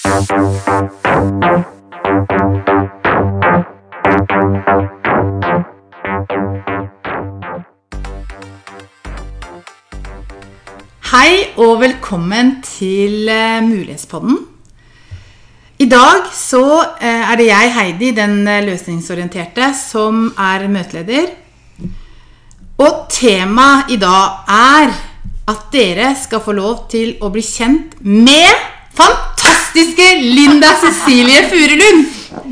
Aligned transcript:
Hei 0.00 0.12
og 11.56 11.80
velkommen 11.82 12.62
til 12.64 13.28
eh, 13.28 13.60
Mulighetspodden. 13.60 14.38
I 15.78 15.84
dag 15.84 16.32
så 16.32 16.64
eh, 16.96 17.04
er 17.04 17.36
det 17.36 17.50
jeg, 17.50 17.74
Heidi, 17.76 18.10
den 18.16 18.48
eh, 18.48 18.64
løsningsorienterte, 18.64 19.74
som 19.76 20.32
er 20.32 20.64
møteleder. 20.68 21.28
Og 22.80 23.04
temaet 23.12 23.92
i 23.92 24.00
dag 24.00 24.48
er 24.48 24.96
at 25.52 25.68
dere 25.76 26.16
skal 26.16 26.40
få 26.40 26.56
lov 26.56 26.86
til 26.88 27.18
å 27.20 27.28
bli 27.28 27.44
kjent 27.44 28.00
med 28.00 28.48
fantastiske 29.70 30.20
Linda 30.20 30.68
Cecilie 30.80 31.48
Furulund! 31.48 32.06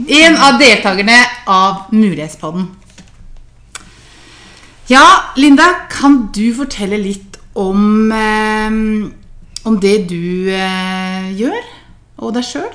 En 0.08 0.36
av 0.36 0.58
deltakerne 0.58 1.18
av 1.46 1.74
Mulighetspodden. 1.90 2.68
Ja, 4.86 5.34
Linda, 5.36 5.88
kan 5.90 6.30
du 6.32 6.54
fortelle 6.54 6.96
litt 6.96 7.36
om, 7.54 8.12
eh, 8.12 8.70
om 9.66 9.80
det 9.80 10.08
du 10.08 10.48
eh, 10.48 11.34
gjør, 11.34 11.58
og 12.18 12.34
deg 12.34 12.44
sjøl? 12.46 12.70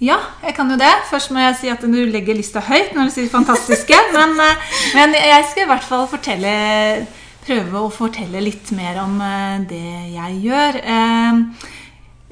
Ja, 0.00 0.18
jeg 0.42 0.54
kan 0.56 0.70
jo 0.70 0.76
det. 0.76 0.92
Først 1.10 1.30
må 1.30 1.40
jeg 1.40 1.56
si 1.60 1.70
at 1.70 1.80
du 1.80 2.04
legger 2.10 2.34
lista 2.34 2.60
høyt 2.60 2.94
når 2.96 3.08
du 3.08 3.14
sier 3.14 3.30
fantastiske. 3.30 3.94
Men, 4.16 4.38
eh, 4.40 4.70
men 4.94 5.14
jeg 5.14 5.44
skal 5.50 5.64
i 5.64 5.70
hvert 5.70 5.84
fall 5.86 6.08
fortelle, 6.10 7.06
prøve 7.46 7.78
å 7.78 7.90
fortelle 7.94 8.42
litt 8.42 8.72
mer 8.72 9.04
om 9.04 9.20
eh, 9.22 9.60
det 9.70 10.16
jeg 10.18 10.40
gjør. 10.50 10.82
Eh, 10.82 11.78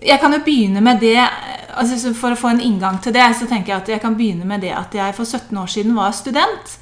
jeg 0.03 0.21
kan 0.21 0.35
jo 0.35 0.43
begynne 0.45 0.83
med 0.85 1.01
det 1.03 1.19
altså 1.79 2.11
For 2.17 2.35
å 2.35 2.39
få 2.39 2.49
en 2.51 2.63
inngang 2.65 2.97
til 3.03 3.15
det, 3.15 3.23
så 3.39 3.47
tenker 3.47 3.71
jeg 3.71 3.83
at 3.83 3.89
jeg 3.93 4.01
kan 4.03 4.17
begynne 4.19 4.47
med 4.49 4.65
det 4.65 4.73
at 4.75 4.95
jeg 4.95 5.15
for 5.15 5.25
17 5.25 5.59
år 5.61 5.69
siden 5.71 5.95
var 5.95 6.11
student. 6.17 6.73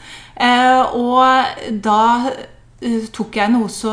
Og 0.96 1.82
da 1.84 2.00
tok 3.12 3.36
jeg 3.36 3.52
noe 3.52 3.68
så 3.68 3.92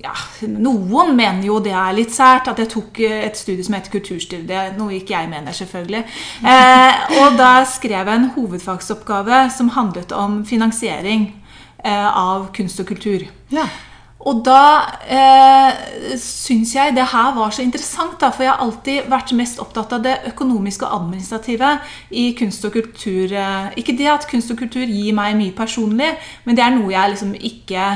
ja, 0.00 0.14
Noen 0.48 1.12
mener 1.16 1.44
jo 1.44 1.58
det 1.62 1.74
er 1.76 1.92
litt 1.96 2.12
sært 2.14 2.48
at 2.50 2.60
jeg 2.62 2.70
tok 2.72 3.02
et 3.04 3.36
studie 3.36 3.64
som 3.66 3.76
heter 3.76 3.92
kulturstyre. 3.92 4.46
Det 4.48 4.56
er 4.56 4.72
noe 4.78 4.96
ikke 4.96 5.12
jeg 5.16 5.28
mener, 5.28 5.56
selvfølgelig. 5.56 6.00
Eh, 6.40 7.18
og 7.20 7.36
da 7.40 7.52
skrev 7.68 7.98
jeg 7.98 8.16
en 8.16 8.30
hovedfagsoppgave 8.36 9.42
som 9.52 9.72
handlet 9.76 10.14
om 10.16 10.40
finansiering 10.48 11.28
eh, 11.84 12.08
av 12.08 12.48
kunst 12.56 12.80
og 12.80 12.88
kultur. 12.88 13.26
Ja. 13.52 13.68
Og 14.20 14.42
da 14.44 14.62
eh, 15.08 16.16
syns 16.20 16.74
jeg 16.74 16.92
det 16.92 17.06
her 17.08 17.30
var 17.38 17.54
så 17.56 17.64
interessant, 17.64 18.18
da, 18.20 18.28
for 18.28 18.44
jeg 18.44 18.52
har 18.52 18.60
alltid 18.60 19.08
vært 19.08 19.32
mest 19.38 19.62
opptatt 19.62 19.94
av 19.96 20.02
det 20.04 20.18
økonomiske 20.28 20.84
og 20.84 20.96
administrative 20.98 21.70
i 22.12 22.26
kunst 22.36 22.66
og 22.68 22.74
kultur. 22.76 23.32
Eh, 23.32 23.70
ikke 23.80 23.96
det 23.96 24.10
at 24.12 24.28
kunst 24.28 24.52
og 24.52 24.60
kultur 24.60 24.84
gir 24.84 25.16
meg 25.16 25.38
mye 25.40 25.56
personlig, 25.56 26.12
men 26.44 26.58
det 26.58 26.66
er 26.66 26.76
noe 26.76 26.92
jeg 26.92 27.14
liksom 27.14 27.32
ikke 27.38 27.86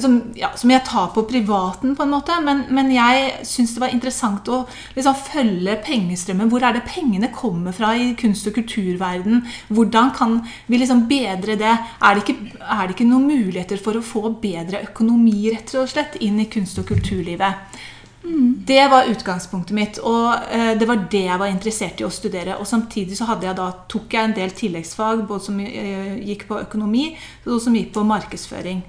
som, 0.00 0.14
ja, 0.34 0.48
som, 0.56 0.70
jeg 0.72 0.84
tar 0.88 1.10
på 1.12 1.24
privaten, 1.28 1.94
på 1.96 2.04
en 2.04 2.12
måte. 2.14 2.36
Men, 2.44 2.64
men 2.72 2.88
jeg 2.94 3.44
syns 3.48 3.74
det 3.74 3.82
var 3.82 3.92
interessant 3.92 4.48
å 4.48 4.62
liksom, 4.96 5.18
følge 5.28 5.76
pengestrømmen. 5.84 6.48
Hvor 6.52 6.64
er 6.64 6.78
det 6.78 6.86
pengene 6.88 7.32
kommer 7.34 7.76
fra 7.76 7.92
i 7.96 8.14
kunst- 8.18 8.48
og 8.48 8.56
kulturverden? 8.56 9.44
Hvordan 9.68 10.14
kan 10.16 10.40
vi 10.66 10.80
liksom 10.80 11.04
bedre 11.10 11.58
det? 11.60 11.76
Er 12.00 12.16
det, 12.16 12.24
ikke, 12.24 12.56
er 12.64 12.86
det 12.86 12.96
ikke 12.96 13.10
noen 13.10 13.28
muligheter 13.28 13.80
for 13.82 13.98
å 13.98 14.04
få 14.04 14.32
bedre 14.40 14.86
økonomi 14.88 15.52
rett 15.52 15.76
og 15.76 15.88
slett 15.92 16.16
inn 16.24 16.40
i 16.40 16.50
kunst- 16.50 16.80
og 16.80 16.88
kulturlivet? 16.88 17.78
Mm. 18.24 18.64
Det 18.66 18.82
var 18.90 19.08
utgangspunktet 19.08 19.76
mitt, 19.76 19.98
og 20.04 20.34
eh, 20.50 20.74
det 20.78 20.88
var 20.88 21.04
det 21.10 21.22
jeg 21.28 21.40
var 21.40 21.52
interessert 21.52 22.00
i 22.00 22.06
å 22.08 22.12
studere. 22.12 22.56
Og 22.58 22.66
samtidig 22.68 23.16
så 23.16 23.28
jeg 23.36 23.56
da, 23.56 23.70
tok 23.88 24.16
jeg 24.16 24.24
en 24.24 24.36
del 24.36 24.52
tilleggsfag, 24.56 25.26
både 25.28 25.44
som 25.44 25.60
eh, 25.60 26.16
gikk 26.24 26.48
på 26.48 26.60
økonomi 26.64 27.10
og 27.46 27.60
som 27.62 27.76
gikk 27.76 27.92
på 27.94 28.08
markedsføring. 28.08 28.82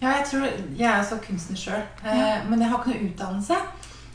Ja, 0.00 0.08
jeg 0.16 0.24
tror 0.30 0.46
Jeg 0.78 0.86
er 0.88 0.98
også 0.98 1.18
kunstner 1.26 1.56
sjøl, 1.56 1.82
eh, 2.04 2.48
men 2.48 2.60
jeg 2.60 2.70
har 2.70 2.78
ikke 2.80 2.92
noe 2.94 3.10
utdannelse. 3.10 3.58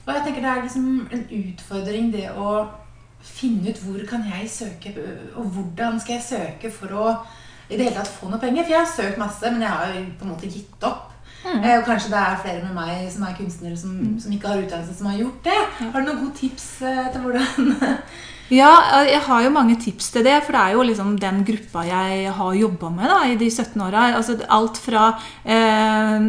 Og 0.06 0.14
jeg 0.14 0.24
tenker 0.26 0.42
det 0.42 0.52
er 0.52 0.62
liksom 0.64 0.88
en 1.12 1.26
utfordring 1.40 2.12
det 2.14 2.28
å 2.38 2.66
finne 3.26 3.70
ut 3.70 3.82
hvor 3.82 4.06
kan 4.10 4.26
jeg 4.30 4.50
søke, 4.50 4.94
og 5.36 5.50
hvordan 5.56 6.00
skal 6.00 6.20
jeg 6.20 6.28
søke 6.30 6.72
for 6.74 6.94
å 6.94 7.10
i 7.70 7.78
det 7.78 7.88
hele 7.88 7.98
tatt 7.98 8.12
få 8.14 8.30
noe 8.30 8.42
penger. 8.42 8.64
For 8.64 8.76
jeg 8.76 8.82
har 8.84 8.92
søkt 8.92 9.22
masse, 9.22 9.52
men 9.52 9.64
jeg 9.66 9.72
har 9.74 9.94
på 10.20 10.26
en 10.26 10.34
måte 10.36 10.50
gitt 10.52 10.86
opp. 10.86 11.12
Mm. 11.46 11.62
Eh, 11.62 11.78
og 11.78 11.86
kanskje 11.86 12.12
det 12.14 12.22
er 12.22 12.40
flere 12.42 12.62
med 12.66 12.74
meg 12.78 13.10
som 13.14 13.26
er 13.26 13.36
kunstnere 13.38 13.78
som, 13.78 13.98
mm. 13.98 14.14
som 14.22 14.34
ikke 14.34 14.52
har 14.52 14.62
utdannelse, 14.64 14.98
som 14.98 15.10
har 15.10 15.20
gjort 15.20 15.44
det. 15.46 15.58
Har 15.82 16.00
du 16.00 16.08
noen 16.10 16.22
gode 16.24 16.38
tips 16.40 16.70
eh, 16.86 17.04
til 17.14 17.26
hvordan 17.26 17.76
Ja, 18.54 19.02
jeg 19.10 19.24
har 19.26 19.42
jo 19.42 19.50
mange 19.50 19.74
tips 19.82 20.12
til 20.14 20.26
det. 20.26 20.36
For 20.46 20.54
det 20.54 20.62
er 20.62 20.74
jo 20.76 20.84
liksom 20.86 21.16
den 21.18 21.42
gruppa 21.48 21.82
jeg 21.88 22.34
har 22.38 22.54
jobba 22.54 22.92
med 22.94 23.10
da, 23.10 23.18
i 23.26 23.38
de 23.40 23.48
17 23.50 23.82
åra. 23.82 24.04
Altså, 24.20 24.36
alt 24.54 24.78
fra 24.78 25.08
eh, 25.42 26.28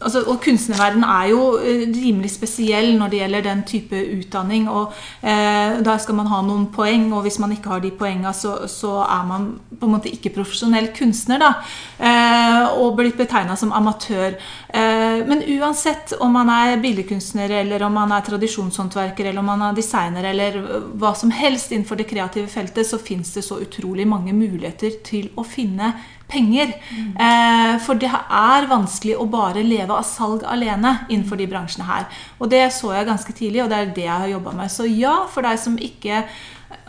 altså, 0.00 0.22
Og 0.30 0.38
kunstnerverdenen 0.44 1.08
er 1.10 1.32
jo 1.32 1.40
eh, 1.58 1.88
rimelig 1.90 2.30
spesiell 2.36 2.94
når 2.98 3.10
det 3.10 3.18
gjelder 3.18 3.46
den 3.48 3.64
type 3.66 4.02
utdanning. 4.14 4.68
Og 4.70 4.94
eh, 5.22 5.82
da 5.82 5.96
skal 5.98 6.20
man 6.20 6.30
ha 6.30 6.38
noen 6.46 6.68
poeng, 6.70 7.08
og 7.12 7.26
hvis 7.26 7.40
man 7.42 7.56
ikke 7.56 7.74
har 7.74 7.82
de 7.82 7.90
poenga, 7.90 8.32
så, 8.32 8.68
så, 8.70 9.00
er 9.02 9.26
man 9.26 9.50
på 9.80 9.88
en 9.88 9.96
måte 9.96 10.12
ikke 10.12 10.34
profesjonell 10.38 10.92
kunstner. 10.94 11.42
da, 11.42 11.50
eh, 11.98 12.78
Og 12.78 12.94
blitt 12.96 13.18
betegna 13.18 13.56
som 13.58 13.74
amatør. 13.74 14.38
Eh, 14.68 15.18
men 15.26 15.42
uansett 15.58 16.14
om 16.20 16.30
man 16.30 16.48
er 16.48 16.78
billedkunstner, 16.78 17.50
eller 17.64 17.82
om 17.82 17.98
man 17.98 18.14
er 18.14 18.22
tradisjonshåndverker, 18.22 19.26
eller 19.26 19.42
om 19.42 19.50
man 19.50 19.66
er 19.66 19.74
designer, 19.82 20.30
eller 20.30 20.62
hva 20.94 21.14
som 21.16 21.34
helst 21.34 21.55
helst 21.56 21.72
innenfor 21.72 21.98
det 21.98 22.08
kreative 22.10 22.48
feltet 22.52 22.86
så 22.86 22.98
fins 23.00 23.32
det 23.34 23.44
så 23.46 23.58
utrolig 23.62 24.06
mange 24.08 24.34
muligheter 24.36 25.00
til 25.06 25.30
å 25.36 25.44
finne 25.46 25.94
penger. 26.28 26.74
Mm. 26.90 27.14
Eh, 27.22 27.76
for 27.84 27.98
det 27.98 28.10
er 28.10 28.68
vanskelig 28.70 29.16
å 29.16 29.28
bare 29.30 29.64
leve 29.64 29.94
av 29.94 30.04
salg 30.06 30.44
alene 30.44 31.06
innenfor 31.08 31.40
de 31.40 31.48
bransjene 31.50 31.88
her. 31.88 32.06
Og 32.40 32.50
det 32.52 32.66
så 32.74 32.92
jeg 32.94 33.08
ganske 33.08 33.32
tidlig, 33.32 33.64
og 33.64 33.72
det 33.72 33.78
er 33.78 33.94
det 33.96 34.06
jeg 34.06 34.22
har 34.24 34.34
jobba 34.34 34.54
med. 34.60 34.72
Så 34.72 34.88
ja, 34.90 35.16
for 35.32 35.46
deg 35.46 35.60
som 35.62 35.78
ikke 35.78 36.24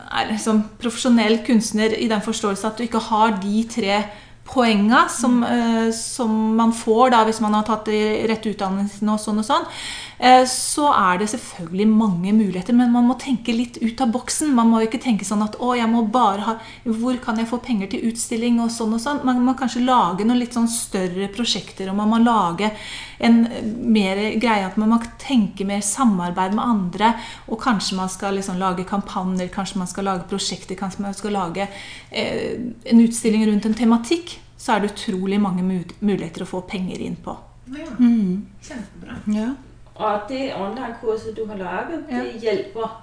er 0.08 0.30
liksom 0.30 0.64
profesjonell 0.80 1.42
kunstner 1.46 1.94
i 1.96 2.08
den 2.10 2.24
forståelse 2.24 2.66
at 2.68 2.78
du 2.78 2.86
ikke 2.86 3.04
har 3.10 3.36
de 3.42 3.62
tre 3.70 4.02
poenga 4.48 5.04
som, 5.12 5.40
mm. 5.44 5.92
som, 5.92 6.36
man 6.56 6.72
får 6.76 7.14
da 7.14 7.24
hvis 7.28 7.40
man 7.44 7.56
har 7.58 7.66
tatt 7.68 7.88
rett 7.88 8.50
utdannelse 8.52 9.04
og 9.04 9.20
sånn 9.22 9.42
og 9.42 9.48
sånn, 9.48 9.66
Eh, 10.18 10.44
så 10.50 10.88
er 10.90 11.20
det 11.20 11.28
selvfølgelig 11.30 11.86
mange 11.86 12.32
muligheter, 12.34 12.74
men 12.74 12.90
man 12.90 13.06
må 13.06 13.14
tenke 13.22 13.54
litt 13.54 13.76
ut 13.78 14.00
av 14.02 14.10
boksen. 14.10 14.50
Man 14.54 14.72
må 14.72 14.80
ikke 14.82 14.98
tenke 15.02 15.26
sånn 15.26 15.44
at 15.44 15.54
å, 15.62 15.76
jeg 15.78 15.86
må 15.90 16.02
bare 16.10 16.46
ha 16.46 16.54
Hvor 16.82 17.20
kan 17.22 17.38
jeg 17.38 17.46
få 17.46 17.60
penger 17.62 17.92
til 17.92 18.08
utstilling? 18.10 18.58
og 18.58 18.72
sånn 18.74 18.96
og 18.96 19.00
sånn. 19.00 19.20
Man 19.24 19.44
må 19.46 19.54
kanskje 19.54 19.84
lage 19.86 20.26
noen 20.26 20.40
litt 20.40 20.56
sånn 20.56 20.68
større 20.68 21.28
prosjekter, 21.30 21.90
og 21.90 21.96
man 22.00 22.10
må 22.10 22.18
lage 22.18 22.72
en 23.18 23.40
mer 23.92 24.20
greie 24.38 24.66
at 24.66 24.76
man 24.80 24.92
må 24.92 24.98
tenke 25.20 25.66
mer 25.66 25.82
samarbeid 25.84 26.54
med 26.56 26.64
andre. 26.64 27.12
Og 27.48 27.60
kanskje 27.62 27.98
man 27.98 28.10
skal 28.12 28.38
liksom 28.38 28.58
lage 28.60 28.86
kampanjer, 28.88 29.50
kanskje 29.54 29.82
man 29.82 29.90
skal 29.90 30.08
lage 30.10 30.28
prosjekter, 30.30 30.78
kanskje 30.78 31.04
man 31.06 31.16
skal 31.18 31.34
lage 31.36 31.68
eh, 32.10 32.58
en 32.84 33.02
utstilling 33.04 33.46
rundt 33.48 33.66
en 33.66 33.78
tematikk. 33.78 34.38
Så 34.58 34.74
er 34.74 34.82
det 34.82 34.92
utrolig 34.94 35.38
mange 35.40 35.62
muligheter 35.64 36.42
å 36.42 36.50
få 36.50 36.62
penger 36.66 37.02
inn 37.04 37.18
på. 37.22 37.36
Ja, 37.68 37.90
mm. 37.98 38.46
Kjempebra. 38.64 39.20
Ja. 39.34 39.52
Og 39.98 40.28
det 40.30 40.54
online-kurset 40.54 41.34
du 41.36 41.44
har 41.46 41.58
laget, 41.58 42.06
det 42.10 42.42
hjelper 42.42 43.00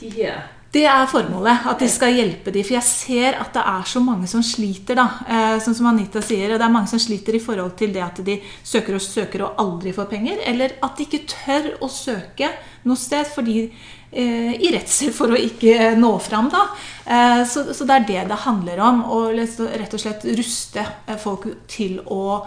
de 0.00 0.10
her 0.14 0.44
det 0.74 0.84
er 0.90 1.06
formålet. 1.06 1.66
At 1.70 1.82
de 1.82 1.88
skal 1.90 2.16
hjelpe 2.16 2.52
dem. 2.54 2.64
For 2.66 2.74
jeg 2.74 2.86
ser 2.88 3.38
at 3.38 3.54
det 3.54 3.62
er 3.62 3.86
så 3.86 4.02
mange 4.02 4.26
som 4.30 4.42
sliter. 4.42 4.98
da, 4.98 5.08
eh, 5.28 5.58
Sånn 5.62 5.74
som 5.74 5.86
Anita 5.86 6.20
sier. 6.20 6.52
og 6.52 6.58
Det 6.58 6.66
er 6.66 6.76
mange 6.76 6.88
som 6.88 6.98
sliter 6.98 7.34
i 7.34 7.38
forhold 7.40 7.76
til 7.76 7.92
det 7.92 8.02
at 8.02 8.24
de 8.24 8.40
søker 8.62 8.94
og 8.94 9.00
søker 9.00 9.42
og 9.42 9.54
aldri 9.56 9.92
får 9.92 10.10
penger. 10.10 10.38
Eller 10.44 10.72
at 10.82 10.96
de 10.96 11.06
ikke 11.06 11.26
tør 11.26 11.78
å 11.80 11.88
søke 11.88 12.50
noe 12.84 12.96
sted 12.96 13.24
fordi 13.26 13.72
eh, 14.12 14.52
i 14.58 14.72
redsel 14.74 15.12
for 15.12 15.28
å 15.28 15.38
ikke 15.38 15.94
nå 15.96 16.18
fram. 16.18 16.50
da. 16.50 16.66
Eh, 17.06 17.44
så, 17.46 17.72
så, 17.72 17.84
det 17.84 17.94
er 17.94 18.06
det 18.08 18.28
det 18.28 18.44
handler 18.44 18.80
om. 18.80 19.04
Å 19.04 19.30
rett 19.30 19.94
og 19.94 20.00
slett 20.00 20.24
ruste 20.24 20.84
folk 21.18 21.46
til 21.68 22.00
å 22.06 22.46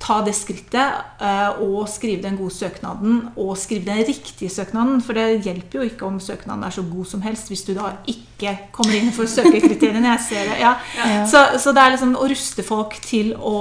ta 0.00 0.20
det 0.24 0.32
skrittet 0.36 1.20
eh, 1.20 1.58
og 1.62 1.88
skrive 1.90 2.22
den 2.22 2.36
gode 2.38 2.54
søknaden 2.54 3.18
og 3.36 3.56
skrive 3.58 3.84
den 3.88 4.04
riktige 4.08 4.50
søknaden. 4.50 5.00
For 5.04 5.16
det 5.16 5.42
hjelper 5.44 5.80
jo 5.80 5.88
ikke 5.88 6.06
om 6.06 6.20
søknaden 6.20 6.64
er 6.64 6.74
så 6.74 6.84
god 6.86 7.04
som 7.10 7.24
helst 7.24 7.50
hvis 7.52 7.64
du 7.66 7.72
da 7.76 7.90
ikke 8.08 8.54
kommer 8.72 8.96
inn 8.96 9.12
for 9.16 9.28
søkekriteriene. 9.30 10.14
Jeg 10.14 10.24
ser 10.28 10.48
det, 10.50 10.60
ja. 10.60 10.74
Ja. 10.96 11.26
Så, 11.26 11.42
så, 11.58 11.74
det 11.76 11.82
er 11.82 11.96
liksom 11.96 12.14
å 12.16 12.28
ruste 12.30 12.64
folk 12.66 12.96
til 13.04 13.34
å, 13.36 13.58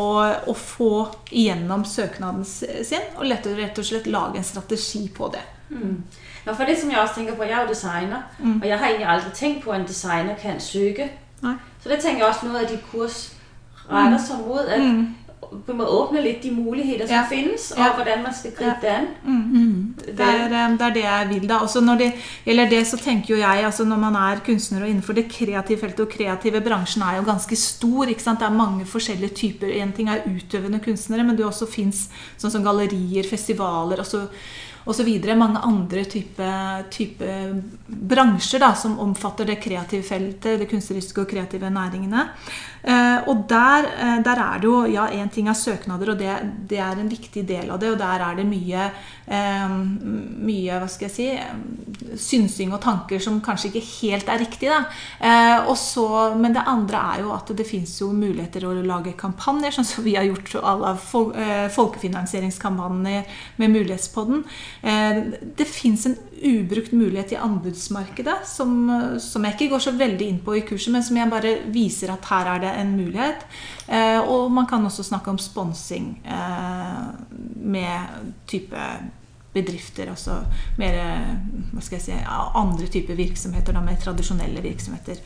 å 0.48 0.56
få 0.60 0.94
igjennom 1.32 1.86
søknaden 1.90 2.46
sin 2.46 3.12
og 3.18 3.28
lett, 3.28 3.48
rett 3.58 3.82
og 3.82 3.88
slett 3.88 4.08
lage 4.12 4.40
en 4.40 4.48
strategi 4.48 5.08
på 5.16 5.32
det. 5.34 5.44
Mm. 5.70 6.00
Ja, 6.46 6.54
for 6.54 6.70
det 6.70 6.78
som 6.78 6.92
Jeg 6.92 7.00
også 7.02 7.16
tenker 7.16 7.36
på, 7.36 7.44
jeg 7.44 7.58
er 7.58 7.66
jo 7.66 7.74
designer, 7.74 8.28
mm. 8.38 8.60
og 8.62 8.68
jeg 8.70 8.78
har 8.78 8.88
egentlig 8.88 9.08
aldri 9.10 9.32
tenkt 9.34 9.64
på 9.64 9.72
at 9.74 9.80
en 9.80 9.88
designer 9.88 10.36
kan 10.38 10.60
søke. 10.62 11.10
Nei. 11.42 11.56
Så 11.82 11.90
det 11.90 12.00
tenker 12.04 12.22
jeg 12.22 12.30
også 12.30 12.48
noe 12.48 12.62
av 12.62 12.70
de 12.70 12.78
kurs 12.92 13.22
retter 13.90 14.22
seg 14.22 14.44
mot. 14.46 14.62
at 14.66 14.82
mm 14.82 15.06
en 15.52 15.78
måte 15.78 15.90
åpne 15.92 16.22
litt 16.24 16.42
de 16.44 16.52
muligheter 16.52 17.08
som 17.08 17.16
Ja. 17.16 17.24
finnes, 17.30 17.72
og 17.72 17.78
Ja. 17.78 17.94
hvordan 17.94 18.24
man 18.24 18.34
skal 18.34 18.52
gripe 18.52 18.82
det 18.82 18.90
an. 18.90 19.96
Det 20.06 20.20
er, 20.20 20.46
eh, 20.46 20.78
det 20.78 20.82
er 20.82 20.94
det 20.94 21.04
jeg 21.04 21.30
vil, 21.30 21.48
da. 21.48 21.60
Også 21.60 21.82
når 21.82 21.98
det 21.98 22.14
gjelder 22.46 22.70
det, 22.70 22.88
så 22.88 22.98
tenker 22.98 23.36
jo 23.36 23.38
jeg 23.38 23.64
altså 23.66 23.86
Når 23.86 23.98
man 24.00 24.16
er 24.16 24.40
kunstner 24.46 24.82
og 24.84 24.90
innenfor 24.90 25.14
det 25.16 25.30
kreative 25.30 25.80
feltet, 25.80 26.00
og 26.00 26.10
kreative 26.10 26.62
bransjen 26.62 27.02
er 27.04 27.18
jo 27.18 27.24
ganske 27.32 27.56
stor. 27.56 28.06
ikke 28.08 28.22
sant? 28.22 28.40
Det 28.40 28.48
er 28.48 28.52
mange 28.52 28.86
forskjellige 28.86 29.34
typer. 29.36 29.82
En 29.82 29.92
ting 29.92 30.10
er 30.10 30.22
utøvende 30.26 30.80
kunstnere, 30.80 31.24
men 31.26 31.36
det 31.36 31.46
også 31.46 31.68
fins 31.68 32.10
sånn 32.38 32.52
som 32.52 32.64
gallerier, 32.64 33.24
festivaler 33.26 34.00
og 34.00 34.30
videre. 35.06 35.36
Mange 35.36 35.60
andre 35.66 36.06
type, 36.06 36.50
type 36.94 37.30
bransjer 37.88 38.60
da, 38.60 38.74
som 38.76 39.00
omfatter 39.00 39.46
det 39.46 39.56
kreative 39.64 40.04
feltet, 40.04 40.60
det 40.60 40.70
kunstneriske 40.70 41.24
og 41.24 41.30
kreative 41.30 41.70
næringene. 41.74 42.28
Eh, 42.86 43.20
og 43.32 43.48
der, 43.50 43.88
eh, 43.98 44.18
der 44.22 44.38
er 44.38 44.60
det 44.62 44.68
jo 44.70 44.86
Ja, 44.86 45.08
én 45.08 45.30
ting 45.30 45.48
er 45.48 45.54
søknader, 45.54 46.12
og 46.12 46.20
det, 46.20 46.30
det 46.70 46.78
er 46.78 47.00
en 47.00 47.10
viktig 47.10 47.48
del 47.48 47.72
av 47.72 47.80
det. 47.80 47.92
Og 47.92 47.98
der 47.98 48.22
er 48.22 48.36
det 48.36 48.46
mye, 48.46 48.92
eh, 49.28 49.70
mye 50.46 50.80
hva 50.80 50.88
skal 50.88 51.10
jeg 51.10 51.16
si, 51.16 51.40
synsing 52.16 52.74
og 52.74 52.82
tanker 52.82 53.20
som 53.20 53.42
kanskje 53.42 53.72
ikke 53.72 53.88
helt 54.02 54.30
er 54.30 54.40
riktig. 54.40 54.70
Da. 54.70 54.86
Så, 55.76 56.36
men 56.38 56.54
det 56.54 56.64
andre 56.66 56.98
er 57.16 57.22
jo 57.22 57.32
at 57.34 57.50
det 57.58 57.66
fins 57.68 58.00
jo 58.00 58.12
muligheter 58.14 58.66
å 58.66 58.74
lage 58.86 59.16
kampanjer, 59.18 59.72
sånn 59.72 59.86
som 59.86 60.04
vi 60.04 60.16
har 60.16 60.24
gjort 60.24 60.56
alle 60.62 60.96
fol 60.98 61.34
folkefinansieringskampanjer 61.76 63.26
med 63.58 63.74
Mulighetspodden. 63.74 64.44
Eh, 64.82 65.20
det 65.58 65.68
fins 65.70 66.06
en 66.06 66.18
ubrukt 66.46 66.92
mulighet 66.92 67.32
i 67.32 67.40
anbudsmarkedet 67.42 68.36
som, 68.48 68.74
som 69.20 69.46
jeg 69.48 69.56
ikke 69.56 69.70
går 69.74 69.84
så 69.86 69.96
veldig 69.98 70.28
inn 70.30 70.42
på 70.46 70.58
i 70.60 70.64
kurset, 70.68 70.92
men 70.94 71.06
som 71.06 71.18
jeg 71.18 71.32
bare 71.32 71.54
viser 71.74 72.14
at 72.14 72.30
her 72.30 72.52
er 72.56 72.64
det 72.66 72.74
en 72.82 72.96
mulighet. 72.98 73.46
Eh, 73.88 74.20
og 74.22 74.52
man 74.54 74.68
kan 74.70 74.86
også 74.86 75.06
snakke 75.08 75.32
om 75.34 75.42
sponsing 75.42 76.16
eh, 76.26 77.06
med 77.66 78.34
type 78.50 78.90
bedrifter, 79.56 80.10
altså 80.12 80.42
mer 80.80 80.98
hva 81.72 81.84
skal 81.84 81.98
jeg 81.98 82.06
si, 82.06 82.18
andre 82.60 82.88
typer 82.92 83.18
virksomheter, 83.18 83.76
da, 83.76 83.84
mer 83.84 83.98
tradisjonelle 84.02 84.64
virksomheter, 84.64 85.20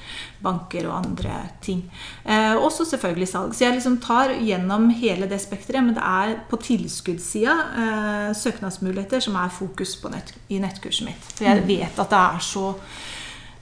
banker 0.43 0.87
og 0.89 0.97
andre 0.99 1.41
ting. 1.65 1.83
Eh, 2.25 2.55
også 2.55 2.87
selvfølgelig 2.89 3.29
salg. 3.31 3.55
Så 3.55 3.65
jeg 3.65 3.77
liksom 3.77 3.99
tar 4.03 4.35
gjennom 4.37 4.89
hele 5.01 5.29
det 5.29 5.41
spekteret, 5.43 5.83
men 5.85 5.97
det 5.97 6.05
er 6.05 6.35
på 6.49 6.59
tilskuddssida 6.65 7.55
eh, 7.83 8.27
søknadsmuligheter 8.37 9.23
som 9.25 9.37
er 9.39 9.53
fokus 9.53 9.95
på 10.01 10.11
nett, 10.13 10.35
i 10.49 10.61
nettkurset 10.61 11.09
mitt. 11.09 11.31
For 11.35 11.49
jeg 11.49 11.65
vet 11.69 12.03
at 12.05 12.13
det 12.13 12.21
er 12.21 12.45
så 12.49 12.67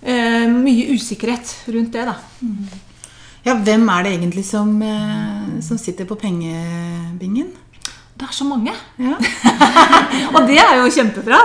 eh, 0.02 0.46
mye 0.52 0.92
usikkerhet 0.96 1.56
rundt 1.74 1.96
det, 1.96 2.10
da. 2.12 2.18
Ja, 3.48 3.54
hvem 3.64 3.86
er 3.94 4.04
det 4.04 4.12
egentlig 4.18 4.44
som, 4.46 4.74
eh, 4.82 5.62
som 5.64 5.80
sitter 5.80 6.06
på 6.06 6.20
pengebingen? 6.20 7.54
Det 8.18 8.26
er 8.26 8.34
så 8.34 8.46
mange. 8.50 8.74
Ja. 8.98 9.14
Og 10.36 10.48
det 10.48 10.58
er 10.58 10.80
jo 10.80 10.90
kjempebra. 10.90 11.38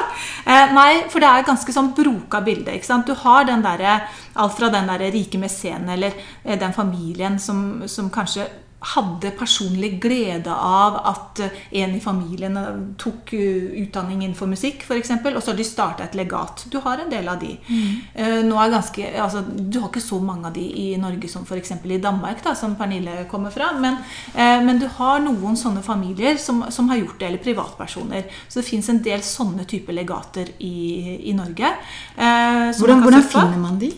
Eh, 0.46 0.70
nei, 0.72 1.02
for 1.12 1.20
det 1.20 1.28
er 1.28 1.42
et 1.42 1.50
ganske 1.50 1.74
sånn 1.74 1.90
broka 1.92 2.40
bilde. 2.44 2.72
ikke 2.72 2.88
sant? 2.88 3.04
Du 3.06 3.12
har 3.26 3.44
den 3.44 3.64
der, 3.64 4.06
alt 4.32 4.56
fra 4.56 4.70
den 4.72 4.88
der 4.88 5.04
rike 5.12 5.40
mesenen 5.42 5.92
eller 5.92 6.16
eh, 6.16 6.56
den 6.56 6.72
familien 6.72 7.36
som, 7.42 7.82
som 7.84 8.08
kanskje 8.14 8.48
hadde 8.82 9.30
personlig 9.38 10.00
glede 10.02 10.52
av 10.52 10.98
at 11.12 11.40
eh, 11.44 11.60
en 11.82 11.94
i 11.96 12.00
familien 12.02 12.56
eh, 12.58 12.80
tok 13.00 13.32
eh, 13.36 13.70
utdanning 13.84 14.22
innenfor 14.24 14.50
musikk, 14.50 14.84
f.eks., 14.86 15.12
og 15.12 15.40
så 15.42 15.52
har 15.52 15.58
de 15.58 15.66
starta 15.66 16.06
et 16.06 16.16
legat. 16.18 16.64
Du 16.72 16.78
har 16.84 17.02
en 17.02 17.10
del 17.12 17.28
av 17.28 17.40
de. 17.40 17.54
Mm. 17.68 18.50
Ganske, 18.72 19.06
altså, 19.20 19.42
du 19.42 19.78
har 19.80 19.90
ikke 19.90 20.02
så 20.02 20.18
mange 20.22 20.48
av 20.48 20.54
de 20.56 20.64
i 20.64 20.86
Norge 21.00 21.28
som 21.30 21.44
f.eks. 21.46 21.74
i 21.84 22.00
Danmark, 22.02 22.42
da, 22.44 22.54
som 22.58 22.76
Pernille 22.78 23.26
kommer 23.30 23.52
fra, 23.54 23.72
men, 23.78 23.98
eh, 24.34 24.58
men 24.64 24.80
du 24.80 24.88
har 24.98 25.22
noen 25.24 25.58
sånne 25.58 25.82
familier 25.84 26.38
som, 26.40 26.64
som 26.70 26.88
har 26.92 27.02
gjort 27.02 27.18
det, 27.20 27.30
eller 27.30 27.44
privatpersoner. 27.44 28.28
Så 28.48 28.60
det 28.60 28.68
fins 28.68 28.88
en 28.92 29.02
del 29.04 29.22
sånne 29.26 29.66
typer 29.68 29.96
legater 29.96 30.54
i, 30.58 31.18
i 31.30 31.36
Norge. 31.36 31.74
eh, 32.16 32.72
Hvordan, 32.78 33.04
hvordan 33.04 33.28
finner 33.28 33.60
man 33.60 33.78
de? 33.82 33.92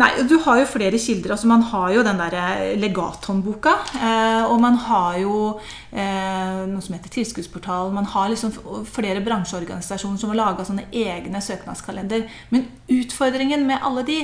Nei, 0.00 0.22
Du 0.24 0.38
har 0.40 0.56
jo 0.60 0.66
flere 0.66 0.98
kilder. 0.98 1.32
altså 1.34 1.46
Man 1.46 1.62
har 1.62 1.90
jo 1.92 2.02
den 2.02 2.16
der 2.18 2.76
legathåndboka. 2.80 3.72
Eh, 4.00 4.44
og 4.48 4.60
man 4.60 4.74
har 4.74 5.18
jo 5.20 5.60
eh, 5.92 6.62
noe 6.70 6.80
som 6.80 6.94
heter 6.96 7.12
Tilskuddsportal. 7.12 7.92
Man 7.92 8.08
har 8.08 8.30
liksom 8.32 8.54
flere 8.88 9.20
bransjeorganisasjoner 9.20 10.16
som 10.16 10.32
har 10.32 10.40
laga 10.40 10.64
egne 10.92 11.42
søknadskalender. 11.44 12.24
Men 12.50 12.68
utfordringen 12.88 13.66
med 13.66 13.78
alle 13.82 14.06
de 14.06 14.20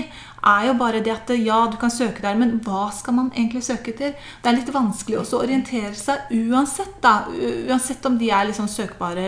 er 0.46 0.66
jo 0.68 0.74
bare 0.78 1.00
det 1.04 1.12
at 1.14 1.30
ja, 1.40 1.58
du 1.70 1.76
kan 1.80 1.90
søke 1.90 2.22
der, 2.22 2.36
men 2.38 2.56
hva 2.64 2.86
skal 2.94 3.16
man 3.16 3.30
egentlig 3.34 3.64
søke 3.66 3.94
til? 3.96 4.12
Det 4.42 4.50
er 4.50 4.58
litt 4.58 4.72
vanskelig 4.74 5.18
også 5.20 5.38
å 5.38 5.44
orientere 5.46 5.94
seg 5.96 6.30
uansett. 6.36 6.98
da, 7.02 7.26
Uansett 7.66 8.04
om 8.06 8.18
de 8.18 8.30
er 8.30 8.48
liksom 8.50 8.68
søkbare 8.70 9.26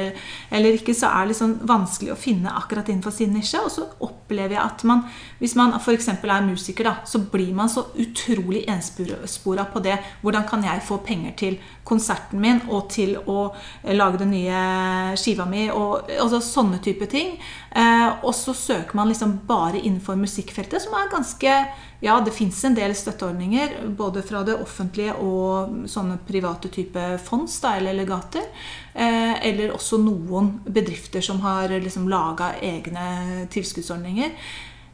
eller 0.55 0.79
ikke, 0.79 0.95
så 0.95 1.11
er 1.11 1.27
det 1.27 1.33
liksom 1.33 1.57
vanskelig 1.69 2.13
å 2.15 2.19
finne 2.19 2.55
akkurat 2.61 2.89
innenfor 2.89 3.15
sin 3.15 3.35
nisje. 3.35 3.61
Og 3.65 3.73
så 3.75 3.87
opplever 4.05 4.57
jeg 4.57 4.63
at 4.63 4.85
man, 4.89 5.05
hvis 5.41 5.57
man 5.59 5.75
f.eks. 5.81 6.11
er 6.13 6.47
musiker, 6.47 6.91
da, 6.91 6.95
så 7.09 7.23
blir 7.33 7.55
man 7.57 7.73
så 7.73 7.89
utrolig 7.99 8.65
enspora 8.71 9.67
på 9.73 9.83
det. 9.85 9.99
Hvordan 10.23 10.47
kan 10.49 10.65
jeg 10.65 10.87
få 10.87 11.01
penger 11.07 11.35
til 11.39 11.59
konserten 11.89 12.41
min 12.41 12.61
og 12.69 12.91
til 12.93 13.17
å 13.27 13.49
lage 13.97 14.21
den 14.23 14.35
nye 14.37 15.17
skiva 15.19 15.49
mi? 15.49 15.69
og 15.73 16.11
altså 16.19 16.41
Sånne 16.49 16.79
type 16.83 17.07
ting. 17.11 17.35
Eh, 17.71 18.25
og 18.25 18.33
så 18.35 18.55
søker 18.57 18.97
man 18.97 19.11
liksom 19.11 19.35
bare 19.47 19.81
innenfor 19.81 20.17
musikkfeltet, 20.17 20.83
som 20.83 20.97
er 20.97 21.13
ganske 21.13 21.55
Ja, 22.01 22.21
det 22.23 22.31
fins 22.31 22.61
en 22.65 22.77
del 22.77 22.93
støtteordninger, 22.95 23.73
både 23.99 24.23
fra 24.23 24.45
det 24.47 24.55
offentlige 24.63 25.17
og 25.19 25.89
sånne 25.91 26.21
private 26.29 26.71
type 26.71 27.07
fonds 27.27 27.57
da, 27.61 27.73
eller 27.75 27.97
legater. 27.99 28.47
Eh, 28.95 29.35
eller 29.51 29.75
også 29.75 29.99
noen 29.99 30.61
bedrifter 30.65 31.21
som 31.21 31.43
har 31.43 31.75
liksom 31.75 32.07
laga 32.09 32.53
egne 32.63 33.49
tilskuddsordninger. 33.51 34.31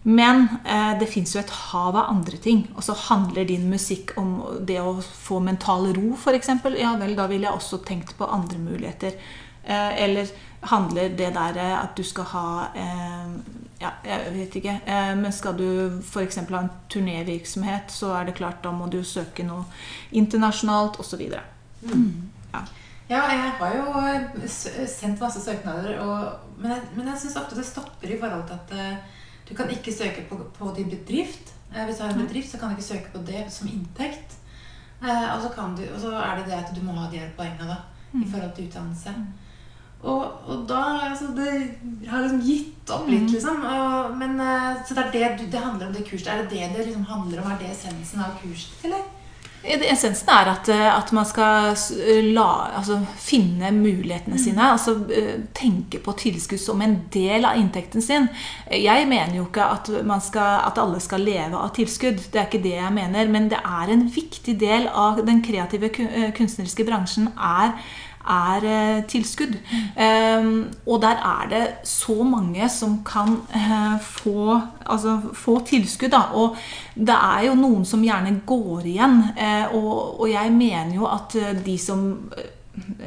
Men 0.06 0.48
eh, 0.64 0.98
det 1.00 1.08
fins 1.08 1.32
jo 1.32 1.40
et 1.40 1.52
hav 1.70 1.96
av 1.96 2.10
andre 2.12 2.36
ting. 2.36 2.66
Og 2.76 2.84
så 2.84 2.96
handler 3.06 3.46
din 3.48 3.68
musikk 3.70 4.12
om 4.20 4.36
det 4.60 4.76
å 4.80 4.98
få 5.00 5.40
mental 5.40 5.88
ro, 5.96 6.10
f.eks. 6.16 6.50
Ja 6.76 6.92
vel, 7.00 7.14
da 7.16 7.28
ville 7.30 7.48
jeg 7.48 7.56
også 7.56 7.80
tenkt 7.88 8.12
på 8.18 8.28
andre 8.28 8.60
muligheter. 8.60 9.16
Eh, 9.64 10.02
eller 10.04 10.28
handler 10.70 11.08
det 11.08 11.34
der 11.34 11.56
eh, 11.56 11.82
at 11.82 11.96
du 11.96 12.02
skal 12.02 12.24
ha 12.34 12.46
eh, 12.74 13.36
Ja, 13.80 13.90
jeg 14.06 14.30
vet 14.32 14.54
ikke. 14.56 14.74
Eh, 14.86 15.16
men 15.18 15.32
skal 15.34 15.58
du 15.58 15.66
f.eks. 16.00 16.38
ha 16.48 16.60
en 16.60 16.70
turnévirksomhet, 16.88 17.90
så 17.92 18.14
er 18.16 18.28
det 18.28 18.36
klart 18.38 18.62
da 18.64 18.70
må 18.72 18.86
du 18.88 19.02
søke 19.04 19.44
noe 19.44 19.66
internasjonalt 20.12 20.96
osv. 21.02 21.24
Ja, 23.10 23.18
jeg 23.28 23.50
har 23.58 23.74
jo 23.76 24.46
sendt 24.48 25.20
masse 25.20 25.42
søknader, 25.42 25.98
og, 26.00 26.54
men 26.56 26.70
jeg, 26.72 26.86
men 26.94 27.10
jeg 27.10 27.20
syns 27.20 27.36
ofte 27.36 27.58
det 27.58 27.66
stopper 27.68 28.14
i 28.14 28.16
forhold 28.22 28.46
til 28.48 28.56
at 28.56 28.96
du 29.50 29.52
kan 29.58 29.68
ikke 29.68 29.92
søke 29.92 30.24
på, 30.30 30.38
på 30.56 30.72
din 30.78 30.88
bedrift. 30.88 31.52
Hvis 31.74 31.98
du 31.98 32.06
har 32.06 32.14
en 32.14 32.24
bedrift, 32.24 32.54
så 32.54 32.58
kan 32.58 32.70
du 32.70 32.78
ikke 32.78 32.88
søke 32.88 33.12
på 33.12 33.20
det 33.26 33.44
som 33.52 33.68
inntekt. 33.68 34.38
Og, 35.02 35.42
så 35.42 35.50
kan 35.52 35.76
du, 35.76 35.84
og 35.90 36.00
så 36.00 36.14
er 36.16 36.38
det 36.38 36.46
det 36.46 36.62
at 36.62 36.72
du 36.72 36.80
må 36.86 36.94
ha 36.96 37.10
de 37.10 37.20
her 37.20 37.34
poengene 37.36 37.68
da, 37.68 37.82
i 38.14 38.24
forhold 38.30 38.54
til 38.56 38.70
utdannelse. 38.70 39.12
Og, 40.04 40.24
og 40.46 40.64
da 40.68 40.82
altså, 41.10 41.30
Det 41.36 42.08
har 42.10 42.22
liksom 42.22 42.42
gitt 42.44 42.90
opp 42.92 43.08
litt, 43.08 43.30
liksom. 43.32 43.62
Og, 43.64 44.14
men, 44.20 44.36
eh, 44.40 44.70
så 44.84 44.96
det 44.98 45.04
er 45.08 45.36
det 45.38 45.50
det 45.52 45.64
handler 45.64 45.88
om 45.88 45.96
det 45.96 46.06
kurset. 46.08 46.28
Er 46.28 46.42
det 46.42 46.50
det 46.52 46.72
det 46.76 46.86
liksom 46.90 47.06
handler 47.08 47.40
om? 47.40 47.52
Er 47.52 47.60
det 47.62 47.72
essensen 47.72 48.20
av 48.20 48.36
kurset, 48.42 48.74
eller? 48.84 49.04
Essensen 49.64 50.28
er 50.28 50.50
at, 50.50 50.68
eh, 50.68 50.88
at 50.92 51.12
man 51.16 51.24
skal 51.24 51.72
la, 52.34 52.48
altså, 52.76 52.98
finne 53.16 53.70
mulighetene 53.72 54.38
sine. 54.38 54.66
Altså 54.74 54.98
eh, 55.08 55.40
tenke 55.56 56.02
på 56.04 56.12
tilskudd 56.20 56.60
som 56.60 56.82
en 56.84 56.98
del 57.14 57.48
av 57.48 57.56
inntekten 57.56 58.04
sin. 58.04 58.28
Jeg 58.68 59.08
mener 59.08 59.38
jo 59.38 59.46
ikke 59.48 59.64
at, 59.64 59.88
man 60.04 60.20
skal, 60.20 60.60
at 60.68 60.80
alle 60.82 61.00
skal 61.00 61.24
leve 61.24 61.56
av 61.56 61.72
tilskudd. 61.78 62.26
Det 62.28 62.42
er 62.42 62.50
ikke 62.50 62.64
det 62.66 62.76
jeg 62.76 62.92
mener. 62.92 63.32
Men 63.32 63.48
det 63.48 63.62
er 63.64 63.94
en 63.94 64.04
viktig 64.12 64.58
del 64.60 64.90
av 64.92 65.24
den 65.24 65.40
kreative 65.44 65.88
eh, 65.88 66.28
kunstneriske 66.36 66.84
bransjen 66.84 67.32
er 67.32 67.78
er 68.30 68.64
eh, 68.64 69.04
tilskudd. 69.08 69.56
Um, 69.96 70.70
og 70.86 71.02
der 71.02 71.20
er 71.20 71.48
det 71.50 71.88
så 71.88 72.22
mange 72.22 72.68
som 72.68 73.00
kan 73.04 73.36
eh, 73.54 74.00
få, 74.00 74.60
altså, 74.86 75.20
få 75.32 75.60
tilskudd. 75.66 76.10
Da. 76.10 76.22
Og 76.34 76.56
det 76.94 77.14
er 77.14 77.46
jo 77.48 77.54
noen 77.54 77.84
som 77.84 78.02
gjerne 78.04 78.40
går 78.46 78.80
igjen. 78.84 79.22
eh, 79.38 79.74
og, 79.74 80.20
og 80.20 80.30
jeg 80.30 80.52
mener 80.52 80.94
jo 80.94 81.06
at 81.06 81.36
de 81.66 81.78
som 81.78 82.30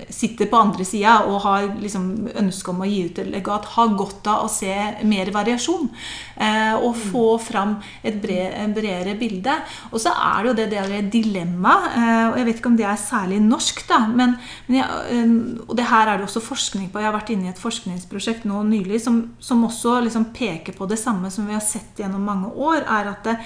sitter 0.09 0.47
på 0.47 0.59
andre 0.59 0.85
sida 0.87 1.17
og 1.27 1.41
har 1.43 1.65
liksom 1.81 2.29
ønske 2.39 2.71
om 2.71 2.83
å 2.83 2.87
gi 2.87 3.01
ut 3.09 3.19
et 3.19 3.29
legat, 3.31 3.67
har 3.73 3.95
godt 3.99 4.29
av 4.31 4.45
å 4.45 4.51
se 4.51 4.73
mer 5.07 5.31
variasjon. 5.35 5.89
Eh, 6.37 6.75
og 6.77 6.95
få 6.95 7.25
fram 7.41 7.75
et 8.05 8.19
bred, 8.21 8.55
bredere 8.75 9.17
bilde. 9.19 9.55
Og 9.91 9.99
så 10.01 10.13
er 10.13 10.43
det 10.43 10.51
jo 10.51 10.55
det, 10.59 10.67
det 10.71 10.85
der 10.87 11.11
dilemmaet, 11.11 11.97
eh, 11.99 12.23
og 12.29 12.39
jeg 12.39 12.49
vet 12.49 12.61
ikke 12.61 12.71
om 12.71 12.79
det 12.79 12.87
er 12.87 13.01
særlig 13.01 13.41
norsk, 13.43 13.83
da, 13.89 14.01
men, 14.07 14.37
men 14.67 14.79
jeg, 14.79 15.01
eh, 15.13 15.35
og 15.67 15.75
det 15.79 15.87
her 15.91 16.11
er 16.11 16.19
det 16.19 16.27
også 16.29 16.45
forskning 16.47 16.91
på. 16.91 17.01
Jeg 17.03 17.09
har 17.09 17.17
vært 17.17 17.33
inne 17.35 17.49
i 17.49 17.53
et 17.53 17.63
forskningsprosjekt 17.63 18.47
nå 18.47 18.63
nylig 18.69 19.01
som, 19.03 19.23
som 19.43 19.65
også 19.67 19.99
liksom 20.07 20.29
peker 20.37 20.77
på 20.77 20.87
det 20.89 20.99
samme 21.01 21.31
som 21.33 21.49
vi 21.49 21.57
har 21.57 21.65
sett 21.65 21.99
gjennom 21.99 22.23
mange 22.23 22.53
år. 22.53 22.85
er 22.85 23.11
at 23.11 23.27
det, 23.27 23.39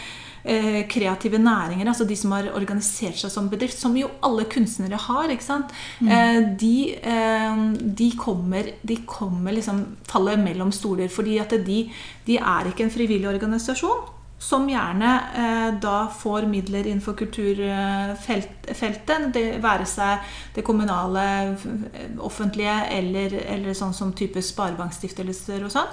kreative 0.91 1.37
næringer, 1.37 1.87
altså 1.87 2.05
de 2.07 2.15
som 2.17 2.33
har 2.35 2.49
organisert 2.57 3.19
seg 3.19 3.33
som 3.33 3.49
bedrift, 3.51 3.77
som 3.77 3.97
jo 3.97 4.09
alle 4.25 4.47
kunstnere 4.49 4.97
har, 4.97 5.29
ikke 5.33 5.45
sant? 5.45 5.73
Eh, 6.01 6.39
de, 6.59 6.75
eh, 6.97 7.61
de 8.01 8.09
kommer, 8.17 8.71
de 8.81 8.97
kommer 9.05 9.57
liksom 9.57 9.83
faller 10.09 10.41
mellom 10.41 10.71
stoler, 10.71 11.11
fordi 11.11 11.37
at 11.41 11.53
de, 11.65 11.83
de 12.27 12.37
er 12.37 12.71
ikke 12.71 12.87
en 12.87 12.93
frivillig 12.93 13.29
organisasjon 13.29 14.17
som 14.41 14.63
gjerne 14.65 15.09
eh, 15.37 15.67
da 15.83 16.07
får 16.17 16.47
midler 16.49 16.87
innenfor 16.89 17.13
kulturfeltet, 17.19 19.27
det 19.35 19.43
være 19.61 19.85
seg 19.85 20.17
det 20.55 20.63
kommunale, 20.65 21.25
offentlige 22.25 22.73
eller, 22.97 23.35
eller 23.53 23.77
sånn 23.77 23.93
som 23.93 24.15
type 24.17 24.41
sparebankstiftelser 24.41 25.61
og 25.67 25.71
sånn. 25.75 25.91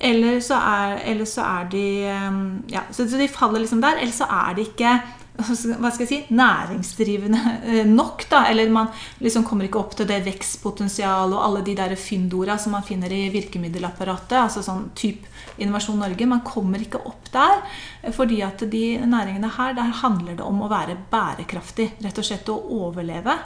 Eller 0.00 0.40
så 0.42 0.56
er, 0.58 0.96
eller 1.12 1.28
så 1.28 1.44
er 1.46 1.68
de 1.70 1.84
eh, 2.10 2.40
Ja, 2.72 2.86
så 2.90 3.06
de 3.06 3.28
faller 3.28 3.62
liksom 3.62 3.82
der. 3.84 4.00
Eller 4.00 4.12
så 4.12 4.26
er 4.30 4.56
de 4.56 4.66
ikke 4.66 4.96
hva 5.34 5.90
skal 5.90 6.04
jeg 6.04 6.10
si, 6.10 6.18
næringsdrivende 6.34 7.40
eh, 7.66 7.86
nok. 7.90 8.22
da, 8.30 8.44
Eller 8.50 8.70
man 8.70 8.92
liksom 9.18 9.44
kommer 9.44 9.66
ikke 9.66 9.80
opp 9.80 9.96
til 9.98 10.06
det 10.06 10.20
vekstpotensialet 10.28 11.34
og 11.34 11.42
alle 11.42 11.64
de 11.66 11.74
der 11.74 11.96
fyndorda 11.98 12.56
som 12.58 12.76
man 12.76 12.86
finner 12.86 13.10
i 13.10 13.26
virkemiddelapparatet. 13.34 14.38
altså 14.44 14.62
sånn 14.62 14.92
typ 14.94 15.26
Innovasjon 15.58 15.98
Norge. 16.02 16.26
Man 16.26 16.42
kommer 16.46 16.82
ikke 16.82 17.00
opp 17.06 17.30
der. 17.32 17.62
eh, 18.02 18.12
Fordi 18.12 18.40
at 18.42 18.64
de 18.70 18.84
næringene 19.06 19.50
her, 19.58 19.74
der 19.74 19.94
handler 20.02 20.34
det 20.34 20.44
om 20.44 20.62
å 20.62 20.68
være 20.68 20.96
bærekraftig. 21.10 21.92
Rett 22.04 22.18
og 22.18 22.24
slett 22.24 22.48
å 22.48 22.58
overleve. 22.80 23.38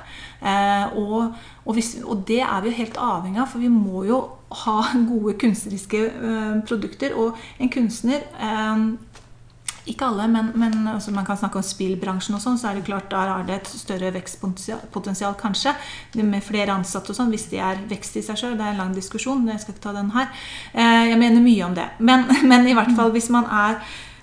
Eh, 0.42 0.96
og, 0.96 1.34
og, 1.64 1.74
hvis, 1.74 1.96
og 2.04 2.24
det 2.26 2.40
er 2.40 2.60
vi 2.62 2.70
jo 2.70 2.80
helt 2.82 2.96
avhengig 2.96 3.40
av, 3.40 3.48
for 3.52 3.58
vi 3.58 3.68
må 3.68 4.04
jo 4.08 4.22
ha 4.64 4.78
gode 5.12 5.36
kunstneriske 5.40 6.04
eh, 6.06 6.58
produkter. 6.68 7.14
Og 7.18 7.36
en 7.58 7.72
kunstner 7.72 8.24
ikke 9.92 10.08
alle, 10.08 10.26
men, 10.30 10.50
men 10.58 10.74
altså 10.90 11.12
man 11.14 11.26
kan 11.26 11.38
snakke 11.40 11.60
om 11.60 11.66
spillbransjen 11.66 12.36
og 12.36 12.42
sånn, 12.42 12.58
så 12.60 12.70
er 12.70 12.78
det 12.78 12.86
klart 12.88 13.10
der 13.12 13.32
har 13.32 13.46
det 13.48 13.56
et 13.58 13.70
større 13.70 14.12
vekstpotensial 14.14 15.36
kanskje. 15.40 15.74
Med 16.20 16.44
flere 16.44 16.74
ansatte 16.76 17.14
og 17.14 17.18
sånn, 17.18 17.32
hvis 17.34 17.48
de 17.52 17.62
er 17.64 17.80
vekst 17.90 18.18
i 18.20 18.24
seg 18.26 18.40
sjøl. 18.40 18.58
Det 18.58 18.66
er 18.66 18.74
en 18.74 18.82
lang 18.82 18.92
diskusjon, 18.96 19.46
jeg 19.48 19.62
skal 19.62 19.76
ikke 19.76 19.86
ta 19.88 19.94
den 19.96 20.12
her. 20.14 20.28
Eh, 20.74 21.08
jeg 21.12 21.20
mener 21.20 21.44
mye 21.44 21.64
om 21.66 21.78
det. 21.78 21.88
Men, 21.98 22.28
men 22.50 22.68
i 22.68 22.76
hvert 22.76 22.94
fall 22.98 23.14
hvis 23.14 23.30
man 23.34 23.48
er 23.48 23.80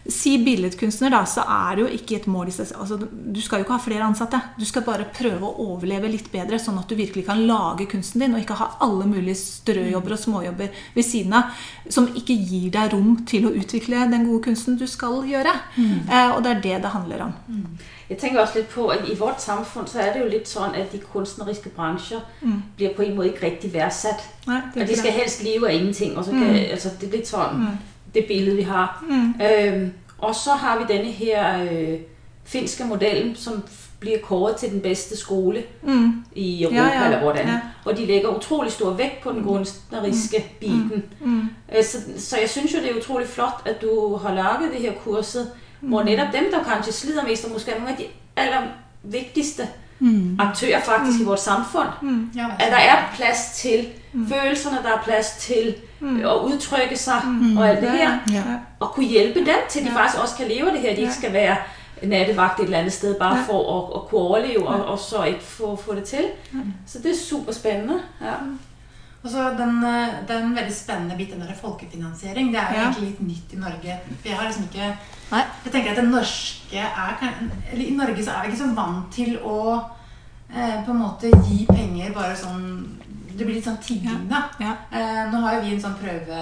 Si 0.07 0.35
billedkunstner, 0.45 1.09
da, 1.09 1.23
så 1.25 1.41
er 1.49 1.75
det 1.75 1.81
jo 1.81 1.87
ikke 1.97 2.15
et 2.19 2.27
mål 2.29 2.51
i 2.51 2.53
seg. 2.53 2.69
Altså, 2.77 2.99
du 3.09 3.39
skal 3.41 3.59
jo 3.59 3.65
ikke 3.65 3.73
ha 3.73 3.81
flere 3.81 4.05
ansatte. 4.05 4.37
Du 4.59 4.65
skal 4.65 4.83
bare 4.85 5.07
prøve 5.09 5.47
å 5.47 5.65
overleve 5.71 6.11
litt 6.13 6.27
bedre, 6.33 6.59
sånn 6.61 6.77
at 6.77 6.89
du 6.91 6.93
virkelig 6.99 7.23
kan 7.25 7.41
lage 7.49 7.87
kunsten 7.89 8.21
din, 8.21 8.35
og 8.37 8.43
ikke 8.43 8.57
ha 8.59 8.67
alle 8.85 9.07
mulige 9.09 9.37
strøjobber 9.39 10.13
og 10.13 10.21
småjobber 10.21 10.69
ved 10.93 11.07
siden 11.07 11.33
av 11.33 11.57
som 11.89 12.05
ikke 12.13 12.37
gir 12.37 12.69
deg 12.75 12.93
rom 12.93 13.15
til 13.25 13.47
å 13.49 13.53
utvikle 13.57 14.05
den 14.11 14.27
gode 14.29 14.43
kunsten 14.51 14.77
du 14.77 14.85
skal 14.87 15.23
gjøre. 15.25 15.55
Eh, 15.79 16.35
og 16.35 16.43
det 16.45 16.51
er 16.53 16.61
det 16.67 16.77
det 16.85 16.93
handler 16.93 17.25
om. 17.29 17.33
Jeg 18.09 18.19
tenker 18.21 18.43
også 18.43 18.59
litt 18.59 18.69
på, 18.69 18.85
at 18.93 19.09
i 19.09 19.17
vårt 19.17 19.41
samfunn 19.41 19.87
så 19.89 20.03
er 20.03 20.13
det 20.13 20.21
jo 20.21 20.29
litt 20.29 20.47
sånn 20.47 20.77
at 20.77 20.91
de 20.93 20.99
kunstneriske 21.01 21.71
bransjer 21.73 22.21
blir 22.77 22.93
på 22.93 23.01
en 23.07 23.15
måte 23.17 23.31
ikke 23.33 23.47
riktig 23.47 23.73
verdsatt. 23.73 24.21
Nei, 24.45 24.61
Og 24.75 24.85
de 24.85 24.95
skal 24.95 25.11
helst 25.17 25.41
leve 25.41 25.65
av 25.65 25.73
ingenting. 25.73 26.13
Og 26.17 26.25
så 26.25 26.31
kan, 26.31 26.45
altså, 26.71 26.93
det 27.01 27.09
er 27.09 27.17
litt 27.17 27.27
sånn 27.27 27.65
det 28.15 28.25
billede, 28.27 28.55
vi 28.55 28.61
har. 28.61 29.03
Øhm, 29.43 29.91
og 30.17 30.35
så 30.35 30.51
har 30.51 30.77
vi 30.79 30.93
denne 30.93 31.11
her 31.11 31.63
øh, 31.71 31.99
finske 32.45 32.83
modellen 32.83 33.35
som 33.35 33.63
blir 33.99 34.17
kåret 34.23 34.55
til 34.55 34.69
den 34.71 34.81
beste 34.81 35.17
skole 35.17 35.63
Mm. 35.83 36.23
i 36.35 36.63
Europa, 36.63 36.77
Ja, 36.77 36.99
ja, 36.99 37.05
eller 37.05 37.19
hvordan. 37.19 37.47
ja. 37.47 37.59
Og 37.85 37.97
de 37.97 38.05
legger 38.05 38.37
utrolig 38.37 38.71
stor 38.71 38.89
vekt 38.89 39.21
på 39.23 39.31
den 39.31 39.43
kunstneriske 39.43 40.45
biten. 40.59 41.03
Mm. 41.21 41.41
Øh, 41.77 41.83
Så, 41.83 41.97
så 42.17 42.37
jeg 42.39 42.49
synes 42.49 42.73
jo, 42.73 42.79
det 42.79 42.91
er 42.91 42.97
utrolig 42.97 43.27
flot, 43.27 43.61
at 43.65 43.81
du 43.81 44.15
har 44.15 44.33
laget 44.35 44.71
det 44.73 44.81
her 44.81 44.93
kurset, 45.03 45.51
hvor 45.81 45.99
Mm. 46.01 46.05
netop 46.05 46.27
dem, 46.33 46.43
der 46.51 46.63
kanskje 46.63 46.93
slider 46.93 47.23
mest, 47.27 47.45
og 47.45 47.51
måske 47.51 47.71
er 47.71 47.75
nogle 47.79 47.91
af 47.91 47.97
de 47.97 48.05
allervigtigste 48.35 49.63
Mm. 49.63 49.69
Aktører 50.39 50.81
faktisk 50.81 51.21
i 51.21 51.23
vårt 51.23 51.39
samfunn. 51.39 52.29
Ja, 52.35 52.47
at 52.59 52.71
der 52.71 52.77
er 52.77 52.95
plass 53.15 53.57
til 53.61 53.85
følelsene, 54.29 54.77
der 54.83 54.89
er 54.97 55.01
plass 55.03 55.29
til 55.39 55.75
å 56.25 56.33
uttrykke 56.49 56.97
seg 56.97 57.21
sig 57.21 57.57
og 57.57 57.67
alt 57.69 57.81
det 57.81 57.89
her, 57.91 58.19
Ja. 58.33 58.43
og 58.79 58.93
kunne 58.93 59.07
hjelpe 59.07 59.39
dem 59.39 59.63
til, 59.69 59.85
de 59.85 59.91
faktisk 59.91 60.21
også 60.23 60.37
kan 60.37 60.47
leve 60.47 60.71
det 60.71 60.79
her, 60.81 60.95
de 60.95 61.01
ikke 61.01 61.13
skal 61.13 61.33
være 61.33 61.55
nattevagt 62.03 62.59
et 62.59 62.65
eller 62.65 62.77
andet 62.79 62.93
sted, 62.93 63.15
bare 63.19 63.43
for 63.47 63.53
å, 63.59 63.77
å 63.95 63.99
kunne 64.09 64.21
overleve, 64.21 64.67
og, 64.67 64.85
og 64.85 64.99
så 64.99 65.23
ikke 65.23 65.41
få, 65.41 65.75
få 65.75 65.95
det 65.95 66.03
til. 66.03 66.25
Så 66.87 66.99
det 67.03 67.11
er 67.11 67.15
super 67.25 67.51
spændende. 67.53 68.01
Ja. 68.21 68.35
Og 69.23 69.31
så 69.31 69.37
den, 69.57 69.79
eh, 69.83 70.07
det 70.27 70.35
er 70.35 70.43
en 70.43 70.55
veldig 70.55 70.75
spennende 70.75 71.15
biten 71.17 71.39
der 71.41 71.53
folkefinansiering. 71.61 72.51
Det 72.53 72.59
er 72.61 72.73
jo 72.73 72.79
Ja. 72.81 72.83
egentlig 72.91 73.07
litt 73.09 73.21
nytt 73.27 73.53
i 73.53 73.55
Norge. 73.55 73.99
Jeg 74.25 74.35
har 74.37 74.45
liksom 74.47 74.63
ikke 74.73 74.91
Nei. 75.31 75.43
Jeg 75.65 75.73
tenker 75.73 75.93
at 75.95 75.99
det 76.01 76.09
norske 76.09 76.81
er 76.85 77.15
Eller 77.71 77.85
i 77.85 77.95
Norge 77.97 78.23
så 78.23 78.35
er 78.35 78.45
vi 78.45 78.53
ikke 78.53 78.61
så 78.61 78.73
vant 78.77 79.07
til 79.15 79.37
å 79.41 79.57
eh, 80.53 80.83
på 80.85 80.93
en 80.93 81.01
måte 81.01 81.31
gi 81.47 81.65
penger 81.69 82.13
bare 82.13 82.35
sånn 82.37 82.61
Det 83.35 83.43
blir 83.43 83.57
litt 83.57 83.65
sånn 83.67 83.81
tigging, 83.83 84.27
da. 84.31 84.45
Ja. 84.61 84.77
Eh, 84.95 85.23
nå 85.31 85.41
har 85.43 85.57
jo 85.57 85.65
vi 85.65 85.73
en 85.75 85.81
sånn 85.83 85.97
prøve... 85.99 86.37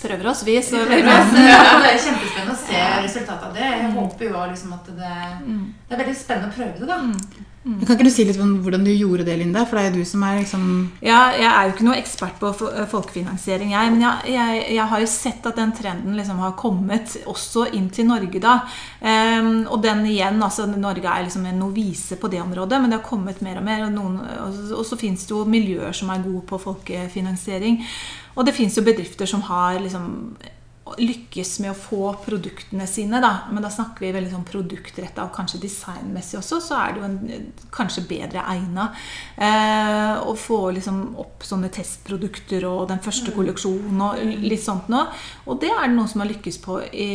Prøver 0.00 0.30
oss, 0.30 0.46
vi. 0.46 0.54
Så 0.64 0.78
prøver 0.80 1.10
oss. 1.12 1.34
det 1.34 1.42
Ja, 1.44 1.58
det 1.82 1.90
er 1.90 1.98
kjempespennende 2.06 2.54
å 2.54 2.60
se 2.62 2.84
resultatet 3.04 3.48
av 3.50 3.58
det. 3.58 3.66
Jeg 3.68 3.90
håper 3.98 4.30
jo 4.30 4.46
liksom 4.54 4.72
at 4.78 4.88
det 4.96 5.14
Det 5.44 5.96
er 5.96 6.00
veldig 6.00 6.16
spennende 6.16 6.48
å 6.48 6.56
prøve 6.56 6.80
det, 6.80 6.88
da. 6.88 7.46
Men 7.62 7.82
Kan 7.84 7.98
ikke 7.98 8.06
du 8.06 8.12
si 8.14 8.24
litt 8.24 8.38
om 8.40 8.54
hvordan 8.64 8.84
du 8.86 8.90
gjorde 8.94 9.24
det, 9.28 9.34
Linda? 9.36 9.66
For 9.68 9.76
det 9.76 9.82
er 9.82 9.90
jo 9.92 10.00
du 10.00 10.08
som 10.08 10.22
er 10.24 10.38
liksom 10.38 10.62
Ja, 11.04 11.18
jeg 11.36 11.44
er 11.50 11.66
jo 11.66 11.74
ikke 11.74 11.84
noe 11.84 11.98
ekspert 12.00 12.38
på 12.40 12.52
folkefinansiering, 12.88 13.74
jeg. 13.74 13.90
Men 13.92 14.04
jeg, 14.06 14.32
jeg, 14.32 14.62
jeg 14.78 14.86
har 14.92 15.02
jo 15.02 15.08
sett 15.12 15.48
at 15.50 15.58
den 15.60 15.74
trenden 15.76 16.16
liksom 16.16 16.40
har 16.40 16.54
kommet 16.56 17.18
også 17.28 17.66
inn 17.76 17.90
til 17.92 18.08
Norge, 18.08 18.40
da. 18.40 18.54
Um, 19.04 19.66
og 19.68 19.82
den 19.84 20.06
igjen, 20.08 20.40
altså 20.42 20.64
Norge 20.72 21.04
er 21.04 21.26
liksom 21.26 21.44
en 21.50 21.60
novise 21.60 22.16
på 22.16 22.30
det 22.32 22.40
området, 22.40 22.80
men 22.80 22.92
det 22.94 23.00
har 23.02 23.08
kommet 23.10 23.42
mer 23.44 23.60
og 23.60 23.66
mer. 23.68 23.84
Og, 23.90 23.92
noen, 23.92 24.16
og, 24.46 24.80
så- 24.88 24.98
fins 25.00 25.26
det 25.28 25.32
jo 25.36 25.44
miljøer 25.48 25.92
som 25.96 26.10
er 26.12 26.24
gode 26.24 26.42
på 26.48 26.58
folkefinansiering. 26.60 27.78
Og 28.36 28.44
det 28.48 28.56
fins 28.56 28.76
jo 28.76 28.84
bedrifter 28.84 29.28
som 29.28 29.44
har 29.48 29.78
liksom 29.80 30.08
lykkes 30.98 31.58
med 31.62 31.72
å 31.72 31.78
få 31.78 32.10
produktene 32.24 32.86
sine, 32.90 33.20
da. 33.22 33.30
Men 33.52 33.64
da 33.64 33.70
snakker 33.72 34.04
vi 34.04 34.12
veldig 34.16 34.32
sånn 34.32 34.46
produktretta 34.48 35.26
og 35.26 35.34
kanskje 35.36 35.60
designmessig 35.62 36.38
også, 36.40 36.60
så 36.64 36.78
er 36.80 36.94
det 36.94 37.02
jo 37.02 37.08
en, 37.08 37.50
kanskje 37.74 38.06
bedre 38.08 38.42
egna 38.50 38.88
eh, 39.36 40.16
å 40.24 40.34
få 40.38 40.60
liksom 40.76 41.02
opp 41.20 41.44
sånne 41.46 41.70
testprodukter 41.72 42.66
og 42.68 42.88
den 42.90 43.02
første 43.04 43.34
kolleksjonen 43.36 44.02
og 44.06 44.20
litt 44.42 44.64
sånt 44.64 44.90
nå. 44.92 45.04
Og 45.46 45.60
det 45.62 45.70
er 45.72 45.86
det 45.86 45.94
noen 45.94 46.10
som 46.10 46.24
har 46.24 46.30
lykkes 46.30 46.60
på 46.64 46.80
i, 46.90 47.10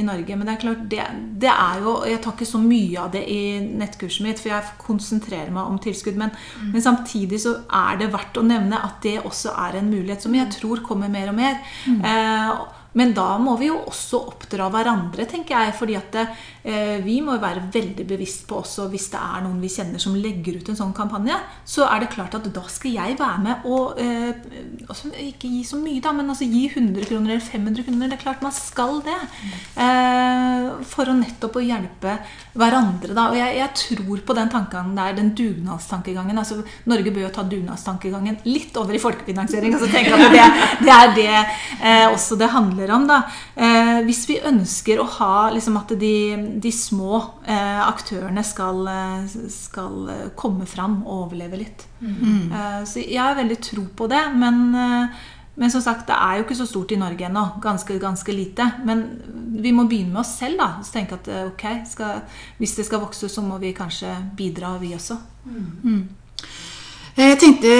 i 0.00 0.04
Norge. 0.06 0.36
Men 0.36 0.48
det 0.48 0.56
er 0.56 0.62
klart, 0.64 0.84
det, 0.90 1.06
det 1.40 1.52
er 1.52 1.84
jo 1.84 1.96
Jeg 2.10 2.22
tar 2.24 2.36
ikke 2.36 2.48
så 2.48 2.60
mye 2.62 3.04
av 3.04 3.12
det 3.14 3.22
i 3.30 3.40
nettkurset 3.60 4.26
mitt, 4.26 4.42
for 4.42 4.52
jeg 4.52 4.74
konsentrerer 4.80 5.52
meg 5.54 5.70
om 5.70 5.78
tilskudd. 5.82 6.18
Men, 6.20 6.34
men 6.72 6.84
samtidig 6.84 7.42
så 7.44 7.56
er 7.66 8.00
det 8.00 8.12
verdt 8.14 8.40
å 8.40 8.46
nevne 8.46 8.80
at 8.80 9.00
det 9.04 9.18
også 9.22 9.54
er 9.66 9.80
en 9.80 9.90
mulighet 9.92 10.26
som 10.26 10.34
jeg 10.36 10.50
tror 10.56 10.84
kommer 10.86 11.12
mer 11.12 11.32
og 11.32 11.38
mer. 11.38 11.60
Eh, 11.88 12.79
men 12.98 13.12
da 13.14 13.36
må 13.38 13.56
vi 13.60 13.68
jo 13.68 13.78
også 13.86 14.22
oppdra 14.32 14.66
hverandre, 14.72 15.26
tenker 15.30 15.54
jeg. 15.54 15.76
fordi 15.78 15.96
at 15.98 16.10
det, 16.14 16.26
vi 17.04 17.20
må 17.24 17.38
være 17.40 17.62
veldig 17.72 18.04
bevisst 18.04 18.42
på 18.48 18.58
også 18.60 18.88
hvis 18.92 19.08
det 19.12 19.20
er 19.20 19.44
noen 19.46 19.60
vi 19.62 19.70
kjenner 19.72 20.02
som 20.02 20.16
legger 20.18 20.58
ut 20.60 20.68
en 20.68 20.78
sånn 20.78 20.92
kampanje, 20.96 21.38
så 21.64 21.86
er 21.88 22.02
det 22.02 22.10
klart 22.12 22.34
at 22.36 22.48
da 22.52 22.62
skal 22.68 22.92
jeg 22.98 23.16
være 23.18 23.42
med 23.44 23.64
og 23.70 24.00
eh, 24.00 24.32
altså, 24.88 25.10
Ikke 25.22 25.48
gi 25.50 25.62
så 25.66 25.78
mye, 25.80 26.00
da, 26.02 26.12
men 26.16 26.30
altså 26.32 26.48
gi 26.48 26.66
100 26.68 27.06
kroner 27.08 27.34
eller 27.34 27.44
500 27.44 27.86
kroner. 27.86 28.10
Det 28.10 28.18
er 28.18 28.22
klart 28.22 28.44
man 28.44 28.54
skal 28.54 29.00
det. 29.06 29.16
Eh, 29.84 30.68
for 30.90 31.10
å 31.10 31.16
nettopp 31.16 31.58
å 31.60 31.64
hjelpe 31.64 32.16
hverandre. 32.58 33.14
Da. 33.16 33.28
Og 33.32 33.38
jeg, 33.38 33.56
jeg 33.60 33.70
tror 33.82 34.24
på 34.26 34.36
den 34.38 34.52
tankegangen 34.52 34.98
der, 34.98 35.16
den 35.18 35.32
dugnadstankegangen. 35.38 36.40
Altså, 36.40 36.60
Norge 36.90 37.14
bør 37.14 37.26
jo 37.26 37.32
ta 37.34 37.46
dugnadstankegangen 37.48 38.40
litt 38.48 38.76
over 38.80 38.96
i 38.96 39.02
folkefinansiering. 39.02 39.76
Altså, 39.76 39.90
tenke 39.92 40.16
at 40.16 40.34
det, 40.34 40.46
det 40.86 40.96
er 40.96 41.14
det 41.16 41.28
eh, 41.36 42.06
også 42.10 42.38
det 42.40 42.50
handler 42.54 42.94
om. 42.96 43.08
Da. 43.10 43.22
Eh, 44.00 44.04
hvis 44.06 44.22
vi 44.28 44.38
ønsker 44.40 45.00
å 45.00 45.06
ha 45.18 45.50
liksom, 45.54 45.76
at 45.80 45.92
de, 46.00 46.12
de 46.60 46.72
små 46.72 47.20
eh, 47.44 47.80
aktørene 47.84 48.44
skal, 48.44 48.80
eh, 48.88 49.26
skal 49.52 50.08
komme 50.36 50.66
fram 50.66 51.02
og 51.04 51.26
overleve 51.26 51.60
litt. 51.60 51.86
Eh, 52.02 52.80
så 52.88 53.04
jeg 53.04 53.20
har 53.20 53.36
veldig 53.38 53.60
tro 53.60 53.84
på 53.96 54.08
det. 54.10 54.22
Men, 54.34 54.74
eh, 54.74 55.20
men 55.60 55.70
som 55.70 55.82
sagt, 55.84 56.06
det 56.08 56.16
er 56.16 56.38
jo 56.38 56.44
ikke 56.46 56.56
så 56.56 56.66
stort 56.66 56.92
i 56.92 57.00
Norge 57.00 57.26
ennå. 57.26 57.60
Ganske, 57.60 57.98
ganske 58.00 58.32
lite. 58.32 58.70
Men 58.84 59.02
vi 59.60 59.72
må 59.76 59.84
begynne 59.88 60.14
med 60.14 60.22
oss 60.22 60.38
selv. 60.38 60.58
da, 60.58 60.70
så 60.82 60.94
tenke 60.94 61.18
at 61.18 61.28
eh, 61.28 61.46
ok, 61.50 61.66
skal, 61.90 62.22
Hvis 62.58 62.76
det 62.76 62.86
skal 62.86 63.00
vokse, 63.02 63.28
så 63.28 63.42
må 63.44 63.58
vi 63.58 63.74
kanskje 63.76 64.14
bidra, 64.36 64.78
vi 64.80 64.94
også. 64.96 65.18
Eh, 65.46 66.00
Jeg 67.16 67.38
tenkte 67.42 67.74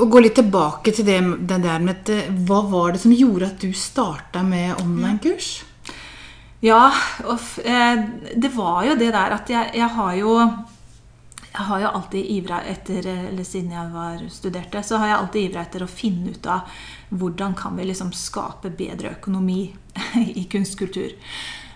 å 0.00 0.06
gå 0.08 0.22
litt 0.22 0.36
tilbake 0.38 0.94
til 0.94 1.06
det, 1.08 1.18
det 1.48 1.60
der 1.64 1.82
med 1.82 2.00
at, 2.00 2.12
eh, 2.12 2.32
Hva 2.46 2.62
var 2.70 2.92
det 2.92 3.02
som 3.04 3.12
gjorde 3.12 3.50
at 3.50 3.60
du 3.60 3.72
starta 3.76 4.42
med 4.46 4.80
online-kurs? 4.80 5.64
Ja, 6.62 6.92
og 7.26 7.40
eh, 7.64 8.04
det 8.38 8.52
var 8.54 8.84
jo 8.86 8.94
det 8.94 9.10
der 9.12 9.34
at 9.34 9.50
jeg, 9.50 9.72
jeg 9.74 9.88
har 9.96 10.14
jo 10.14 10.36
jeg 11.52 11.66
har 11.68 11.80
jo 11.82 11.88
alltid 11.98 12.28
ivra 12.32 12.62
etter, 12.64 13.06
eller 13.28 13.44
siden 13.44 13.74
jeg 13.74 13.88
var 13.92 14.20
studerte, 14.32 14.80
så 14.82 14.96
har 14.96 15.10
jeg 15.10 15.16
alltid 15.18 15.48
ivra 15.48 15.64
etter 15.66 15.82
å 15.84 15.90
finne 15.90 16.32
ut 16.32 16.46
av 16.48 16.70
hvordan 17.12 17.52
kan 17.58 17.76
vi 17.76 17.90
liksom 17.90 18.14
skape 18.16 18.70
bedre 18.72 19.12
økonomi 19.18 19.66
i 20.40 20.46
kunstkultur. 20.48 21.12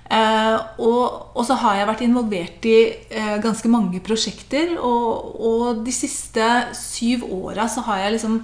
Eh, 0.06 0.56
og, 0.78 1.34
og, 1.34 1.42
så 1.48 1.56
har 1.58 1.80
jeg 1.80 1.88
vært 1.88 2.02
involvert 2.06 2.66
i 2.68 2.76
eh, 3.10 3.36
ganske 3.42 3.70
mange 3.70 4.00
prosjekter. 4.06 4.76
Og, 4.78 5.36
og 5.40 5.84
de 5.86 5.94
siste 5.94 6.46
syv 6.78 7.26
åra 7.40 7.68
så 7.70 7.86
har 7.90 8.06
jeg 8.06 8.18
liksom 8.18 8.40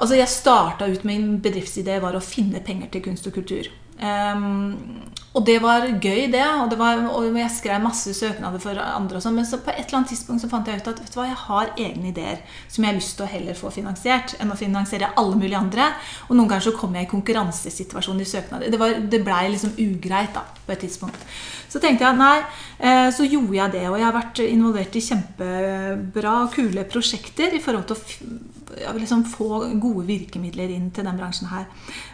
Altså 0.00 0.14
Jeg 0.14 0.30
starta 0.30 0.86
ut 0.86 1.02
med 1.04 1.16
en 1.18 1.30
bedriftsidé 1.42 1.96
var 2.00 2.14
å 2.14 2.22
finne 2.22 2.60
penger 2.62 2.92
til 2.92 3.02
kunst 3.08 3.26
og 3.26 3.34
kultur. 3.34 3.66
Um, 4.00 5.10
og 5.30 5.44
det 5.46 5.60
var 5.62 5.84
gøy, 5.86 6.24
det. 6.32 6.42
Og, 6.42 6.70
det 6.72 6.78
var, 6.78 7.04
og 7.14 7.36
jeg 7.38 7.50
skrev 7.54 7.82
masse 7.84 8.10
søknader 8.18 8.58
for 8.62 8.78
andre. 8.82 9.20
Og 9.20 9.22
sånn, 9.22 9.36
men 9.38 9.46
så 9.46 9.60
på 9.62 9.70
et 9.70 9.84
eller 9.84 10.00
annet 10.00 10.10
tidspunkt 10.10 10.42
så 10.42 10.50
fant 10.50 10.66
jeg 10.66 10.80
ut 10.80 10.90
at 10.90 10.98
vet 10.98 11.12
du 11.14 11.18
hva, 11.20 11.28
jeg 11.28 11.38
har 11.44 11.70
egne 11.76 12.10
ideer 12.10 12.40
som 12.66 12.82
jeg 12.82 12.90
har 12.90 12.98
lyst 12.98 13.14
til 13.18 13.26
å 13.28 13.30
heller 13.30 13.58
få 13.58 13.70
finansiert 13.74 14.34
enn 14.42 14.50
å 14.50 14.58
finansiere 14.58 15.12
alle 15.20 15.38
mulige 15.38 15.60
andre. 15.60 15.86
Og 16.26 16.34
noen 16.34 16.50
ganger 16.50 16.66
så 16.66 16.74
kom 16.80 16.98
jeg 16.98 17.06
i 17.06 17.12
konkurransesituasjon 17.12 18.24
i 18.24 18.26
søknader. 18.26 18.74
Det, 18.74 18.80
var, 18.82 18.98
det 19.12 19.22
blei 19.26 19.44
liksom 19.52 19.76
ugreit 19.78 20.34
da, 20.34 20.42
på 20.66 20.74
et 20.74 20.82
tidspunkt. 20.88 21.26
Så 21.70 21.78
tenkte 21.78 22.08
jeg 22.08 22.18
nei, 22.18 22.36
eh, 22.82 23.06
så 23.14 23.28
gjorde 23.28 23.54
jeg 23.54 23.76
det. 23.76 23.86
Og 23.86 24.00
jeg 24.00 24.08
har 24.08 24.16
vært 24.18 24.42
involvert 24.48 24.98
i 24.98 25.04
kjempebra, 25.12 26.38
kule 26.56 26.88
prosjekter 26.90 27.54
i 27.54 27.62
forhold 27.62 27.86
til 27.86 28.00
å 28.00 28.49
liksom 28.98 29.24
få 29.28 29.64
gode 29.80 30.06
virkemidler 30.08 30.70
inn 30.74 30.90
til 30.94 31.06
den 31.06 31.18
bransjen 31.18 31.50
her. 31.50 31.66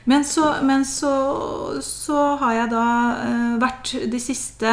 Men 0.04 0.24
så, 0.24 0.54
men 0.62 0.84
så, 0.88 1.12
så 1.84 2.22
har 2.42 2.56
jeg 2.60 2.72
da 2.72 2.86
uh, 3.20 3.54
vært 3.62 3.94
de 4.12 4.20
siste 4.22 4.72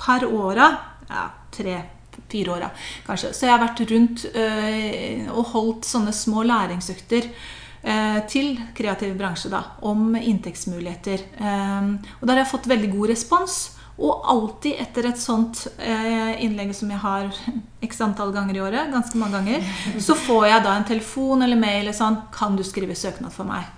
par 0.00 0.24
åra 0.26 0.70
ja, 1.08 1.24
tre-fire 1.54 2.54
åra 2.56 2.70
kanskje. 3.06 3.32
Så 3.36 3.46
jeg 3.46 3.54
har 3.54 3.64
vært 3.64 3.84
rundt 3.90 4.26
uh, 4.34 5.32
og 5.34 5.50
holdt 5.54 5.88
sånne 5.88 6.14
små 6.16 6.44
læringsøkter 6.48 7.28
uh, 7.30 8.20
til 8.30 8.54
kreativ 8.76 9.16
bransje 9.18 9.52
da, 9.52 9.64
om 9.86 10.14
inntektsmuligheter. 10.16 11.28
og 11.40 12.24
der 12.26 12.34
har 12.34 12.44
jeg 12.44 12.52
fått 12.54 12.70
veldig 12.70 12.94
god 12.96 13.14
respons. 13.14 13.60
Og 14.00 14.22
alltid 14.32 14.80
etter 14.80 15.10
et 15.10 15.20
sånt 15.20 15.66
eh, 15.76 16.40
innlegg 16.44 16.72
som 16.76 16.90
jeg 16.92 17.02
har 17.02 17.28
x 17.88 18.00
antall 18.04 18.32
ganger 18.32 18.56
i 18.56 18.62
året, 18.64 18.92
ganske 18.92 19.20
mange 19.20 19.36
ganger, 19.38 19.66
så 20.00 20.16
får 20.16 20.46
jeg 20.48 20.64
da 20.64 20.76
en 20.76 20.88
telefon 20.88 21.44
eller 21.44 21.60
mail 21.60 21.82
eller 21.82 21.96
sånn 21.96 22.22
Kan 22.32 22.56
du 22.56 22.64
skrive 22.66 22.96
søknad 22.96 23.32
for 23.34 23.48
meg? 23.48 23.68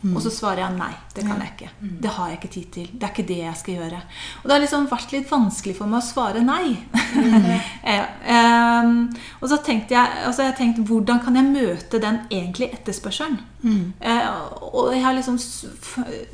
Mm. 0.00 0.14
Og 0.16 0.22
så 0.24 0.30
svarer 0.32 0.62
jeg 0.62 0.76
nei. 0.78 0.92
Det 1.12 1.24
kan 1.26 1.40
jeg 1.42 1.52
ikke. 1.52 1.70
Mm. 1.82 1.96
Det 2.00 2.12
har 2.14 2.28
jeg 2.30 2.38
ikke 2.38 2.52
tid 2.54 2.68
til. 2.72 2.86
Det 2.94 3.04
er 3.04 3.12
ikke 3.12 3.28
det 3.28 3.38
jeg 3.42 3.58
skal 3.60 3.74
gjøre. 3.74 3.98
Og 4.40 4.46
det 4.46 4.54
har 4.54 4.62
liksom 4.62 4.86
vært 4.88 5.12
litt 5.12 5.28
vanskelig 5.28 5.74
for 5.76 5.92
meg 5.92 6.00
å 6.00 6.06
svare 6.06 6.44
nei. 6.44 6.70
Mm. 7.10 7.48
um, 8.86 8.94
og 9.42 9.52
så 9.52 9.60
tenkte 9.66 9.98
jeg, 9.98 10.22
altså 10.30 10.46
jeg 10.48 10.56
tenkte, 10.56 10.86
hvordan 10.88 11.20
kan 11.24 11.36
jeg 11.36 11.50
møte 11.50 12.00
den 12.00 12.22
egentlige 12.30 12.80
etterspørselen? 12.80 13.38
Uh, 13.60 14.72
og 14.72 14.94
jeg 14.94 15.04
har 15.04 15.18
liksom 15.18 15.36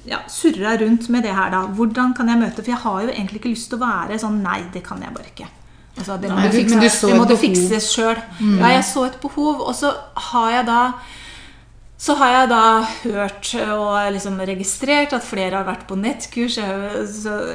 ja, 0.07 0.23
surra 0.31 0.77
rundt 0.79 1.11
med 1.11 1.27
det 1.27 1.35
her, 1.35 1.51
da. 1.51 1.67
Hvordan 1.75 2.15
kan 2.15 2.31
jeg 2.31 2.39
møte 2.39 2.63
For 2.63 2.71
jeg 2.71 2.83
har 2.85 3.03
jo 3.03 3.11
egentlig 3.11 3.41
ikke 3.43 3.55
lyst 3.57 3.73
til 3.73 3.81
å 3.81 3.87
være 3.89 4.21
sånn 4.23 4.39
Nei, 4.47 4.61
det 4.71 4.85
kan 4.87 5.03
jeg 5.03 5.11
bare 5.17 5.33
ikke. 5.33 5.51
Altså, 5.97 6.17
det 6.21 6.31
må, 6.31 6.39
nei, 6.39 6.49
du, 6.53 6.59
fikse, 6.61 7.09
det 7.09 7.19
må 7.19 7.25
du 7.27 7.39
fikse 7.41 7.81
sjøl. 7.83 8.19
Mm. 8.39 8.59
Ja, 8.61 8.75
jeg 8.77 8.85
så 8.87 9.07
et 9.09 9.17
behov. 9.23 9.65
Og 9.65 9.75
så 9.75 9.91
har 10.31 10.51
jeg 10.53 10.67
da 10.69 10.81
så 11.99 12.13
har 12.21 12.29
jeg 12.29 12.49
da 12.51 12.63
hørt 12.85 13.51
og 13.73 13.93
liksom 14.13 14.35
registrert 14.45 15.15
at 15.17 15.25
flere 15.25 15.57
har 15.57 15.65
vært 15.65 15.87
på 15.89 15.97
nettkurs. 15.97 16.59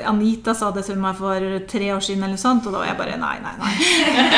Anita 0.10 0.56
sa 0.58 0.72
det 0.74 0.82
til 0.88 0.98
meg 0.98 1.20
for 1.20 1.60
tre 1.70 1.92
år 1.94 2.02
siden, 2.02 2.24
eller 2.26 2.42
sånt, 2.42 2.66
og 2.66 2.74
da 2.74 2.82
var 2.82 2.90
jeg 2.90 2.98
bare 2.98 3.20
nei, 3.22 3.36
nei, 3.44 3.52
nei. 3.60 3.74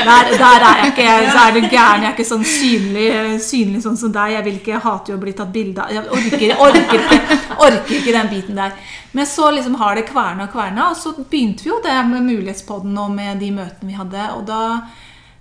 Der, 0.03 0.33
der 0.41 0.65
er 0.67 0.81
jeg 0.81 0.91
ikke. 0.91 1.13
Så 1.29 1.45
er 1.45 1.55
du 1.55 1.59
gæren. 1.61 2.03
Jeg 2.03 2.09
er 2.09 2.17
ikke 2.17 2.27
sånn 2.27 2.43
synlig, 2.43 3.07
synlig 3.47 3.85
sånn 3.85 4.01
som 4.01 4.11
deg. 4.11 4.33
Jeg 4.35 4.47
vil 4.49 4.59
ikke 4.59 4.83
hate 4.83 5.13
jo 5.13 5.21
å 5.21 5.23
bli 5.23 5.35
tatt 5.39 5.55
bilde 5.55 5.85
av. 5.85 5.95
Jeg 5.95 6.03
orker, 6.19 6.57
orker, 6.67 7.07
ikke, 7.07 7.39
orker 7.69 7.95
ikke 8.01 8.17
den 8.17 8.33
biten 8.35 8.59
der. 8.59 8.75
Men 9.15 9.29
så 9.29 9.53
liksom 9.55 9.79
har 9.79 9.95
det 9.95 10.09
kverna 10.11 10.49
og 10.49 10.51
kverna, 10.51 10.91
og 10.91 10.99
så 10.99 11.15
begynte 11.21 11.63
vi 11.63 11.71
jo 11.71 11.79
det 11.85 11.95
med 12.11 12.27
Mulighetspodden 12.27 12.99
og 12.99 13.15
med 13.15 13.39
de 13.39 13.53
møtene 13.55 13.93
vi 13.93 13.97
hadde. 14.01 14.27
og 14.35 14.43
da 14.51 14.61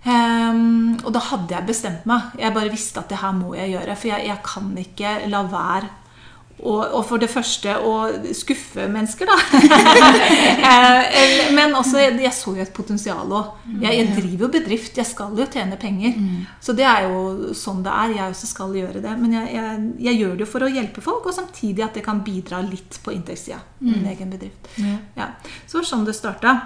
Um, 0.02 0.98
og 1.04 1.12
da 1.14 1.20
hadde 1.22 1.54
jeg 1.54 1.68
bestemt 1.68 2.06
meg. 2.10 2.32
Jeg 2.40 2.54
bare 2.56 2.72
visste 2.72 3.02
at 3.02 3.10
det 3.12 3.20
her 3.22 3.34
må 3.36 3.54
jeg 3.54 3.74
gjøre. 3.76 3.98
For 3.98 4.10
jeg, 4.10 4.28
jeg 4.30 4.40
kan 4.46 4.72
ikke 4.82 5.18
la 5.30 5.44
være 5.50 5.90
og, 6.62 6.82
og, 6.94 7.00
for 7.08 7.18
det 7.18 7.26
første 7.30 7.72
å 7.82 7.92
skuffe 8.36 8.86
mennesker, 8.90 9.30
da. 9.30 9.38
Eh, 10.62 11.50
men 11.52 11.74
også, 11.76 11.98
jeg 11.98 12.30
så 12.34 12.52
jo 12.54 12.62
et 12.62 12.70
potensial 12.74 13.30
òg. 13.34 13.64
Jeg, 13.82 13.96
jeg, 13.98 14.12
driver 14.14 14.46
jo 14.46 14.50
bedrift. 14.54 14.96
Jeg 14.96 15.08
skal 15.08 15.34
jo 15.36 15.46
tjene 15.50 15.76
penger. 15.80 16.14
Mm. 16.16 16.44
Så 16.62 16.74
det 16.78 16.86
er 16.86 17.08
jo 17.08 17.52
sånn 17.58 17.82
det 17.84 17.92
er. 17.92 18.14
Jeg 18.16 18.34
også 18.34 18.48
skal 18.48 18.76
gjøre 18.78 19.02
det. 19.02 19.16
Men 19.18 19.34
jeg, 19.36 19.50
jeg, 19.56 19.82
jeg 20.06 20.20
gjør 20.20 20.36
det 20.36 20.46
jo 20.46 20.50
for 20.54 20.66
å 20.66 20.70
hjelpe 20.70 21.04
folk, 21.04 21.26
og 21.28 21.36
samtidig 21.36 21.84
at 21.84 21.98
det 21.98 22.04
kan 22.06 22.22
bidra 22.24 22.62
litt 22.64 23.00
på 23.02 23.14
inntektssida. 23.16 23.58
Min 23.82 24.00
mm. 24.04 24.08
egen 24.14 24.32
bedrift. 24.32 24.72
Ja. 25.18 25.32
Så 25.66 25.80
var 25.80 25.90
sånn 25.90 26.06
det 26.08 26.16
starta. 26.16 26.56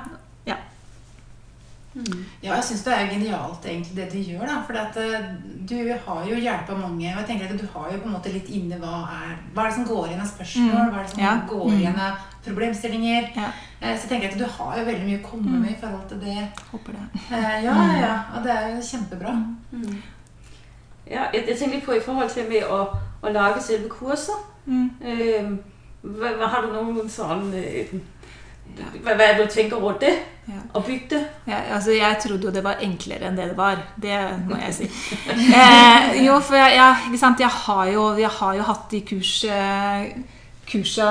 Ja. 1.97 2.03
Mm. 2.03 2.25
Ja, 2.43 2.55
jeg 2.55 2.65
syns 2.65 2.83
det 2.85 2.93
er 2.93 3.07
genialt 3.11 3.67
egentlig 3.67 3.97
det 3.97 4.07
du 4.13 4.19
gjør. 4.19 4.47
da, 4.47 4.57
For 4.67 4.77
at, 4.77 4.97
uh, 4.97 5.29
du 5.69 5.77
har 6.07 6.27
jo 6.29 6.37
hjelpa 6.37 6.75
mange. 6.77 7.13
Og 7.13 7.21
jeg 7.21 7.27
tenker 7.27 7.47
at 7.47 7.61
du 7.61 7.67
har 7.75 7.93
jo 7.93 8.01
på 8.01 8.09
en 8.09 8.17
måte 8.17 8.33
litt 8.33 8.49
inne 8.49 8.79
hva 8.83 8.99
er, 9.17 9.37
hva 9.55 9.65
er 9.65 9.71
det 9.71 9.77
som 9.79 9.87
går 9.89 10.07
igjen 10.07 10.25
av 10.25 10.29
spørsmål? 10.33 10.67
Mm. 10.73 10.91
Hva 10.93 10.99
er 10.99 11.07
det 11.07 11.15
som 11.15 11.23
ja. 11.23 11.35
går 11.49 11.65
mm. 11.69 11.79
igjen 11.79 12.03
av 12.09 12.27
problemstillinger? 12.45 13.31
Ja. 13.37 13.53
Så 13.81 13.93
jeg 13.93 14.11
tenker 14.11 14.29
at 14.29 14.39
du 14.39 14.45
har 14.59 14.79
jo 14.79 14.85
veldig 14.91 15.07
mye 15.07 15.23
å 15.23 15.29
komme 15.31 15.55
mm. 15.55 15.63
med 15.63 15.71
i 15.73 15.79
forhold 15.81 16.05
til 16.11 16.21
det. 16.27 16.49
Håper 16.73 16.99
det. 16.99 17.07
Uh, 17.31 17.57
ja, 17.65 17.79
ja, 18.03 18.13
og 18.35 18.45
det 18.45 18.59
er 18.59 18.69
jo 18.75 18.85
kjempebra. 18.91 19.39
Mm. 19.73 19.97
Ja, 21.07 21.31
jeg, 21.33 21.47
jeg 21.49 21.59
tenker 21.59 21.87
på 21.87 21.97
i 21.97 22.05
forhold 22.05 22.31
til 22.35 22.49
med 22.51 22.69
å, 22.69 22.83
å 23.23 23.33
lage 23.33 23.63
selve 23.63 23.89
kurset. 23.89 24.53
Mm. 24.67 25.59
Hva, 26.07 26.33
hva, 26.39 26.49
har 26.51 26.67
du 26.67 26.75
noen 26.75 27.09
sånn 27.11 27.49
hva, 29.03 29.15
er 29.15 29.37
det 29.37 29.47
du 29.47 29.53
tenker 29.53 29.81
rundt 29.81 30.03
det? 30.05 30.15
Ja. 30.47 30.61
Å 30.79 30.83
bygge 30.85 31.09
det? 31.11 31.23
Ja, 31.51 31.59
altså, 31.75 31.91
jeg 31.97 32.19
trodde 32.23 32.47
jo 32.47 32.55
det 32.55 32.63
var 32.63 32.83
enklere 32.85 33.27
enn 33.27 33.39
det 33.39 33.49
det 33.51 33.59
var. 33.59 33.81
Det 33.99 34.19
må 34.47 34.59
jeg 34.61 34.75
si. 34.77 34.89
eh, 35.61 36.23
jo, 36.23 36.39
for 36.45 36.59
jeg, 36.59 36.77
jeg? 36.79 37.21
Jeg, 37.41 37.53
har 37.65 37.85
jo, 37.91 38.09
jeg 38.21 38.33
har 38.39 38.59
jo 38.59 38.67
hatt 38.69 38.87
de 38.93 39.03
kurs 39.09 39.33
eh, 39.51 40.13
kursa 40.67 41.09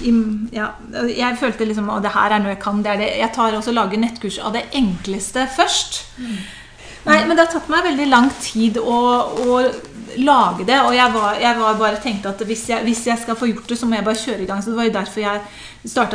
i, 0.00 0.10
ja, 0.54 0.70
Jeg 1.08 1.36
følte 1.40 1.66
liksom 1.68 1.90
at 1.92 2.04
det 2.04 2.12
her 2.14 2.32
er 2.32 2.42
noe 2.42 2.54
jeg 2.54 2.62
kan. 2.62 2.82
Det 2.84 2.98
det. 3.00 3.10
Jeg 3.20 3.32
tar 3.36 3.56
også 3.56 3.72
lager 3.72 4.00
nettkurs 4.00 4.40
av 4.40 4.56
det 4.56 4.66
enkleste 4.76 5.46
først. 5.56 6.04
Mm. 6.18 6.36
Nei, 7.04 7.18
men 7.28 7.36
det 7.36 7.44
har 7.44 7.52
tatt 7.52 7.68
meg 7.68 7.84
veldig 7.84 8.06
lang 8.08 8.30
tid 8.40 8.78
å, 8.80 9.00
å 9.44 9.58
lage 10.18 10.66
det. 10.68 10.80
Og 10.84 10.94
jeg, 10.96 11.14
var, 11.14 11.38
jeg 11.40 11.60
var 11.60 11.78
bare 11.78 12.02
tenkte 12.02 12.32
at 12.32 12.44
hvis 12.46 12.68
jeg, 12.70 12.84
hvis 12.86 13.06
jeg, 13.06 13.18
skal 13.22 13.36
få 13.36 13.48
gjort 13.50 13.68
det, 13.68 13.78
så 13.78 13.86
må 13.86 13.98
jeg 13.98 14.04
bare 14.04 14.22
kjøre 14.24 14.42
i 14.42 14.46
gang. 14.50 14.62
Så 14.62 14.70
det 14.70 14.76
var 14.78 14.88
jo 14.88 14.98
derfor 14.98 15.20
jeg 15.20 15.40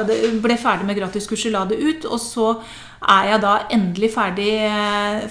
det, 0.08 0.20
ble 0.44 0.58
ferdig 0.58 0.88
med 0.88 0.98
gratiskurset, 1.00 1.52
la 1.52 1.66
det 1.70 1.82
ut. 1.82 2.06
Og 2.06 2.20
så 2.20 2.54
er 3.10 3.34
jeg 3.34 3.44
da 3.44 3.58
endelig 3.72 4.14
ferdig, 4.14 4.54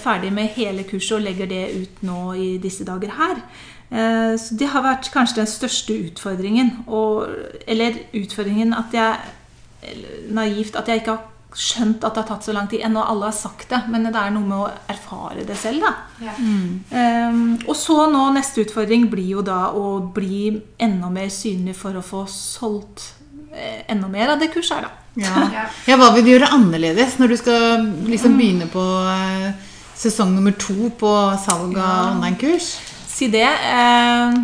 ferdig 0.02 0.32
med 0.32 0.54
hele 0.56 0.84
kurset 0.88 1.18
og 1.18 1.26
legger 1.26 1.50
det 1.50 1.64
ut 1.82 2.06
nå 2.06 2.20
i 2.34 2.52
disse 2.62 2.84
dager 2.84 3.16
her. 3.18 3.42
Eh, 3.90 4.36
så 4.40 4.56
det 4.60 4.68
har 4.68 4.84
vært 4.84 5.10
kanskje 5.12 5.42
den 5.42 5.50
største 5.50 5.96
utfordringen. 6.10 6.84
Og, 6.86 7.28
eller 7.66 8.04
utfordringen 8.14 8.76
at 8.76 8.94
jeg 8.96 9.34
Naivt 10.34 10.74
at 10.76 10.88
jeg 10.90 11.00
ikke 11.00 11.12
har 11.14 11.37
skjønt 11.58 12.04
at 12.06 12.14
det 12.14 12.22
har 12.22 12.28
tatt 12.28 12.46
så 12.46 12.54
lang 12.54 12.68
tid. 12.70 12.84
Ennå 12.86 13.02
alle 13.02 13.28
har 13.28 13.34
sagt 13.34 13.68
det, 13.72 13.80
men 13.90 14.06
det 14.06 14.14
er 14.14 14.30
noe 14.34 14.46
med 14.46 14.58
å 14.62 14.68
erfare 14.92 15.44
det 15.46 15.56
selv. 15.58 15.82
da. 15.82 15.92
Ja. 16.22 16.34
Mm. 16.38 16.68
Um, 16.92 17.40
og 17.66 17.74
så 17.78 18.04
nå 18.12 18.28
neste 18.36 18.62
utfordring 18.62 19.08
blir 19.10 19.38
jo 19.38 19.44
da 19.46 19.72
å 19.74 19.98
bli 20.14 20.52
enda 20.78 21.10
mer 21.10 21.32
synlig 21.34 21.74
for 21.80 21.98
å 21.98 22.04
få 22.04 22.24
solgt 22.30 23.08
eh, 23.50 23.82
enda 23.90 24.10
mer 24.12 24.34
av 24.34 24.42
det 24.42 24.52
kurset 24.54 24.78
her, 24.78 24.86
da. 24.86 24.94
Ja. 25.18 25.64
ja. 25.88 25.96
hva 25.98 26.12
vil 26.14 26.22
du 26.22 26.30
gjøre 26.30 26.52
annerledes 26.54 27.16
når 27.18 27.32
du 27.32 27.36
skal 27.40 27.88
liksom 28.06 28.36
mm. 28.36 28.38
begynne 28.38 28.70
på 28.70 28.84
eh, 29.10 29.50
sesong 29.98 30.36
nummer 30.36 30.54
to 30.54 30.92
på 30.94 31.12
salg 31.42 31.74
av 31.74 31.82
ja. 31.82 31.98
online-kurs? 32.12 32.70
Si 33.10 33.26
det. 33.34 33.48
Eh, 33.50 34.38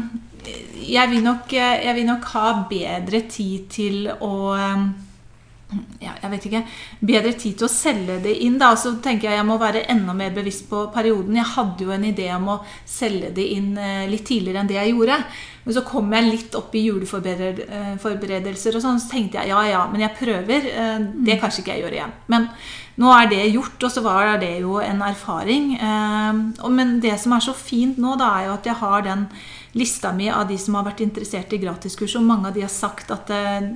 jeg, 0.82 1.14
vil 1.14 1.22
nok, 1.22 1.54
jeg 1.54 1.94
vil 1.94 2.10
nok 2.10 2.26
ha 2.34 2.52
bedre 2.66 3.22
tid 3.30 3.70
til 3.70 4.08
å 4.18 4.34
ja, 6.02 6.12
jeg 6.22 6.30
vet 6.32 6.44
ikke, 6.48 6.62
bedre 7.00 7.32
tid 7.38 7.56
til 7.58 7.66
å 7.66 7.72
selge 7.72 8.18
det 8.24 8.34
inn. 8.46 8.58
Da. 8.60 8.72
Så 8.78 8.94
tenker 9.04 9.28
jeg 9.30 9.38
jeg 9.38 9.48
må 9.48 9.56
være 9.60 9.86
enda 9.92 10.14
mer 10.16 10.32
bevisst 10.34 10.68
på 10.70 10.86
perioden. 10.94 11.36
Jeg 11.40 11.52
hadde 11.54 11.84
jo 11.86 11.94
en 11.94 12.06
idé 12.08 12.28
om 12.36 12.48
å 12.54 12.62
selge 12.88 13.30
det 13.36 13.46
inn 13.56 13.78
eh, 13.78 14.10
litt 14.10 14.26
tidligere 14.28 14.60
enn 14.62 14.70
det 14.70 14.78
jeg 14.78 14.94
gjorde. 14.94 15.16
Men 15.64 15.76
så 15.76 15.82
kom 15.88 16.12
jeg 16.12 16.28
litt 16.28 16.52
opp 16.58 16.74
i 16.76 16.84
juleforberedelser, 16.84 18.76
og 18.76 18.82
sånn, 18.84 19.00
så 19.00 19.08
tenkte 19.14 19.38
jeg 19.40 19.48
ja, 19.54 19.60
ja, 19.70 19.82
men 19.90 20.04
jeg 20.04 20.18
prøver. 20.18 20.60
Eh, 20.70 20.98
det 21.26 21.40
kanskje 21.42 21.60
ikke 21.64 21.74
jeg 21.76 21.82
gjør 21.86 21.96
igjen. 21.98 22.14
Men 22.32 22.42
nå 23.00 23.08
er 23.16 23.26
det 23.32 23.52
gjort, 23.54 23.78
og 23.80 23.90
så 23.90 24.00
var 24.04 24.38
det 24.42 24.54
jo 24.60 24.78
en 24.84 25.00
erfaring. 25.08 25.64
Eh, 25.78 26.32
men 26.70 26.98
det 27.02 27.16
som 27.22 27.34
er 27.36 27.42
så 27.44 27.54
fint 27.56 27.96
nå, 28.00 28.10
da, 28.20 28.28
er 28.38 28.50
jo 28.50 28.56
at 28.58 28.66
jeg 28.70 28.76
har 28.82 28.98
den 29.08 29.28
lista 29.74 30.12
mi 30.14 30.28
av 30.30 30.46
de 30.48 30.56
som 30.60 30.76
har 30.78 30.86
vært 30.86 31.02
interessert 31.02 31.52
i 31.54 31.58
gratiskurs, 31.62 32.14
og 32.18 32.26
mange 32.26 32.50
av 32.50 32.54
de 32.54 32.62
har 32.62 32.70
sagt 32.72 33.10
at 33.14 33.30
eh, 33.34 33.66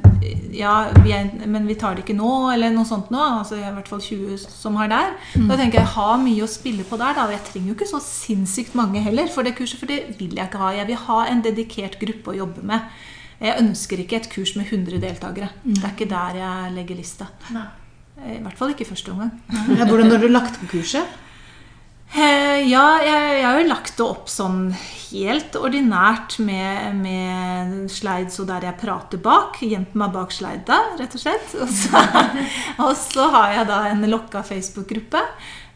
ja, 0.55 0.75
vi 1.03 1.13
er, 1.15 1.33
men 1.51 1.67
vi 1.67 1.77
tar 1.79 1.97
det 1.97 2.05
ikke 2.05 2.17
nå, 2.19 2.31
eller 2.55 2.73
noe 2.75 2.87
sånt 2.89 3.11
nå. 3.15 3.19
altså 3.41 3.59
i 3.59 3.65
hvert 3.65 3.91
fall 3.91 4.03
20 4.05 4.39
som 4.47 4.79
har 4.79 4.91
der. 4.93 5.13
Mm. 5.35 5.49
Da 5.51 5.59
tenker 5.59 5.81
jeg 5.81 5.87
jeg 5.89 5.95
har 5.97 6.17
mye 6.23 6.47
å 6.47 6.51
spille 6.51 6.87
på 6.87 6.99
der. 7.01 7.19
da, 7.19 7.27
og 7.27 7.35
Jeg 7.35 7.47
trenger 7.51 7.73
jo 7.73 7.77
ikke 7.79 7.91
så 7.91 8.03
sinnssykt 8.05 8.79
mange 8.79 9.03
heller 9.03 9.31
for 9.35 9.47
det 9.47 9.57
kurset, 9.59 9.81
for 9.81 9.91
det 9.91 10.19
vil 10.21 10.37
jeg 10.39 10.47
ikke 10.47 10.63
ha. 10.63 10.73
Jeg 10.77 10.91
vil 10.91 11.03
ha 11.09 11.21
en 11.27 11.45
dedikert 11.45 11.99
gruppe 12.03 12.35
å 12.35 12.39
jobbe 12.45 12.67
med. 12.67 12.99
Jeg 13.39 13.59
ønsker 13.63 14.01
ikke 14.03 14.19
et 14.19 14.31
kurs 14.33 14.57
med 14.59 14.67
100 14.67 14.99
deltakere. 15.03 15.53
Det 15.63 15.83
er 15.83 15.95
ikke 15.95 16.11
der 16.11 16.41
jeg 16.41 16.75
legger 16.75 16.99
lista. 16.99 17.31
Nei. 17.55 17.69
I 18.19 18.41
hvert 18.43 18.59
fall 18.59 18.73
ikke 18.73 18.83
i 18.83 18.89
første 18.89 19.13
omgang. 19.15 19.31
Hvordan 19.79 20.11
har 20.11 20.23
du 20.23 20.27
lagt 20.31 20.59
på 20.59 20.73
kurset? 20.73 21.07
Eh, 22.09 22.63
ja, 22.71 22.85
jeg, 23.05 23.25
jeg 23.37 23.45
har 23.45 23.59
jo 23.61 23.69
lagt 23.69 23.99
det 23.99 24.05
opp 24.07 24.31
sånn 24.33 24.71
helt 24.73 25.57
ordinært 25.61 26.39
med, 26.41 26.97
med 27.03 27.93
slides 27.93 28.41
og 28.41 28.49
der 28.49 28.65
jeg 28.71 28.81
prater 28.81 29.21
bak. 29.21 29.61
Gjemt 29.61 29.97
meg 29.99 30.15
bak 30.17 30.33
slida, 30.33 30.81
rett 30.99 31.17
og 31.19 31.23
slett. 31.23 31.55
Og 31.61 31.69
så, 31.69 32.03
og 32.87 32.93
så 32.99 33.29
har 33.35 33.57
jeg 33.59 33.71
da 33.71 33.81
en 33.93 34.09
lokka 34.09 34.45
Facebook-gruppe. 34.47 35.23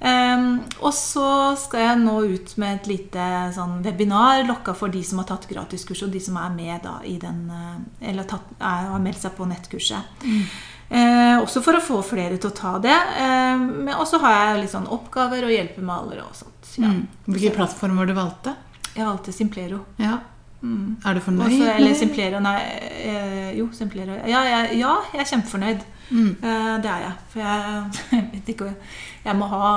Um, 0.02 0.56
og 0.82 0.90
så 0.98 1.52
skal 1.62 1.84
jeg 1.84 1.98
nå 2.00 2.16
ut 2.32 2.56
med 2.58 2.80
et 2.80 2.88
lite 2.90 3.26
sånn 3.54 3.76
webinar 3.84 4.40
lokka 4.48 4.74
for 4.74 4.90
de 4.90 4.98
som 5.06 5.20
har 5.20 5.28
tatt 5.28 5.46
gratiskurs, 5.46 6.02
og 6.02 6.10
de 6.10 6.18
som 6.24 6.40
er 6.42 6.50
med 6.56 6.82
da 6.82 6.96
i 7.06 7.20
den 7.22 7.44
eh, 7.46 8.08
Eller 8.10 8.26
tatt, 8.26 8.48
er, 8.58 8.88
har 8.90 9.04
meldt 9.04 9.22
seg 9.22 9.36
på 9.36 9.46
nettkurset. 9.46 10.26
Eh, 10.88 11.36
også 11.40 11.62
for 11.64 11.78
å 11.78 11.84
få 11.84 12.00
flere 12.04 12.36
til 12.36 12.50
å 12.50 12.56
ta 12.56 12.74
det. 12.82 12.98
Eh, 13.22 13.94
og 13.94 14.04
så 14.08 14.20
har 14.24 14.36
jeg 14.38 14.64
litt 14.64 14.74
sånn 14.74 14.90
oppgaver 14.92 15.46
og 15.46 15.54
hjelper 15.54 15.86
med 15.86 16.18
og 16.24 16.36
sånt. 16.36 16.74
Ja. 16.76 16.90
Mm. 16.90 17.06
Hvilke 17.28 17.56
plattformer 17.56 18.08
du 18.08 18.14
valgte? 18.16 18.56
Jeg 18.92 19.06
valgte 19.06 19.32
Simplero. 19.32 19.84
Ja. 20.00 20.18
Mm. 20.62 20.96
Er 21.04 21.16
du 21.16 21.20
fornøyd? 21.24 21.48
Også, 21.48 21.70
eller 21.74 21.94
Simplero, 21.98 22.38
nei 22.38 22.58
eh, 22.62 23.48
Jo, 23.58 23.66
Simplero. 23.74 24.14
Ja, 24.30 24.44
jeg, 24.46 24.76
ja, 24.78 24.92
jeg 25.10 25.24
er 25.24 25.30
kjempefornøyd. 25.32 25.82
Mm. 26.12 26.28
Eh, 26.38 26.74
det 26.84 26.90
er 26.92 27.02
jeg. 27.06 27.14
For 27.32 27.42
jeg, 27.42 27.82
jeg 28.12 28.28
vet 28.34 28.50
ikke 28.52 28.68
Jeg 29.24 29.38
må 29.38 29.46
ha 29.48 29.70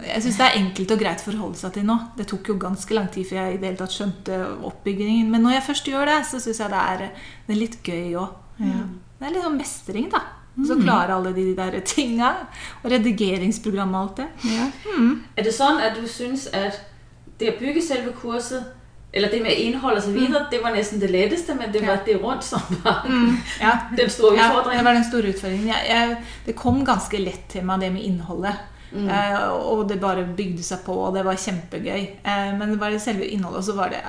Jeg 0.00 0.24
syns 0.24 0.38
det 0.40 0.46
er 0.46 0.58
enkelt 0.62 0.94
og 0.94 1.02
greit 1.02 1.22
å 1.22 1.28
forholde 1.28 1.60
seg 1.60 1.76
til 1.76 1.86
nå. 1.86 1.98
Det 2.18 2.26
tok 2.32 2.50
jo 2.50 2.58
ganske 2.66 2.98
lang 2.98 3.10
tid 3.14 3.28
før 3.28 3.42
jeg 3.42 3.54
i 3.54 3.60
det 3.60 3.70
hele 3.70 3.80
tatt 3.82 3.94
skjønte 3.94 4.40
oppbyggingen. 4.70 5.30
Men 5.30 5.46
når 5.46 5.58
jeg 5.58 5.66
først 5.70 5.90
gjør 5.92 6.10
det, 6.10 6.20
så 6.26 6.42
syns 6.42 6.62
jeg 6.64 6.74
det 6.74 6.82
er, 6.82 7.06
det 7.46 7.54
er 7.54 7.62
litt 7.62 7.78
gøy 7.84 8.18
òg. 8.24 8.42
Ja. 8.66 8.84
Det 9.18 9.26
er 9.28 9.32
litt 9.34 9.44
sånn 9.46 9.56
mestring, 9.60 10.08
da. 10.12 10.20
Og 10.56 10.64
så 10.68 10.76
klare 10.80 11.12
alle 11.16 11.32
de 11.36 11.50
der 11.56 11.74
tinga. 11.84 12.30
Og 12.82 12.90
redigeringsprogram 12.90 13.92
og 13.94 14.00
alt 14.02 14.16
det. 14.22 14.28
Ja. 14.54 14.68
Er 15.36 15.44
det 15.44 15.52
sånn 15.56 15.80
at 15.84 15.96
du 16.00 16.06
synes 16.08 16.46
at 16.56 16.78
det 17.40 17.50
å 17.52 17.58
bygge 17.60 17.82
selve 17.84 18.12
kurset, 18.16 18.72
eller 19.16 19.30
det 19.32 19.42
med 19.44 19.56
innhold 19.60 19.96
osv., 20.00 20.12
videre, 20.16 20.46
det 20.50 20.60
var 20.62 20.72
nesten 20.76 21.00
det 21.00 21.10
letteste, 21.12 21.54
men 21.56 21.72
det 21.72 21.82
var 21.86 22.00
det 22.04 22.16
rundt 22.22 22.44
som 22.44 22.60
var 22.84 23.04
Ja. 23.60 23.74
den 23.96 24.10
store 24.10 24.36
Ja, 24.36 24.48
det 24.70 24.84
var 24.84 24.92
den 24.96 25.04
store 25.04 25.32
utfordringen. 25.32 25.68
Jeg, 25.68 25.86
jeg, 25.88 26.16
det 26.46 26.56
kom 26.56 26.82
ganske 26.84 27.20
lett 27.20 27.46
til 27.52 27.64
meg, 27.64 27.80
det 27.80 27.92
med 27.92 28.02
innholdet. 28.08 28.56
Eh, 28.94 29.48
og 29.50 29.88
det 29.90 29.98
bare 30.00 30.24
bygde 30.36 30.62
seg 30.64 30.84
på, 30.86 30.94
og 31.08 31.16
det 31.16 31.24
var 31.26 31.38
kjempegøy. 31.40 32.02
Eh, 32.22 32.50
men 32.56 32.72
det 32.72 32.80
var 32.80 32.94
det 32.94 33.02
selve 33.02 33.26
innholdet, 33.26 33.58
og 33.60 33.66
så, 33.66 33.76
var 33.76 33.92
det, 33.92 34.00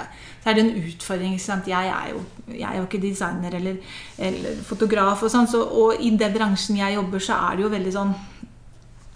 så 0.44 0.52
er 0.52 0.58
det 0.58 0.63
en 0.66 0.86
utfordring. 0.86 1.36
Jeg, 1.68 1.90
er 1.90 2.13
jo, 2.13 2.24
jeg 2.54 2.68
er 2.70 2.78
jo 2.78 2.86
ikke 2.86 3.02
designer 3.04 3.58
eller, 3.58 3.82
eller 4.18 4.63
fotograf, 4.68 5.24
og 5.24 5.34
sånn, 5.34 5.50
så, 5.50 5.63
og 5.66 6.02
i 6.04 6.13
den 6.16 6.36
bransjen 6.36 6.80
jeg 6.80 6.98
jobber, 7.00 7.24
så 7.24 7.40
er 7.50 7.58
det 7.58 7.68
jo 7.68 7.76
veldig 7.76 7.96
sånn 8.00 8.18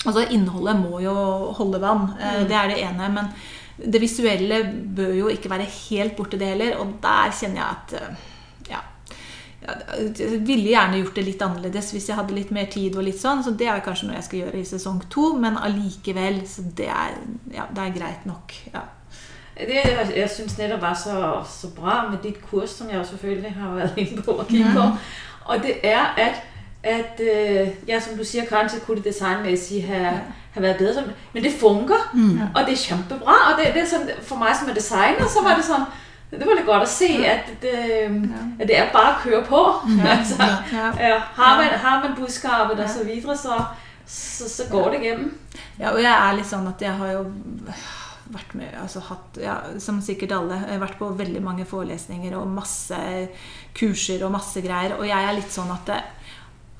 Altså 0.01 0.23
Innholdet 0.33 0.79
må 0.79 0.97
jo 1.03 1.11
holde 1.53 1.77
vann, 1.77 2.07
eh, 2.17 2.39
det 2.49 2.55
er 2.57 2.71
det 2.71 2.79
ene. 2.81 3.09
Men 3.13 3.27
det 3.77 4.01
visuelle 4.01 4.63
bør 4.97 5.11
jo 5.13 5.27
ikke 5.29 5.51
være 5.51 5.67
helt 5.69 6.15
borte, 6.17 6.39
det 6.41 6.47
heller. 6.55 6.79
Og 6.81 6.95
der 7.03 7.29
kjenner 7.37 7.61
jeg 7.61 7.67
at 7.75 7.93
eh, 7.99 8.23
jeg 9.61 10.39
ville 10.41 10.71
gjerne 10.71 10.97
gjort 10.97 11.15
det 11.15 11.23
litt 11.25 11.41
annerledes 11.45 11.91
hvis 11.93 12.07
jeg 12.09 12.17
hadde 12.17 12.33
litt 12.33 12.51
mer 12.51 12.65
tid. 12.71 12.95
og 12.97 13.03
litt 13.05 13.19
sånn, 13.19 13.43
Så 13.43 13.51
det 13.51 13.67
er 13.67 13.83
kanskje 13.85 14.07
noe 14.07 14.17
jeg 14.17 14.23
skal 14.23 14.39
gjøre 14.39 14.59
i 14.59 14.65
sesong 14.65 15.03
to. 15.09 15.33
Men 15.37 15.57
allikevel, 15.57 16.41
så 16.47 16.65
det 16.77 16.87
er, 16.89 17.13
ja, 17.53 17.67
det 17.69 17.83
er 17.83 17.97
greit 17.99 18.25
nok. 18.25 18.53
Ja. 18.73 18.87
Det 19.61 19.81
jeg, 20.15 20.29
syns 20.29 20.57
netop 20.57 20.81
var 20.81 20.93
så, 20.97 21.43
så 21.45 21.67
bra 21.75 22.07
med 22.09 22.23
ditt 22.23 22.39
kurs, 22.49 22.69
som 22.69 22.89
jeg 22.89 23.05
selvfølgelig 23.05 23.51
har 23.51 23.75
vært 23.75 23.97
inne 23.97 24.21
på 24.25 24.31
og 24.31 24.47
kigge 24.47 24.71
på, 24.73 24.85
og 25.45 25.63
det 25.63 25.75
er 25.83 26.15
at, 26.17 26.41
at 26.83 27.19
øh, 27.19 27.67
ja, 27.87 27.99
som 27.99 28.17
du 28.17 28.23
sier, 28.23 28.45
kanskje 28.49 28.79
kunne 28.85 29.03
det 29.03 29.11
designmessig 29.11 29.83
Ha 29.85 30.59
vært 30.59 30.63
været 30.63 30.77
bedre, 30.77 31.03
men 31.33 31.43
det 31.43 31.51
funker, 31.59 32.01
og 32.55 32.65
det 32.65 32.73
er 32.73 32.77
kjempebra, 32.77 33.35
og 33.51 33.59
det, 33.59 33.73
det 33.73 33.81
er 33.81 33.85
sånn, 33.87 34.09
for 34.21 34.35
meg 34.35 34.55
som 34.59 34.67
er 34.69 34.75
designer, 34.75 35.27
så 35.31 35.43
var 35.45 35.55
det 35.55 35.63
sådan, 35.63 35.85
det 36.31 36.47
var 36.47 36.55
lidt 36.55 36.65
godt 36.65 36.85
at 36.87 36.89
se, 36.89 37.09
at 37.27 37.49
det, 37.61 37.77
at 38.59 38.67
det 38.67 38.77
er 38.77 38.91
bare 38.93 39.15
at 39.15 39.21
køre 39.23 39.43
på. 39.45 39.61
altså, 40.17 40.35
Ja. 40.71 40.91
ja, 40.99 41.17
har, 41.19 41.57
man, 41.57 41.79
har 41.79 42.03
man 42.07 42.15
budskabet 42.15 42.79
og 42.79 42.89
så 42.89 43.03
videre, 43.03 43.37
så, 43.37 43.57
så, 44.05 44.49
så 44.49 44.63
går 44.71 44.89
det 44.89 45.01
igennem. 45.01 45.37
Ja, 45.79 45.91
og 45.91 45.99
jeg 46.01 46.11
er 46.11 46.37
litt 46.37 46.47
sånn 46.47 46.67
at 46.71 46.81
jeg 46.81 46.93
har 46.95 47.11
jo 47.17 47.25
vært 48.31 48.53
med, 48.55 48.71
altså 48.79 49.01
hatt, 49.03 49.37
ja, 49.43 49.57
som 49.83 49.99
sikkert 50.03 50.31
alle, 50.37 50.61
vært 50.79 50.95
på 50.99 51.09
veldig 51.19 51.41
mange 51.43 51.65
forelesninger 51.67 52.35
og 52.39 52.47
masse 52.47 52.99
kurser 53.75 54.23
og 54.23 54.31
masse 54.31 54.63
greier. 54.63 54.95
Og 54.99 55.07
jeg 55.09 55.27
er 55.27 55.35
litt 55.35 55.51
sånn 55.51 55.71
at 55.73 55.89
det 55.89 55.99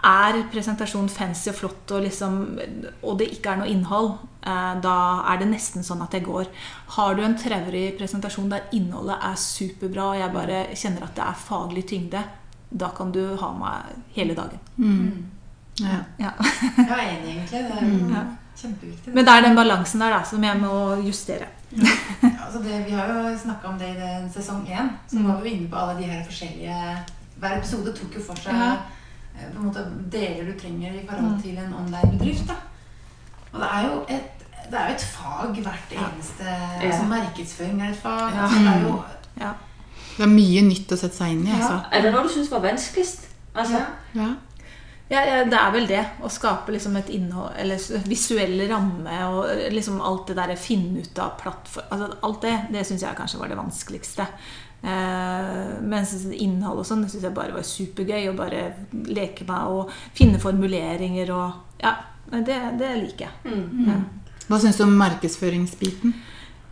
er 0.04 0.44
presentasjon 0.52 1.10
fancy 1.10 1.50
og 1.52 1.56
flott, 1.56 1.92
og, 1.92 2.02
liksom, 2.04 2.60
og 3.04 3.18
det 3.20 3.28
ikke 3.36 3.52
er 3.54 3.58
noe 3.62 3.70
innhold, 3.70 4.12
eh, 4.42 4.74
da 4.82 4.96
er 5.32 5.38
det 5.42 5.48
nesten 5.52 5.84
sånn 5.86 6.02
at 6.02 6.14
jeg 6.18 6.24
går. 6.26 6.48
Har 6.98 7.16
du 7.16 7.22
en 7.24 7.38
traurig 7.38 7.98
presentasjon 8.00 8.50
der 8.50 8.62
innholdet 8.74 9.18
er 9.22 9.36
superbra, 9.36 10.08
og 10.14 10.20
jeg 10.20 10.34
bare 10.34 10.62
kjenner 10.76 11.04
at 11.04 11.16
det 11.16 11.24
er 11.28 11.34
faglig 11.48 11.86
tyngde, 11.88 12.24
da 12.72 12.90
kan 12.98 13.12
du 13.12 13.36
ha 13.38 13.52
meg 13.54 13.96
hele 14.16 14.34
dagen. 14.34 14.60
Ja. 15.82 15.98
Ja. 16.20 16.32
Jeg 16.78 16.90
er 16.90 17.02
enig, 17.08 17.34
egentlig. 17.36 17.64
Det 17.66 17.78
er 17.78 17.86
mm. 17.88 18.14
Ja. 18.14 18.24
kjempeviktig. 18.62 19.14
Men 19.16 19.26
det 19.26 19.34
er 19.34 19.42
den 19.48 19.56
balansen 19.58 20.00
der 20.04 20.14
da, 20.14 20.24
som 20.28 20.44
jeg 20.44 20.60
må 20.62 20.76
justere. 21.06 21.48
Altså 21.72 22.60
det, 22.64 22.82
vi 22.88 22.92
har 22.92 23.08
jo 23.08 23.38
snakka 23.40 23.68
om 23.70 23.78
det 23.80 23.90
i 23.94 24.00
den 24.00 24.26
sesong 24.34 24.66
én. 24.68 24.90
Så 25.08 25.18
Mm. 25.20 25.28
var 25.28 25.42
vi 25.42 25.50
inne 25.50 25.70
på 25.70 25.76
alle 25.76 25.98
de 26.02 26.04
her 26.10 26.24
forskjellige 26.26 26.98
Hver 27.40 27.58
episode 27.58 27.94
tok 27.96 28.16
jo 28.16 28.22
for 28.22 28.36
seg 28.36 28.54
Ja. 28.54 28.76
Eh, 29.36 29.48
på 29.54 29.60
en 29.60 29.66
måte 29.70 29.86
deler 30.12 30.52
du 30.52 30.60
trenger 30.60 30.94
i 31.00 31.06
forhold 31.08 31.42
til 31.44 31.58
en 31.58 31.74
online-bedrift. 31.84 32.48
da. 32.48 32.60
Og 33.54 33.60
det 33.60 33.72
er 33.74 33.88
jo 33.88 33.98
et, 34.18 34.46
det 34.72 34.80
er 34.80 34.88
jo 34.88 34.94
et 34.96 35.08
fag 35.16 35.58
hvert 35.66 35.98
eneste 35.98 36.46
altså 36.82 37.04
Markedsføring 37.10 37.82
er 37.82 37.90
et 37.90 37.98
fag. 38.04 38.22
Ja. 38.36 38.46
Altså 38.46 38.60
det 38.60 38.76
er 38.76 38.88
jo 38.88 39.02
Ja. 39.42 39.52
Det 40.18 40.24
er 40.28 40.32
mye 40.32 40.62
nytt 40.68 40.92
å 40.92 40.98
sette 41.00 41.16
seg 41.16 41.34
inn 41.34 41.46
i, 41.48 41.52
altså. 41.56 41.80
Er 41.92 42.02
det 42.04 42.10
noe 42.14 42.24
du 42.28 42.30
syns 42.34 42.50
var 42.52 42.64
vanskeligst? 42.66 43.28
Altså, 43.56 43.80
ja. 43.80 44.22
Ja. 44.22 44.32
Ja, 45.12 45.22
ja, 45.28 45.40
det 45.44 45.58
er 45.60 45.72
vel 45.74 45.88
det. 45.90 46.02
Å 46.24 46.30
skape 46.32 46.72
liksom 46.72 46.96
et 46.96 47.10
innhold, 47.12 47.52
eller 47.60 47.82
visuell 48.08 48.62
ramme 48.70 49.18
og 49.28 49.50
liksom 49.74 49.98
alt 50.08 50.30
det 50.32 50.38
derre 50.40 50.56
finne 50.60 51.04
ut 51.04 51.20
av 51.20 51.34
plattform 51.42 51.90
altså 51.92 52.08
Alt 52.28 52.46
det 52.46 52.54
det 52.72 52.86
syns 52.88 53.04
jeg 53.04 53.18
kanskje 53.18 53.42
var 53.42 53.52
det 53.52 53.58
vanskeligste. 53.60 54.28
Eh, 54.82 55.21
mens 55.84 56.14
innhold 56.32 56.82
og 56.84 56.88
sånn, 56.88 57.04
det 57.06 57.12
syns 57.14 57.26
jeg 57.28 57.36
bare 57.36 57.56
var 57.56 57.66
supergøy. 57.68 58.30
Å 58.32 58.36
bare 58.38 58.64
leke 59.12 59.46
meg 59.50 59.76
og 59.76 59.92
finne 60.18 60.40
formuleringer 60.42 61.32
og 61.36 61.84
Ja, 61.84 61.96
det, 62.32 62.58
det 62.80 62.92
liker 63.02 63.28
jeg. 63.28 63.52
mm. 63.52 63.88
Ja. 63.90 64.00
Hva 64.48 64.60
syns 64.60 64.78
du 64.80 64.84
om 64.84 64.96
markedsføringsbiten? 65.00 66.14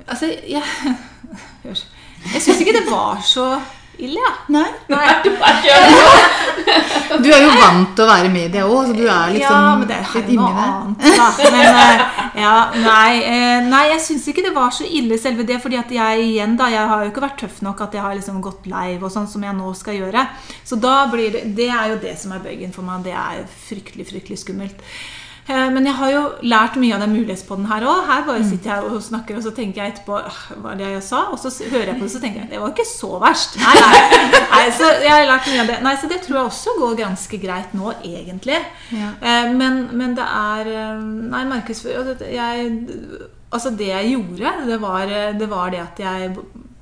Altså, 0.08 0.28
jeg 0.48 0.64
Hør. 1.64 1.84
Jeg 2.34 2.42
syns 2.44 2.60
ikke 2.64 2.74
det 2.76 2.88
var 2.92 3.22
så 3.24 3.46
ille, 4.00 4.20
ja. 4.20 4.34
Nei. 4.56 4.70
Nei. 4.92 5.08
Du 5.24 5.30
Du 7.24 7.28
er 7.34 7.42
jo 7.42 7.50
vant 7.58 7.96
til 7.98 8.06
å 8.06 8.08
være 8.10 8.30
i 8.30 8.32
media 8.32 8.66
òg, 8.68 8.90
så 8.90 8.96
du 8.96 9.04
er 9.10 9.32
liksom 9.34 9.56
ja, 9.56 9.72
men 9.80 9.90
det 9.90 9.98
er 9.98 10.12
litt 10.14 10.30
inni 10.36 10.50
det. 10.56 10.68
Men, 11.50 11.60
eh, 11.66 12.04
ja, 12.40 12.56
nei, 12.76 13.14
eh, 13.24 13.58
nei, 13.66 13.84
jeg 13.94 14.04
syns 14.06 14.28
ikke 14.30 14.46
det 14.46 14.54
var 14.56 14.74
så 14.76 14.86
ille 14.86 15.18
selve 15.22 15.46
det. 15.48 15.60
fordi 15.64 15.80
at 15.80 15.92
jeg 15.92 16.26
igjen 16.28 16.56
da, 16.60 16.70
jeg 16.72 16.88
har 16.92 17.04
jo 17.04 17.12
ikke 17.12 17.26
vært 17.26 17.40
tøff 17.44 17.62
nok 17.66 17.82
at 17.88 17.98
jeg 17.98 18.06
har 18.06 18.16
liksom 18.16 18.42
gått 18.46 18.70
live 18.70 19.04
og 19.04 19.14
sånn 19.14 19.28
som 19.32 19.44
jeg 19.44 19.58
nå 19.58 19.74
skal 19.78 19.98
gjøre. 20.00 20.28
Så 20.64 20.80
da 20.80 20.96
blir 21.12 21.34
det, 21.34 21.44
det 21.58 21.70
er 21.74 21.96
jo 21.96 22.02
det 22.04 22.16
som 22.22 22.36
er 22.36 22.44
bøygen 22.46 22.76
for 22.76 22.88
meg. 22.88 23.04
Det 23.08 23.16
er 23.18 23.44
fryktelig, 23.68 24.08
fryktelig 24.12 24.40
skummelt. 24.44 24.86
Eh, 25.50 25.70
Men 25.74 25.86
jeg 25.86 25.96
har 25.98 26.12
jo 26.14 26.22
lært 26.46 26.76
mye 26.78 26.94
av 26.94 27.02
den 27.02 27.16
mulighetspodden 27.16 27.66
her 27.72 27.86
òg. 27.90 28.04
Her 28.10 28.26
bare 28.28 28.44
sitter 28.46 28.70
jeg 28.76 28.92
og 28.92 29.02
snakker, 29.02 29.40
og 29.40 29.46
så 29.46 29.54
tenker 29.58 29.82
jeg 29.82 29.96
etterpå 29.96 30.20
Hva 30.62 30.76
det 30.78 30.92
jeg 30.94 31.04
sa? 31.08 31.24
Og 31.34 31.40
så 31.42 31.50
hører 31.72 31.94
jeg 31.94 31.98
på 31.98 32.06
det, 32.06 32.12
så 32.14 32.22
tenker 32.22 32.44
jeg 32.44 32.52
det 32.52 32.62
var 32.62 32.74
ikke 32.76 32.86
så 32.90 33.12
verst. 33.24 33.58
Nei, 33.64 33.74
nei. 33.82 34.44
nei 34.54 34.62
så 34.78 34.92
jeg 35.02 35.10
har 35.16 35.26
lært 35.32 35.50
mye 35.50 35.64
av 35.64 35.72
det. 35.74 35.80
Nei, 35.88 35.96
så 35.98 36.12
det 36.12 36.22
tror 36.26 36.38
jeg 36.38 36.52
også 36.52 36.78
går 36.78 36.96
ganske 37.02 37.42
greit 37.42 37.74
nå, 37.78 37.96
egentlig. 38.06 38.62
Ja. 38.94 39.12
Eh, 39.22 39.52
Men, 39.60 39.84
men 39.98 40.16
det 40.18 40.26
er 40.26 40.70
eh, 40.76 41.04
Nei, 41.34 41.44
markedsføring 41.50 42.14
altså, 42.14 43.26
altså 43.52 43.70
det 43.78 43.88
jeg 43.90 44.12
gjorde, 44.14 44.54
det 44.70 44.82
var 44.82 45.06
det, 45.10 45.50
var 45.50 45.70
det 45.74 45.82
at 45.82 46.00
jeg 46.06 46.34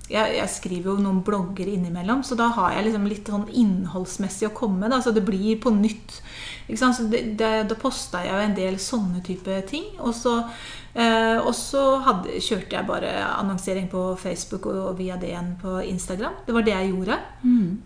jeg, 0.08 0.36
jeg 0.38 0.52
skriver 0.52 0.94
jo 0.94 1.04
noen 1.04 1.20
blogger 1.26 1.68
innimellom, 1.68 2.22
så 2.24 2.38
da 2.40 2.48
har 2.56 2.78
jeg 2.78 2.88
liksom 2.88 3.08
litt 3.12 3.28
sånn 3.32 3.48
innholdsmessig 3.52 4.48
å 4.48 4.56
komme 4.56 4.88
med. 4.88 4.96
Så 5.04 5.12
det 5.16 5.26
blir 5.28 5.60
på 5.60 5.74
nytt. 5.76 6.22
Så 6.72 7.08
det, 7.12 7.24
det, 7.40 7.52
da 7.68 7.78
posta 7.80 8.24
jeg 8.24 8.32
jo 8.32 8.44
en 8.46 8.56
del 8.56 8.80
sånne 8.80 9.24
type 9.26 9.60
ting. 9.68 9.90
Og 10.00 10.16
så, 10.16 10.38
eh, 10.96 11.36
og 11.42 11.52
så 11.56 11.84
hadde, 12.08 12.40
kjørte 12.40 12.80
jeg 12.80 12.88
bare 12.88 13.14
annonsering 13.34 13.92
på 13.92 14.10
Facebook 14.22 14.70
og 14.72 14.96
via 15.00 15.20
det 15.20 15.34
igjen 15.34 15.56
på 15.62 15.80
Instagram. 15.84 16.40
Det 16.48 16.56
var 16.56 16.68
det 16.68 16.76
jeg 16.78 16.94
gjorde. 16.94 17.20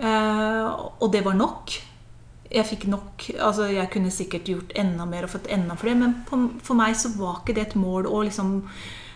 Eh, 0.05 0.87
og 1.01 1.09
det 1.13 1.25
var 1.25 1.41
nok. 1.41 1.77
Jeg 2.51 2.67
fikk 2.67 2.89
nok. 2.91 3.29
altså 3.39 3.69
Jeg 3.71 3.89
kunne 3.89 4.13
sikkert 4.13 4.49
gjort 4.49 4.73
enda 4.77 5.09
mer 5.09 5.25
og 5.25 5.33
fått 5.39 5.49
enda 5.49 5.77
flere, 5.79 5.97
men 6.03 6.19
på, 6.27 6.43
for 6.61 6.77
meg 6.77 6.97
så 6.99 7.15
var 7.17 7.41
ikke 7.41 7.57
det 7.57 7.71
et 7.71 7.79
mål 7.79 8.09
å 8.11 8.25
liksom 8.27 8.59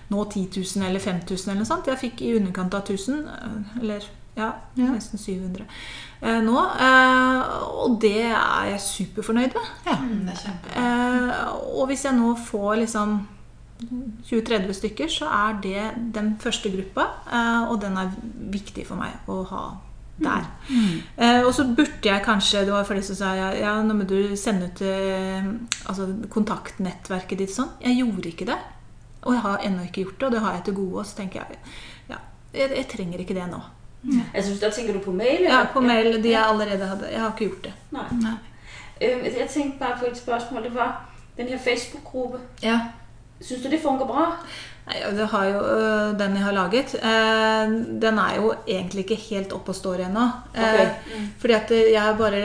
nå 0.10 0.26
10 0.32 0.48
000 0.78 0.86
eller 0.90 1.00
5000 1.00 1.50
eller 1.52 1.60
noe 1.64 1.70
sånt. 1.70 1.88
Jeg 1.88 1.98
fikk 2.02 2.22
i 2.22 2.36
underkant 2.38 2.74
av 2.74 2.84
1000, 2.86 3.28
eh, 3.28 3.80
eller 3.82 4.04
Ja, 4.38 4.50
Ja. 4.76 4.90
nesten 4.92 5.18
700 5.18 5.64
eh, 6.22 6.42
nå. 6.44 6.58
Eh, 6.60 7.54
og 7.86 8.02
det 8.02 8.26
er 8.26 8.66
jeg 8.74 8.82
superfornøyd 8.84 9.54
med. 9.56 9.70
Ja. 9.86 9.96
Mm, 9.96 10.26
det 10.26 10.34
er 10.34 10.42
kjempe. 10.44 10.76
Eh, 10.76 11.80
og 11.80 11.88
hvis 11.88 12.04
jeg 12.04 12.14
nå 12.18 12.36
får 12.36 12.76
liksom 12.82 13.28
20-30 14.30 14.74
stykker, 14.74 15.08
så 15.12 15.26
er 15.32 15.58
det 15.64 16.14
den 16.16 16.36
første 16.40 16.70
gruppa. 16.72 17.08
Eh, 17.32 17.72
og 17.72 17.82
den 17.82 17.98
er 17.98 18.12
viktig 18.52 18.86
for 18.88 18.96
meg 19.00 19.16
å 19.32 19.44
ha 19.50 19.64
der. 20.20 20.46
Eh, 21.18 21.42
og 21.44 21.54
så 21.54 21.66
burde 21.76 22.08
jeg 22.08 22.24
kanskje 22.24 22.62
Det 22.66 22.72
var 22.72 22.86
flere 22.88 23.04
som 23.04 23.16
sa 23.20 23.34
ja, 23.36 23.50
ja, 23.60 23.74
nå 23.84 23.94
må 23.98 24.06
du 24.08 24.36
sende 24.40 24.70
ut 24.72 24.82
eh, 24.82 25.44
altså, 25.90 26.08
kontaktnettverket 26.32 27.38
ditt 27.42 27.52
sånn. 27.56 27.70
Jeg 27.84 28.00
gjorde 28.00 28.32
ikke 28.32 28.48
det. 28.48 28.58
Og 29.26 29.34
jeg 29.34 29.42
har 29.42 29.64
ennå 29.66 29.84
ikke 29.84 30.04
gjort 30.04 30.20
det, 30.20 30.28
og 30.28 30.32
det 30.32 30.40
har 30.40 30.54
jeg 30.54 30.64
til 30.66 30.74
gode. 30.74 31.00
Og 31.02 31.06
så 31.06 31.18
tenker 31.18 31.42
jeg 31.42 31.58
ja, 32.10 32.20
jeg, 32.54 32.70
jeg 32.78 32.88
trenger 32.92 33.24
ikke 33.24 33.38
det 33.38 33.48
nå. 33.50 33.62
Jeg 34.34 34.44
synes, 34.44 34.60
da 34.60 34.70
tenker 34.70 34.94
du 34.94 35.00
på 35.00 35.12
mail? 35.12 35.42
Ja, 35.42 35.64
på 35.74 35.82
mail 35.82 36.24
de 36.24 36.30
jeg 36.30 36.46
allerede 36.46 36.86
hadde. 36.86 37.10
Jeg 37.12 37.22
har 37.22 37.32
ikke 37.32 37.50
gjort 37.50 37.64
det. 37.64 37.74
Nei. 37.92 38.06
Nei. 38.22 38.36
Jeg 39.02 39.48
tenkte 39.50 39.80
bare 39.80 39.98
på 40.00 40.06
et 40.06 40.18
spørsmål. 40.18 40.64
Det 40.64 40.76
var 40.76 41.10
den 41.38 41.48
her 41.48 41.58
Facebook-gruppe. 41.58 42.40
Ja. 42.64 42.80
Synes 43.42 43.64
du, 43.64 43.70
det 43.70 43.82
fungerer 43.82 44.08
bra? 44.08 44.26
Det 44.86 45.26
har 45.32 45.46
jo, 45.50 45.60
øh, 45.66 46.18
Den 46.18 46.36
jeg 46.38 46.44
har 46.46 46.54
laget, 46.54 46.96
øh, 46.96 48.02
den 48.02 48.20
er 48.22 48.36
jo 48.36 48.54
egentlig 48.68 49.02
ikke 49.02 49.16
helt 49.16 49.54
oppe 49.54 49.72
og 49.74 49.76
står 49.76 50.04
ennå. 50.06 50.26
Okay. 50.54 50.86
Eh, 50.86 51.24
Fordi 51.38 51.54
at 51.54 51.72
jeg 51.72 52.16
bare 52.18 52.42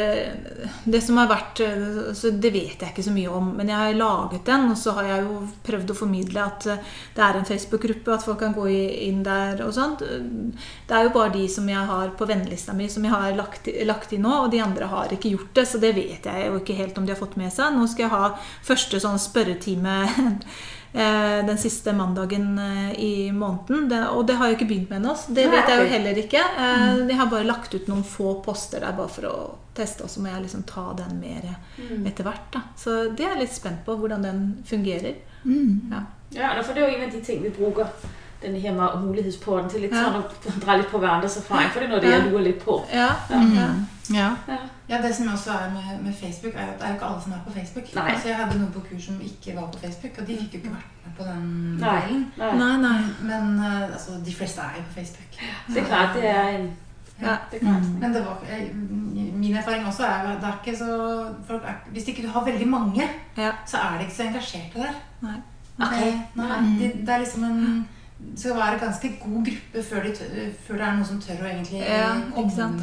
Det 0.85 1.03
som 1.03 1.16
har 1.16 1.29
vært 1.29 1.61
øh, 1.61 2.14
så 2.14 2.31
Det 2.31 2.53
vet 2.53 2.81
jeg 2.81 2.88
ikke 2.88 3.03
så 3.03 3.12
mye 3.12 3.29
om, 3.29 3.53
men 3.57 3.68
jeg 3.68 3.76
har 3.76 3.92
laget 3.92 4.46
den, 4.46 4.70
og 4.70 4.79
så 4.79 4.92
har 4.92 5.03
jeg 5.05 5.22
jo 5.22 5.42
prøvd 5.66 5.90
å 5.90 5.98
formidle 5.98 6.40
at 6.40 6.66
øh, 6.66 6.76
det 7.16 7.24
er 7.24 7.37
en 7.38 7.44
Facebook-gruppe, 7.44 8.14
at 8.14 8.24
folk 8.24 8.38
kan 8.38 8.57
gå 8.57 8.66
inn 8.68 9.22
der 9.22 9.61
og 9.66 9.74
sånt. 9.74 10.00
Det 10.00 10.96
er 10.96 11.03
jo 11.03 11.12
bare 11.12 11.33
de 11.33 11.48
som 11.48 11.68
jeg 11.68 11.87
har 11.92 12.09
på 12.16 12.24
vennelista 12.24 12.72
mi, 12.72 12.88
som 12.88 13.05
jeg 13.05 13.12
har 13.12 13.37
lagt, 13.37 13.68
lagt 13.85 14.12
inn 14.12 14.22
nå, 14.22 14.44
og 14.44 14.50
de 14.50 14.62
andre 14.62 14.87
har 14.87 15.12
ikke 15.12 15.35
gjort 15.37 15.55
det, 15.55 15.68
så 15.68 15.79
det 15.79 15.94
vet 15.94 16.24
jeg 16.24 16.46
jo 16.46 16.57
ikke 16.57 16.79
helt 16.79 16.98
om 16.98 17.07
de 17.07 17.12
har 17.12 17.20
fått 17.20 17.37
med 17.37 17.53
seg. 17.53 17.74
Nå 17.74 17.87
skal 17.87 18.07
jeg 18.07 18.14
ha 18.14 18.35
første 18.64 19.00
sånn 19.00 19.20
spørretime 19.20 20.09
den 21.46 21.59
siste 21.59 21.92
mandagen 21.94 22.59
eh, 22.59 22.92
i 22.98 23.33
måneden. 23.33 23.88
Det, 23.88 24.00
og 24.11 24.26
det 24.26 24.35
har 24.40 24.46
jeg 24.50 24.57
ikke 24.59 24.68
begynt 24.72 24.90
med 24.90 24.98
ennå, 25.03 25.14
så 25.16 25.35
det 25.37 25.44
vet 25.53 25.68
jeg 25.70 25.79
jo 25.85 25.88
heller 25.92 26.18
ikke. 26.24 26.42
Eh, 26.42 27.03
Jeg 27.09 27.16
har 27.20 27.31
bare 27.31 27.46
lagt 27.46 27.74
ut 27.74 27.87
noen 27.88 28.03
få 28.05 28.35
poster 28.44 28.81
der 28.83 28.96
bare 28.98 29.09
for 29.09 29.29
å 29.31 29.35
teste, 29.74 30.03
og 30.05 30.11
så 30.11 30.20
må 30.24 30.33
jeg 30.33 30.42
liksom 30.48 30.64
ta 30.66 30.88
den 30.98 31.20
mer 31.22 31.46
etter 32.07 32.26
hvert. 32.26 32.48
Da. 32.53 32.62
Så 32.76 32.96
det 33.14 33.24
er 33.24 33.37
jeg 33.37 33.44
litt 33.44 33.55
spent 33.55 33.85
på, 33.87 33.94
hvordan 34.00 34.22
den 34.26 34.40
fungerer. 34.66 35.14
Ja. 35.44 36.03
Ja, 36.31 36.50
for 36.62 36.74
det 36.74 36.83
er 36.83 36.90
jo 36.90 36.96
en 36.98 37.07
av 37.09 37.14
de 37.14 37.20
ting, 37.26 37.40
vi 37.42 37.50
bruger 37.55 37.88
den 38.42 38.55
her 38.61 38.72
med 38.74 39.03
mulighetsporten 39.07 39.70
til 39.70 39.81
litt 39.81 39.92
Ja. 39.92 40.05
sådan 40.05 40.22
at 40.70 40.79
litt 40.79 40.90
på 40.90 40.98
hverandres 40.98 41.37
erfaring, 41.37 41.70
for 41.70 41.81
det 41.81 41.88
er 41.88 41.92
noe 41.92 42.00
det 42.00 42.11
jeg 42.12 42.31
lurer 42.33 42.42
litt 42.44 42.64
på. 42.64 42.85
Ja, 42.92 43.09
Mm. 43.31 43.55
ja. 43.55 43.68
Ja. 44.11 44.31
Ja. 44.48 44.57
Ja, 44.88 45.03
Det 45.03 45.14
som 45.14 45.26
også 45.33 45.50
er 45.50 45.70
med, 45.70 46.03
med 46.05 46.14
Facebook, 46.14 46.55
er 46.55 46.66
at 46.72 46.79
det 46.79 46.85
er 46.85 46.88
jo 46.88 46.94
ikke 46.94 47.05
alle 47.07 47.22
som 47.22 47.33
er 47.33 47.40
på 47.46 47.53
Facebook. 47.53 47.94
Nei. 47.94 48.11
Altså, 48.12 48.29
Jeg 48.29 48.37
hadde 48.37 48.59
noen 48.59 48.72
på 48.72 48.81
kurs 48.90 49.03
som 49.07 49.20
ikke 49.20 49.57
var 49.61 49.66
på 49.72 49.79
Facebook, 49.79 50.12
og 50.18 50.26
de 50.26 50.37
fikk 50.37 50.53
jo 50.55 50.59
ikke 50.59 50.70
vært 50.76 50.90
med 51.05 51.12
på 51.18 51.24
den 51.24 51.76
Nej, 51.81 52.00
delen. 52.09 52.33
Nei. 52.38 52.55
Nei, 52.59 52.76
nei. 52.76 53.00
Men 53.22 53.59
eh, 53.64 53.83
altså, 53.92 54.11
de 54.26 54.35
fleste 54.35 54.61
er 54.61 54.72
jo 54.76 54.83
på 54.88 54.94
Facebook. 54.94 55.31
Det 55.68 55.76
er 55.83 55.87
klart, 55.87 56.14
det 56.16 56.24
er 56.29 56.48
en... 56.59 56.70
Ja. 57.22 57.37
Det 57.50 57.57
er 57.61 57.64
klart. 57.66 57.87
Men 58.00 58.14
det 58.14 58.24
var, 58.26 58.37
eh, 58.50 58.68
min 59.35 59.57
erfaring 59.57 59.87
også 59.87 60.03
er 60.03 60.09
at 60.33 60.40
det 60.40 60.48
er 60.48 60.59
ikke 60.64 60.79
så 60.79 60.90
folk 61.48 61.62
er, 61.64 61.74
Hvis 61.92 62.09
ikke 62.09 62.22
du 62.22 62.29
har 62.29 62.44
veldig 62.44 62.68
mange, 62.68 63.03
Ja. 63.37 63.50
så 63.66 63.76
er 63.76 63.98
de 63.98 64.05
ikke 64.05 64.14
så 64.16 64.22
engasjerte 64.22 64.74
der. 64.79 64.94
Nei. 65.22 65.38
Okay. 65.81 66.12
Nei, 66.35 66.46
det, 66.81 66.92
det 67.07 67.09
er 67.14 67.18
liksom 67.18 67.44
en 67.44 67.88
skal 68.37 68.54
være 68.56 68.74
en 68.74 68.80
ganske 68.80 69.09
god 69.20 69.44
gruppe 69.46 69.83
før, 69.90 70.02
de, 70.04 70.11
tør- 70.16 70.52
før 70.66 70.76
det 70.80 70.87
er 70.87 70.92
noen 70.96 71.06
som 71.06 71.20
tør 71.20 71.40
å 71.44 71.48
egentlig 71.50 71.80
Ja. 71.80 72.14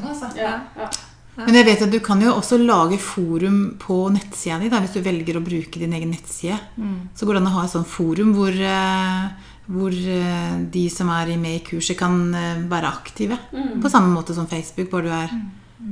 Altså. 0.10 0.32
Ja, 0.38 0.56
ja. 0.78 0.90
Men 1.38 1.54
jeg 1.54 1.66
vet 1.68 1.82
at 1.86 1.92
du 1.94 2.00
kan 2.00 2.20
jo 2.22 2.32
også 2.34 2.58
lage 2.58 2.98
forum 2.98 3.76
på 3.80 4.10
nettsida 4.12 4.58
di, 4.60 4.70
hvis 4.70 4.94
du 4.96 5.02
velger 5.06 5.38
å 5.38 5.44
bruke 5.46 5.78
din 5.80 5.94
egen 5.94 6.10
nettside. 6.12 6.58
Så 7.16 7.26
går 7.28 7.34
det 7.38 7.42
an 7.44 7.48
å 7.52 7.56
ha 7.60 7.64
et 7.66 7.70
sånt 7.76 7.88
forum 7.88 8.34
hvor, 8.34 8.50
eh, 8.50 9.30
hvor 9.70 9.94
eh, 9.94 10.58
de 10.74 10.90
som 10.90 11.10
er 11.10 11.38
med 11.38 11.60
i 11.60 11.64
kurset, 11.64 11.96
kan 11.98 12.34
eh, 12.34 12.58
være 12.68 12.90
aktive. 12.90 13.38
På 13.82 13.88
samme 13.90 14.10
måte 14.16 14.34
som 14.34 14.48
Facebook, 14.48 14.90
hvor 14.90 15.02
du 15.06 15.10
er 15.10 15.30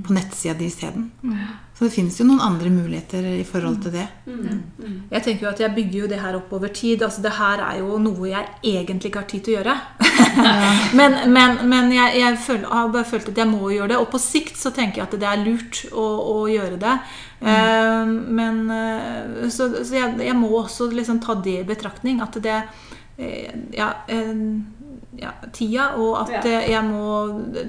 på 0.06 0.14
nettsida 0.18 0.54
di 0.58 0.66
isteden. 0.66 1.12
Så 1.76 1.84
det 1.86 1.92
finnes 1.94 2.16
jo 2.20 2.26
noen 2.26 2.40
andre 2.42 2.70
muligheter 2.72 3.26
i 3.36 3.44
forhold 3.44 3.82
til 3.84 3.92
det. 3.92 4.06
Jeg 5.12 5.24
tenker 5.26 5.44
jo 5.46 5.50
at 5.52 5.60
jeg 5.60 5.74
bygger 5.76 6.00
jo 6.00 6.08
det 6.08 6.20
her 6.24 6.38
opp 6.38 6.54
over 6.56 6.72
tid. 6.74 7.04
Altså 7.04 7.22
Det 7.22 7.34
her 7.36 7.60
er 7.66 7.82
jo 7.82 7.98
noe 8.00 8.30
jeg 8.32 8.48
egentlig 8.64 9.12
ikke 9.12 9.20
har 9.22 9.28
tid 9.30 9.44
til 9.44 9.54
å 9.54 9.58
gjøre. 9.60 9.76
men 11.00 11.18
men, 11.36 11.58
men 11.70 11.92
jeg, 11.94 12.16
jeg 12.22 12.40
føl- 12.48 12.66
har 12.72 12.88
bare 12.96 13.06
følt 13.12 13.30
at 13.30 13.38
jeg 13.44 13.48
må 13.52 13.70
gjøre 13.76 13.92
det. 13.94 13.98
Og 14.02 14.10
på 14.16 14.22
sikt 14.24 14.58
så 14.58 14.72
tenker 14.72 15.04
jeg 15.04 15.08
at 15.10 15.20
det 15.20 15.30
er 15.34 15.44
lurt 15.46 15.84
å, 15.92 16.08
å 16.34 16.48
gjøre 16.50 16.80
det. 16.82 16.96
Eh, 17.44 18.16
men 18.40 18.64
eh, 18.72 19.50
Så, 19.52 19.70
så 19.84 20.00
jeg, 20.00 20.16
jeg 20.24 20.36
må 20.40 20.50
også 20.64 20.90
liksom 20.96 21.20
ta 21.22 21.36
det 21.36 21.60
i 21.62 21.68
betraktning. 21.68 22.22
At 22.24 22.40
det 22.42 22.62
eh, 23.20 23.52
Ja. 23.76 23.92
Eh, 25.18 25.24
ja, 25.24 25.32
tida, 25.54 25.86
og 25.98 26.18
at 26.22 26.30
Ja. 26.34 26.42
eh, 26.62 26.70
jeg 26.72 26.84
må 26.84 27.06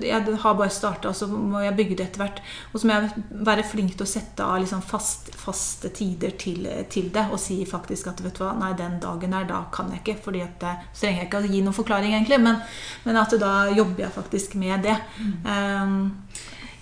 Jeg 0.03 0.37
har 0.43 0.55
bare 0.55 0.71
starta, 0.71 1.09
og 1.09 1.15
så 1.15 1.27
må 1.29 1.61
jeg 1.63 1.77
bygge 1.77 1.97
det 1.97 2.07
etter 2.09 2.19
hvert. 2.25 2.41
Og 2.73 2.81
så 2.81 2.87
må 2.87 2.93
jeg 2.95 3.11
være 3.31 3.65
flink 3.65 3.97
til 3.97 4.07
å 4.07 4.09
sette 4.09 4.41
av 4.45 4.59
liksom 4.61 4.83
fast, 4.83 5.31
faste 5.35 5.89
tider 5.95 6.31
til, 6.39 6.67
til 6.91 7.11
det. 7.15 7.27
Og 7.33 7.39
si 7.41 7.65
faktisk 7.65 8.07
at 8.09 8.21
vet 8.25 8.35
du 8.39 8.45
hva, 8.45 8.53
nei, 8.59 8.73
den 8.75 8.99
dagen 9.01 9.31
der, 9.31 9.45
da 9.45 9.65
kan 9.73 9.91
jeg 9.91 10.01
ikke. 10.05 10.23
fordi 10.25 10.41
at 10.43 10.61
Så 10.93 11.07
trenger 11.07 11.23
jeg 11.23 11.29
ikke 11.31 11.43
å 11.45 11.53
gi 11.53 11.63
noen 11.63 11.75
forklaring, 11.75 12.13
egentlig, 12.15 12.41
men, 12.41 12.57
men 13.05 13.17
at 13.17 13.31
da 13.41 13.69
jobber 13.71 14.05
jeg 14.05 14.13
faktisk 14.13 14.55
med 14.55 14.83
det. 14.83 14.97
Um, 15.45 16.13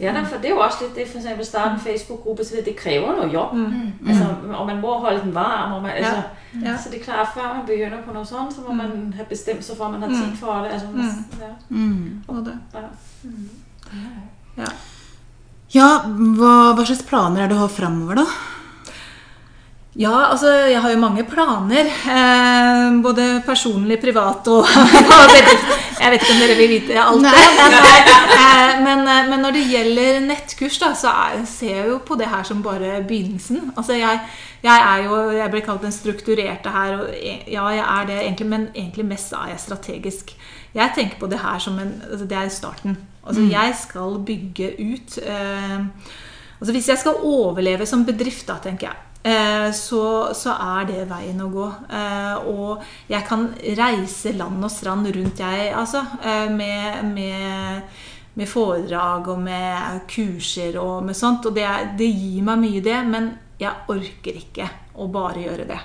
Ja, 0.01 0.13
da, 0.13 0.23
for 0.23 0.37
det 0.37 0.45
er 0.45 0.51
jo 0.51 0.59
også 0.59 0.79
lidt 0.83 0.95
det, 0.97 1.09
for 1.13 1.19
eksempel 1.19 1.45
starte 1.47 1.71
en 1.75 1.81
Facebook-gruppe, 1.81 2.45
så 2.45 2.55
det 2.65 2.77
kræver 2.77 3.13
noget 3.17 3.33
jobb. 3.33 3.53
mm, 3.55 3.93
Altså, 4.09 4.25
og 4.55 4.67
man 4.67 4.81
må 4.81 4.99
holde 4.99 5.21
den 5.21 5.35
varm, 5.35 5.73
og 5.73 5.83
man, 5.83 5.91
altså, 5.91 6.23
ja. 6.65 6.77
så 6.77 6.89
det 6.91 7.01
er 7.01 7.05
klart, 7.05 7.29
før 7.35 7.55
man 7.57 7.67
begynder 7.67 8.03
på 8.07 8.13
noget 8.13 8.29
sådan, 8.29 8.53
så 8.53 8.61
må 8.69 8.75
man 8.75 9.13
have 9.17 9.27
bestemt 9.29 9.65
sig 9.65 9.77
for, 9.77 9.85
at 9.85 9.91
man 9.91 10.03
har 10.03 10.09
tid 10.09 10.37
for 10.37 10.53
det. 10.53 10.69
Altså, 10.73 10.87
Mm. 10.93 11.01
ja, 11.41 11.53
Mm. 11.69 12.21
og 12.29 12.37
det. 12.37 12.59
ja. 12.75 12.81
Ja. 14.63 14.65
Ja, 15.75 15.89
hva, 16.09 16.73
hva 16.75 16.85
slags 16.85 17.03
planer 17.09 17.41
er 17.43 17.49
det 17.49 17.57
du 17.57 17.61
har 17.61 17.67
framover, 17.73 18.15
da? 18.15 18.25
Ja, 19.95 20.15
altså 20.33 20.51
jeg 20.67 20.81
har 20.83 20.91
jo 20.91 20.99
mange 20.99 21.23
planer. 21.29 21.87
Eh, 21.87 22.97
både 23.03 23.43
personlig, 23.47 24.01
privat 24.03 24.49
og. 24.51 24.67
Jeg 26.05 26.11
vet 26.11 26.25
ikke 26.25 26.35
om 26.35 26.41
dere 26.43 26.57
vil 26.59 26.73
vite 26.73 26.97
alt 27.01 27.23
det. 27.23 27.43
Eh, 28.35 28.81
men, 28.83 29.05
eh, 29.09 29.29
men 29.31 29.41
når 29.45 29.55
det 29.55 29.63
gjelder 29.71 30.19
nettkurs, 30.27 30.81
da, 30.83 30.91
så 30.99 31.13
er, 31.15 31.45
ser 31.49 31.71
jeg 31.79 31.87
jo 31.93 32.01
på 32.05 32.19
det 32.19 32.27
her 32.29 32.43
som 32.45 32.59
bare 32.65 32.99
begynnelsen. 33.07 33.71
Altså 33.77 33.95
jeg, 33.97 34.19
jeg 34.67 34.83
er 34.91 35.05
jo 35.07 35.21
Jeg 35.37 35.51
blir 35.55 35.65
kalt 35.65 35.87
den 35.87 35.95
strukturerte 35.95 36.75
her, 36.75 36.97
og 36.99 37.15
e- 37.15 37.47
ja, 37.55 37.69
jeg 37.73 37.87
er 37.87 38.11
det 38.11 38.19
egentlig, 38.25 38.49
men 38.51 38.69
egentlig 38.75 39.07
mest 39.15 39.33
er 39.33 39.55
jeg 39.55 39.63
strategisk. 39.63 40.35
Jeg 40.75 40.93
tenker 40.99 41.23
på 41.23 41.31
det 41.31 41.39
her 41.39 41.59
som 41.63 41.79
en 41.79 41.95
altså 42.11 42.27
Det 42.27 42.37
er 42.43 42.49
starten. 42.49 42.99
Altså 43.25 43.47
jeg 43.49 43.75
skal 43.81 44.19
bygge 44.27 44.75
ut 44.83 45.19
eh, 45.23 45.81
Altså 46.61 46.73
Hvis 46.73 46.89
jeg 46.89 46.99
skal 46.99 47.23
overleve 47.23 47.87
som 47.87 48.05
bedrift, 48.05 48.49
da, 48.49 48.59
tenker 48.63 48.91
jeg, 48.91 48.97
så, 49.73 50.01
så 50.37 50.53
er 50.53 50.85
det 50.91 51.05
veien 51.09 51.41
å 51.41 51.49
gå. 51.53 51.69
Eh, 51.89 52.49
og 52.51 52.83
jeg 53.09 53.25
kan 53.29 53.47
reise 53.79 54.35
land 54.37 54.65
og 54.67 54.73
strand 54.73 55.09
rundt, 55.17 55.41
jeg, 55.41 55.71
altså. 55.73 56.03
eh, 56.23 56.51
Med, 56.53 57.05
med, 57.15 57.83
med 58.35 58.49
foredrag 58.51 59.29
og 59.33 59.41
med 59.47 60.03
kurser 60.11 60.77
og 60.83 61.05
med 61.07 61.17
sånt. 61.17 61.47
Og 61.49 61.57
det, 61.57 61.67
det 61.97 62.11
gir 62.13 62.43
meg 62.45 62.61
mye, 62.67 62.83
det. 62.85 62.99
Men 63.09 63.33
jeg 63.61 63.73
orker 63.89 64.37
ikke 64.43 64.69
å 64.99 65.09
bare 65.11 65.41
gjøre 65.43 65.65
det. 65.67 65.81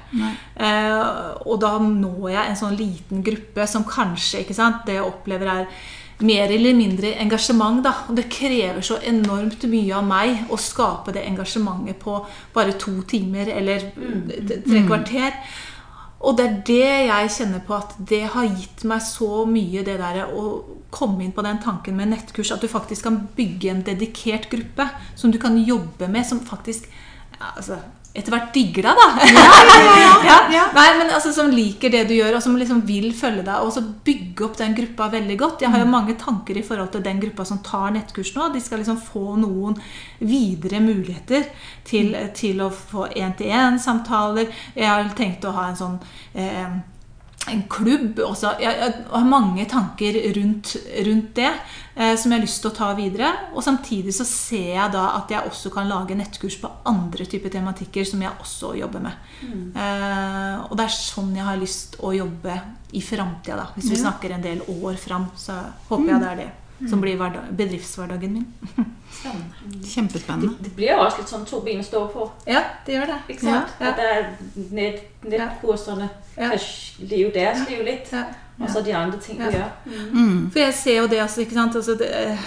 Eh, 0.60 1.40
og 1.46 1.56
da 1.62 1.72
når 1.82 2.28
jeg 2.34 2.50
en 2.52 2.60
sånn 2.60 2.76
liten 2.78 3.24
gruppe 3.26 3.66
som 3.70 3.86
kanskje 3.88 4.44
ikke 4.44 4.58
sant, 4.58 4.84
Det 4.86 5.00
jeg 5.00 5.06
opplever, 5.08 5.48
er 5.48 5.88
mer 6.20 6.52
eller 6.52 6.76
mindre 6.76 7.14
engasjement. 7.22 7.84
Da. 7.84 7.94
Det 8.16 8.28
krever 8.32 8.82
så 8.86 9.00
enormt 9.08 9.64
mye 9.72 9.96
av 9.96 10.06
meg 10.08 10.52
å 10.52 10.60
skape 10.60 11.16
det 11.16 11.26
engasjementet 11.28 12.00
på 12.02 12.20
bare 12.56 12.78
to 12.80 13.00
timer 13.08 13.52
eller 13.56 13.90
tre 14.66 14.86
kvarter. 14.88 15.36
Og 16.20 16.36
det 16.36 16.46
er 16.46 16.56
det 16.68 16.88
jeg 17.08 17.32
kjenner 17.38 17.62
på 17.64 17.78
at 17.78 17.94
det 18.10 18.26
har 18.34 18.48
gitt 18.50 18.84
meg 18.90 19.04
så 19.06 19.46
mye, 19.48 19.86
det 19.88 19.96
der 20.02 20.26
å 20.28 20.50
komme 20.92 21.24
inn 21.24 21.36
på 21.36 21.46
den 21.46 21.62
tanken 21.64 21.96
med 21.96 22.12
nettkurs. 22.12 22.52
At 22.52 22.64
du 22.64 22.68
faktisk 22.68 23.08
kan 23.08 23.22
bygge 23.38 23.72
en 23.72 23.86
dedikert 23.88 24.50
gruppe 24.52 24.90
som 25.16 25.32
du 25.32 25.40
kan 25.40 25.56
jobbe 25.64 26.10
med, 26.12 26.28
som 26.28 26.44
faktisk 26.44 26.90
altså, 27.40 27.80
etter 28.20 28.36
hvert 28.36 28.52
digger 28.56 28.90
deg, 28.90 29.00
da. 29.00 29.08
Ja, 30.30 30.36
ja, 30.52 30.64
Nei, 30.76 30.88
men 31.00 31.12
altså, 31.16 31.32
Som 31.34 31.52
liker 31.54 31.92
det 31.94 32.04
du 32.10 32.14
gjør, 32.18 32.36
og 32.38 32.44
som 32.44 32.58
liksom 32.60 32.82
vil 32.88 33.10
følge 33.16 33.46
deg. 33.48 33.64
Og 33.64 33.72
så 33.76 33.84
bygge 34.06 34.46
opp 34.46 34.60
den 34.60 34.76
gruppa 34.78 35.10
veldig 35.14 35.38
godt. 35.40 35.64
Jeg 35.64 35.74
har 35.74 35.84
jo 35.84 35.90
mange 35.90 36.18
tanker 36.20 36.60
i 36.60 36.66
forhold 36.66 36.92
til 36.94 37.06
den 37.06 37.22
gruppa 37.24 37.48
som 37.48 37.64
tar 37.66 37.94
nettkurs 37.96 38.34
nå. 38.36 38.52
De 38.54 38.62
skal 38.64 38.84
liksom 38.84 39.00
få 39.02 39.40
noen 39.40 39.80
videre 40.20 40.84
muligheter 40.84 41.50
til, 41.88 42.14
til 42.38 42.62
å 42.66 42.70
få 42.74 43.10
én-til-én-samtaler. 43.10 44.54
Jeg 44.76 44.90
har 44.90 45.12
tenkt 45.18 45.48
å 45.48 45.56
ha 45.56 45.70
en 45.70 45.80
sånn 45.80 46.00
eh, 46.36 46.80
en 47.52 47.64
klubb 47.72 48.20
også. 48.24 48.56
Jeg, 48.64 48.78
jeg 48.82 48.94
har 49.12 49.28
mange 49.28 49.66
tanker 49.70 50.20
rundt, 50.38 50.76
rundt 51.08 51.32
det 51.38 51.50
eh, 51.50 52.16
som 52.20 52.32
jeg 52.32 52.38
har 52.38 52.46
lyst 52.46 52.62
til 52.64 52.72
å 52.72 52.78
ta 52.78 52.90
videre. 52.98 53.32
Og 53.54 53.66
samtidig 53.66 54.14
så 54.16 54.28
ser 54.28 54.72
jeg 54.76 54.96
da 54.96 55.06
at 55.18 55.34
jeg 55.34 55.50
også 55.50 55.74
kan 55.74 55.90
lage 55.90 56.18
nettkurs 56.20 56.60
på 56.62 56.72
andre 56.90 57.28
typer 57.30 57.54
tematikker 57.54 58.08
som 58.08 58.24
jeg 58.26 58.36
også 58.40 58.74
jobber 58.80 59.06
med. 59.10 59.28
Eh, 59.74 60.56
og 60.70 60.78
det 60.80 60.88
er 60.88 60.98
sånn 61.00 61.36
jeg 61.38 61.50
har 61.50 61.60
lyst 61.60 62.00
å 62.04 62.14
jobbe 62.16 62.62
i 62.98 63.04
framtida, 63.06 63.60
da. 63.60 63.68
Hvis 63.76 63.92
vi 63.94 64.02
snakker 64.02 64.34
en 64.34 64.46
del 64.46 64.64
år 64.80 64.98
fram, 64.98 65.30
så 65.38 65.60
håper 65.92 66.14
jeg 66.14 66.24
det 66.24 66.32
er 66.32 66.42
det 66.44 66.50
som 66.88 67.02
blir 67.02 67.18
hverdag, 67.20 67.50
bedriftshverdagen 67.58 68.34
min. 68.34 68.46
Spennende. 69.20 69.86
Kjempespennende. 69.86 70.54
Det 70.64 70.72
blir 70.76 70.94
jo 70.94 71.00
også 71.04 71.24
litt 71.24 71.32
sånn 71.32 71.46
to 71.50 71.62
ben 71.66 71.82
å 71.82 71.86
stå 71.86 72.04
på. 72.14 72.28
Ja, 72.48 72.62
det 72.86 72.96
gjør 72.96 73.10
det. 73.14 73.18
Ikke 73.34 73.48
sant? 73.48 73.74
Ja. 73.80 73.90
ja. 73.90 73.96
Det 73.98 74.12
er 74.12 74.30
nett, 74.78 75.02
nettkursene 75.26 76.10
Ja. 76.38 76.52
kan 76.52 76.60
leve 77.10 77.34
deres 77.36 77.66
liv 77.70 77.84
litt. 77.84 78.14
Ja. 78.14 78.28
og 78.60 78.70
så 78.70 78.82
de 78.84 78.92
andre 78.94 79.20
ting, 79.24 79.38
vi 79.40 79.56
gjør. 79.56 79.72
Mm. 79.86 80.08
Mm. 80.14 80.52
For 80.52 80.60
jeg 80.60 80.74
ser 80.74 80.98
jo 80.98 81.08
det, 81.08 81.20
altså, 81.24 81.42
ikke 81.42 81.56
sant? 81.56 81.76
Altså, 81.76 81.96
det, 81.96 82.10
eh, 82.12 82.38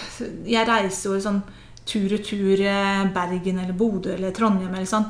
jeg 0.52 0.68
reiser 0.68 1.14
jo 1.14 1.20
sånn 1.24 1.42
tur-retur 1.88 2.56
tur, 2.60 3.12
Bergen 3.14 3.58
eller 3.58 3.72
Bodø 3.72 4.12
eller 4.14 4.30
Trondheim 4.30 4.74
eller 4.74 4.88
sånn. 4.88 5.08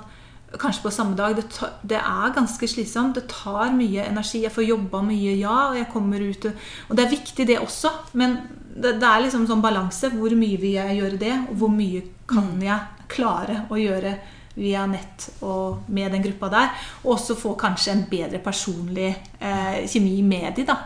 Kanskje 0.53 0.83
på 0.85 0.93
samme 0.93 1.17
dag. 1.17 1.37
Det, 1.37 1.49
tar, 1.51 1.73
det 1.83 1.99
er 1.99 2.35
ganske 2.35 2.69
slitsomt. 2.69 3.17
Det 3.17 3.27
tar 3.29 3.73
mye 3.73 4.05
energi. 4.05 4.43
Jeg 4.45 4.53
får 4.53 4.67
jobba 4.69 5.03
mye, 5.03 5.37
ja, 5.41 5.71
og 5.71 5.79
jeg 5.79 5.89
kommer 5.93 6.21
ut 6.21 6.49
og, 6.49 6.67
og 6.89 6.97
det 6.97 7.05
er 7.05 7.15
viktig, 7.15 7.47
det 7.49 7.59
også. 7.59 7.93
Men 8.21 8.37
det, 8.75 8.97
det 9.01 9.09
er 9.09 9.25
liksom 9.25 9.47
sånn 9.49 9.65
balanse. 9.65 10.13
Hvor 10.15 10.35
mye 10.39 10.61
vil 10.61 10.77
jeg 10.79 10.99
gjøre 11.01 11.21
det, 11.21 11.35
og 11.51 11.59
hvor 11.63 11.73
mye 11.73 12.05
kan 12.29 12.55
jeg 12.63 13.09
klare 13.13 13.65
å 13.71 13.81
gjøre 13.81 14.17
via 14.55 14.85
nett 14.87 15.29
og 15.47 15.89
med 15.93 16.13
den 16.13 16.25
gruppa 16.25 16.51
der. 16.53 16.69
Og 17.05 17.15
også 17.17 17.37
få 17.39 17.55
kanskje 17.61 17.95
en 17.95 18.05
bedre 18.11 18.41
personlig 18.45 19.11
eh, 19.39 19.83
kjemi 19.89 20.21
med 20.27 20.53
de, 20.57 20.67
da. 20.69 20.79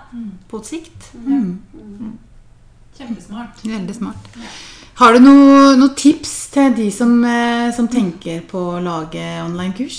På 0.49 0.63
sikt. 0.67 1.13
Kjempesmart. 2.97 3.65
Veldig 3.65 3.97
smart. 3.97 4.31
Har 4.97 5.13
du 5.13 5.21
noen 5.21 5.77
noe 5.77 5.93
tips 5.99 6.37
til 6.55 6.73
de 6.77 6.87
som, 6.95 7.19
eh, 7.29 7.69
som 7.77 7.89
tenker 7.93 8.47
på 8.49 8.63
å 8.77 8.81
lage 8.81 9.25
online-kurs? 9.43 9.99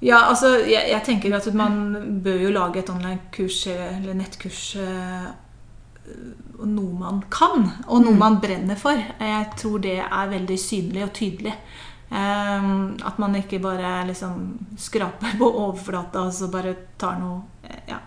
Ja, 0.00 0.22
altså, 0.30 0.54
jeg, 0.64 0.86
jeg 0.88 1.02
tenker 1.04 1.34
at 1.36 1.48
man 1.52 2.20
bør 2.24 2.38
jo 2.46 2.52
lage 2.54 2.80
et 2.80 2.92
online-kurs 2.92 3.64
eller 3.72 4.14
nettkurs 4.16 4.62
eh, 4.80 5.26
noe 6.60 6.98
man 6.98 7.22
kan, 7.32 7.64
og 7.86 8.02
noe 8.04 8.16
man 8.18 8.40
brenner 8.42 8.76
for. 8.76 8.98
Jeg 8.98 9.46
tror 9.56 9.80
det 9.84 9.98
er 10.02 10.34
veldig 10.34 10.58
synlig 10.60 11.06
og 11.06 11.14
tydelig. 11.16 11.54
Eh, 12.10 12.68
at 13.06 13.18
man 13.22 13.36
ikke 13.38 13.60
bare 13.62 14.04
liksom 14.08 14.58
skraper 14.78 15.36
på 15.38 15.46
overflata 15.46 16.24
og 16.26 16.34
så 16.34 16.48
bare 16.50 16.72
tar 16.98 17.20
noe 17.20 17.36
eh, 17.62 17.84
ja. 17.86 18.00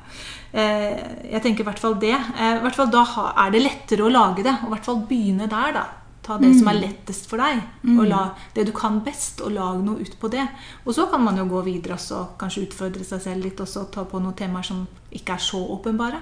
Eh, 0.52 1.00
jeg 1.32 1.42
tenker 1.42 1.64
i 1.64 1.68
hvert 1.70 1.80
fall 1.80 1.96
det. 2.02 2.14
Eh, 2.14 2.58
I 2.58 2.62
hvert 2.62 2.76
fall 2.76 2.92
Da 2.92 3.06
er 3.46 3.54
det 3.54 3.64
lettere 3.64 4.06
å 4.06 4.12
lage 4.12 4.44
det, 4.44 4.54
og 4.62 4.68
i 4.68 4.74
hvert 4.76 4.90
fall 4.90 5.06
begynne 5.10 5.48
der. 5.50 5.74
da. 5.80 5.86
Ta 6.24 6.38
det 6.40 6.54
som 6.56 6.70
er 6.72 6.78
lettest 6.80 7.26
for 7.28 7.42
deg, 7.42 7.58
og 7.98 8.06
la 8.08 8.20
det 8.56 8.64
du 8.70 8.72
kan 8.72 9.02
best, 9.04 9.42
og 9.44 9.52
lag 9.52 9.82
noe 9.84 10.00
ut 10.00 10.14
på 10.22 10.30
det. 10.32 10.46
Og 10.86 10.96
så 10.96 11.10
kan 11.12 11.20
man 11.24 11.36
jo 11.36 11.44
gå 11.52 11.64
videre 11.66 11.98
og 11.98 12.00
så 12.00 12.22
kanskje 12.40 12.64
utfordre 12.70 13.04
seg 13.04 13.20
selv 13.26 13.44
litt 13.44 13.60
og 13.60 13.68
så 13.68 13.84
ta 13.92 14.06
på 14.08 14.22
noen 14.24 14.38
temaer 14.40 14.64
som 14.64 14.86
ikke 15.12 15.36
er 15.36 15.44
så 15.44 15.60
åpenbare. 15.76 16.22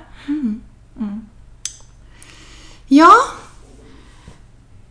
Ja, 2.91 3.11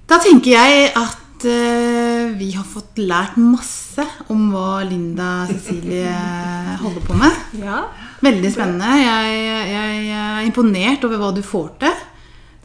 da 0.08 0.16
tenker 0.24 0.54
jeg 0.54 0.86
at 0.96 1.44
uh, 1.44 2.30
vi 2.38 2.50
har 2.54 2.64
fått 2.64 2.98
lært 2.98 3.36
masse 3.36 4.06
om 4.32 4.46
hva 4.54 4.80
Linda 4.88 5.44
Cecilie 5.50 6.14
holder 6.80 7.04
på 7.04 7.18
med. 7.20 7.42
Ja, 7.60 7.82
Veldig 8.20 8.50
spennende. 8.52 8.88
Jeg, 9.00 9.36
jeg 9.72 10.08
er 10.12 10.42
imponert 10.44 11.04
over 11.08 11.20
hva 11.20 11.30
du 11.32 11.40
får 11.44 11.68
til. 11.80 12.00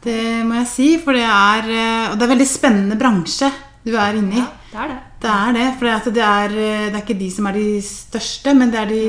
Det 0.05 0.23
må 0.45 0.57
jeg 0.59 0.67
si. 0.71 0.87
For 1.01 1.15
det 1.15 1.23
er, 1.23 1.69
eh, 1.71 2.07
og 2.09 2.17
det 2.17 2.25
er 2.25 2.33
veldig 2.33 2.49
spennende 2.49 2.97
bransje 2.99 3.51
du 3.85 3.93
er 3.95 4.17
inne 4.19 4.41
i. 4.41 4.43
det 4.71 4.81
er 4.81 4.91
det. 4.91 4.97
Det 5.21 5.31
er 5.31 5.55
det. 5.55 5.67
For 5.77 6.11
det, 6.11 6.25
er, 6.25 6.57
eh, 6.57 6.87
det 6.89 6.99
er 6.99 7.05
ikke 7.05 7.19
de 7.21 7.29
som 7.31 7.47
er 7.47 7.55
de 7.59 7.69
største, 7.85 8.55
men 8.57 8.73
det 8.73 8.81
er 8.81 8.91
de 8.91 9.05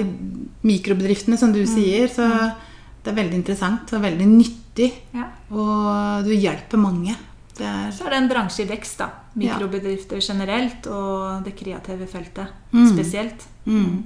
mikrobedriftene, 0.66 1.38
som 1.40 1.54
du 1.54 1.64
sier. 1.66 2.06
Så 2.12 2.28
det 3.02 3.10
er 3.10 3.18
veldig 3.18 3.42
interessant 3.42 3.96
og 3.96 4.06
veldig 4.06 4.30
nyttig. 4.36 4.62
Ja. 5.14 5.24
Og 5.50 6.24
du 6.24 6.30
hjelper 6.34 6.78
mange. 6.78 7.16
Det 7.58 7.66
er 7.66 7.90
Så 7.90 8.04
er 8.04 8.10
det 8.10 8.18
en 8.22 8.28
bransje 8.28 8.64
i 8.64 8.68
vekst, 8.68 8.98
da. 8.98 9.06
Mikrobedrifter 9.34 10.20
generelt, 10.20 10.86
og 10.86 11.44
det 11.44 11.54
kreative 11.56 12.06
feltet 12.06 12.46
Mm. 12.72 12.88
spesielt. 12.96 13.46
mm. 13.64 14.04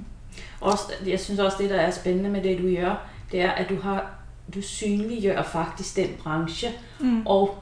Også, 0.61 0.91
jeg 1.05 1.19
synes 1.19 1.39
også, 1.39 1.57
det 1.59 1.69
der 1.69 1.75
er 1.79 1.91
spennende 1.91 2.29
med 2.29 2.43
det, 2.43 2.57
du 2.57 2.67
gjør, 2.67 2.95
det 3.31 3.41
er, 3.41 3.51
at 3.51 3.69
du, 3.69 3.75
har, 3.83 4.05
du 4.55 4.61
synliggjør 4.61 5.43
faktisk 5.43 5.95
den 5.95 6.09
bransje 6.23 6.69
Mm. 6.99 7.21
og 7.25 7.55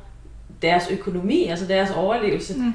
deres 0.61 0.83
økonomi, 0.91 1.43
altså 1.45 1.65
deres 1.65 1.89
overlevelse, 1.91 2.53
Mm. 2.57 2.73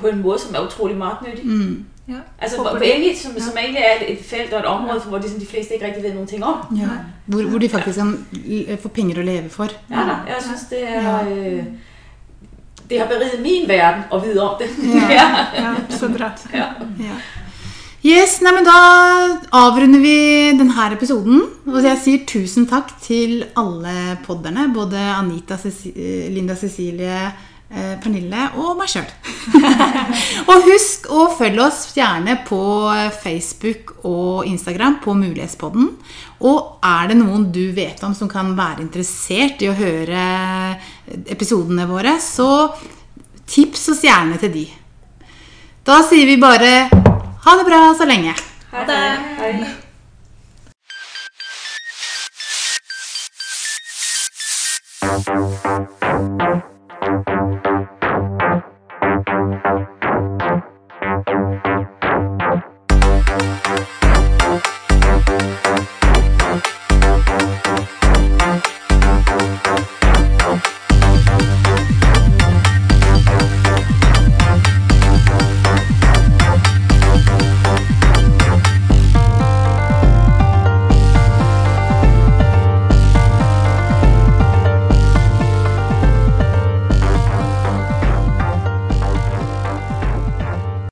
På 0.00 0.06
en 0.08 0.22
måde, 0.22 0.38
som 0.38 0.54
er 0.54 0.66
utrolig 0.66 0.96
magtnyttig. 0.96 1.44
Mm. 1.46 1.84
Ja. 2.08 2.14
Altså, 2.38 2.56
hvor, 2.56 2.70
hvor 2.70 2.80
egentlig, 2.80 3.18
som, 3.22 3.32
som 3.40 3.56
egentlig 3.58 3.82
er 3.82 4.12
et, 4.12 4.18
felt 4.24 4.52
og 4.52 4.58
et 4.60 4.66
område, 4.66 5.00
hvor 5.08 5.18
de, 5.18 5.30
som 5.30 5.40
de 5.40 5.46
fleste 5.46 5.74
ikke 5.74 5.86
rigtig 5.86 6.02
ved 6.02 6.14
noen 6.14 6.26
ting 6.26 6.44
om. 6.44 6.76
Ja. 6.76 6.88
Hvor, 7.26 7.42
hvor 7.42 7.58
de 7.58 7.68
faktisk 7.68 7.98
kan 7.98 8.26
l- 8.32 8.76
få 8.82 8.88
penger 8.88 9.18
å 9.20 9.24
leve 9.26 9.48
for. 9.52 9.68
Ja, 9.90 10.04
da, 10.08 10.16
jeg 10.32 10.42
synes, 10.46 10.60
det 10.70 10.82
er... 10.88 11.02
Ja. 11.02 11.18
Øh, 11.28 11.64
det 12.90 12.98
har 12.98 13.06
beriget 13.10 13.42
min 13.42 13.66
verden 13.68 14.06
å 14.10 14.18
vide 14.24 14.40
om 14.42 14.54
det. 14.60 14.70
Ja. 15.12 15.26
Ja, 15.62 15.74
så 15.92 16.08
bra. 16.08 16.30
ja. 16.54 16.70
Ja. 17.04 17.18
Yes, 18.06 18.38
nei, 18.40 18.52
men 18.54 18.64
Da 18.64 18.78
avrunder 19.52 20.00
vi 20.00 20.14
denne 20.56 20.86
episoden. 20.94 21.42
Og 21.66 21.82
jeg 21.84 21.98
sier 22.00 22.22
tusen 22.30 22.64
takk 22.70 22.94
til 23.02 23.42
alle 23.58 24.16
podderne. 24.24 24.68
Både 24.74 24.96
Anita, 25.18 25.58
Ceci 25.60 25.92
Linda 26.32 26.54
Cecilie, 26.56 27.32
Pernille 27.68 28.46
og 28.56 28.78
meg 28.78 28.88
sjøl. 28.88 29.08
og 30.50 30.64
husk 30.64 31.08
å 31.12 31.26
følge 31.36 31.64
oss 31.66 31.82
gjerne 31.92 32.38
på 32.48 32.60
Facebook 33.20 33.92
og 34.08 34.48
Instagram 34.48 34.96
på 35.04 35.12
Mulighetspodden. 35.18 35.90
Og 36.48 36.78
er 36.84 37.10
det 37.10 37.18
noen 37.20 37.48
du 37.52 37.66
vet 37.76 38.00
om 38.06 38.14
som 38.16 38.30
kan 38.30 38.54
være 38.56 38.84
interessert 38.86 39.60
i 39.60 39.68
å 39.68 39.76
høre 39.76 40.22
episodene 41.28 41.84
våre, 41.90 42.16
så 42.24 42.70
tips 43.48 43.88
oss 43.92 44.04
gjerne 44.06 44.40
til 44.40 44.54
de. 44.54 44.64
Da 45.84 46.00
sier 46.08 46.28
vi 46.28 46.40
bare 46.40 46.88
ha 46.88 47.58
det 47.60 47.68
bra 47.68 47.82
så 47.96 48.08
lenge. 48.08 48.32
Ha 48.72 48.88
det. 48.88 49.02
Hei. 49.42 49.52
hej. 49.60 49.76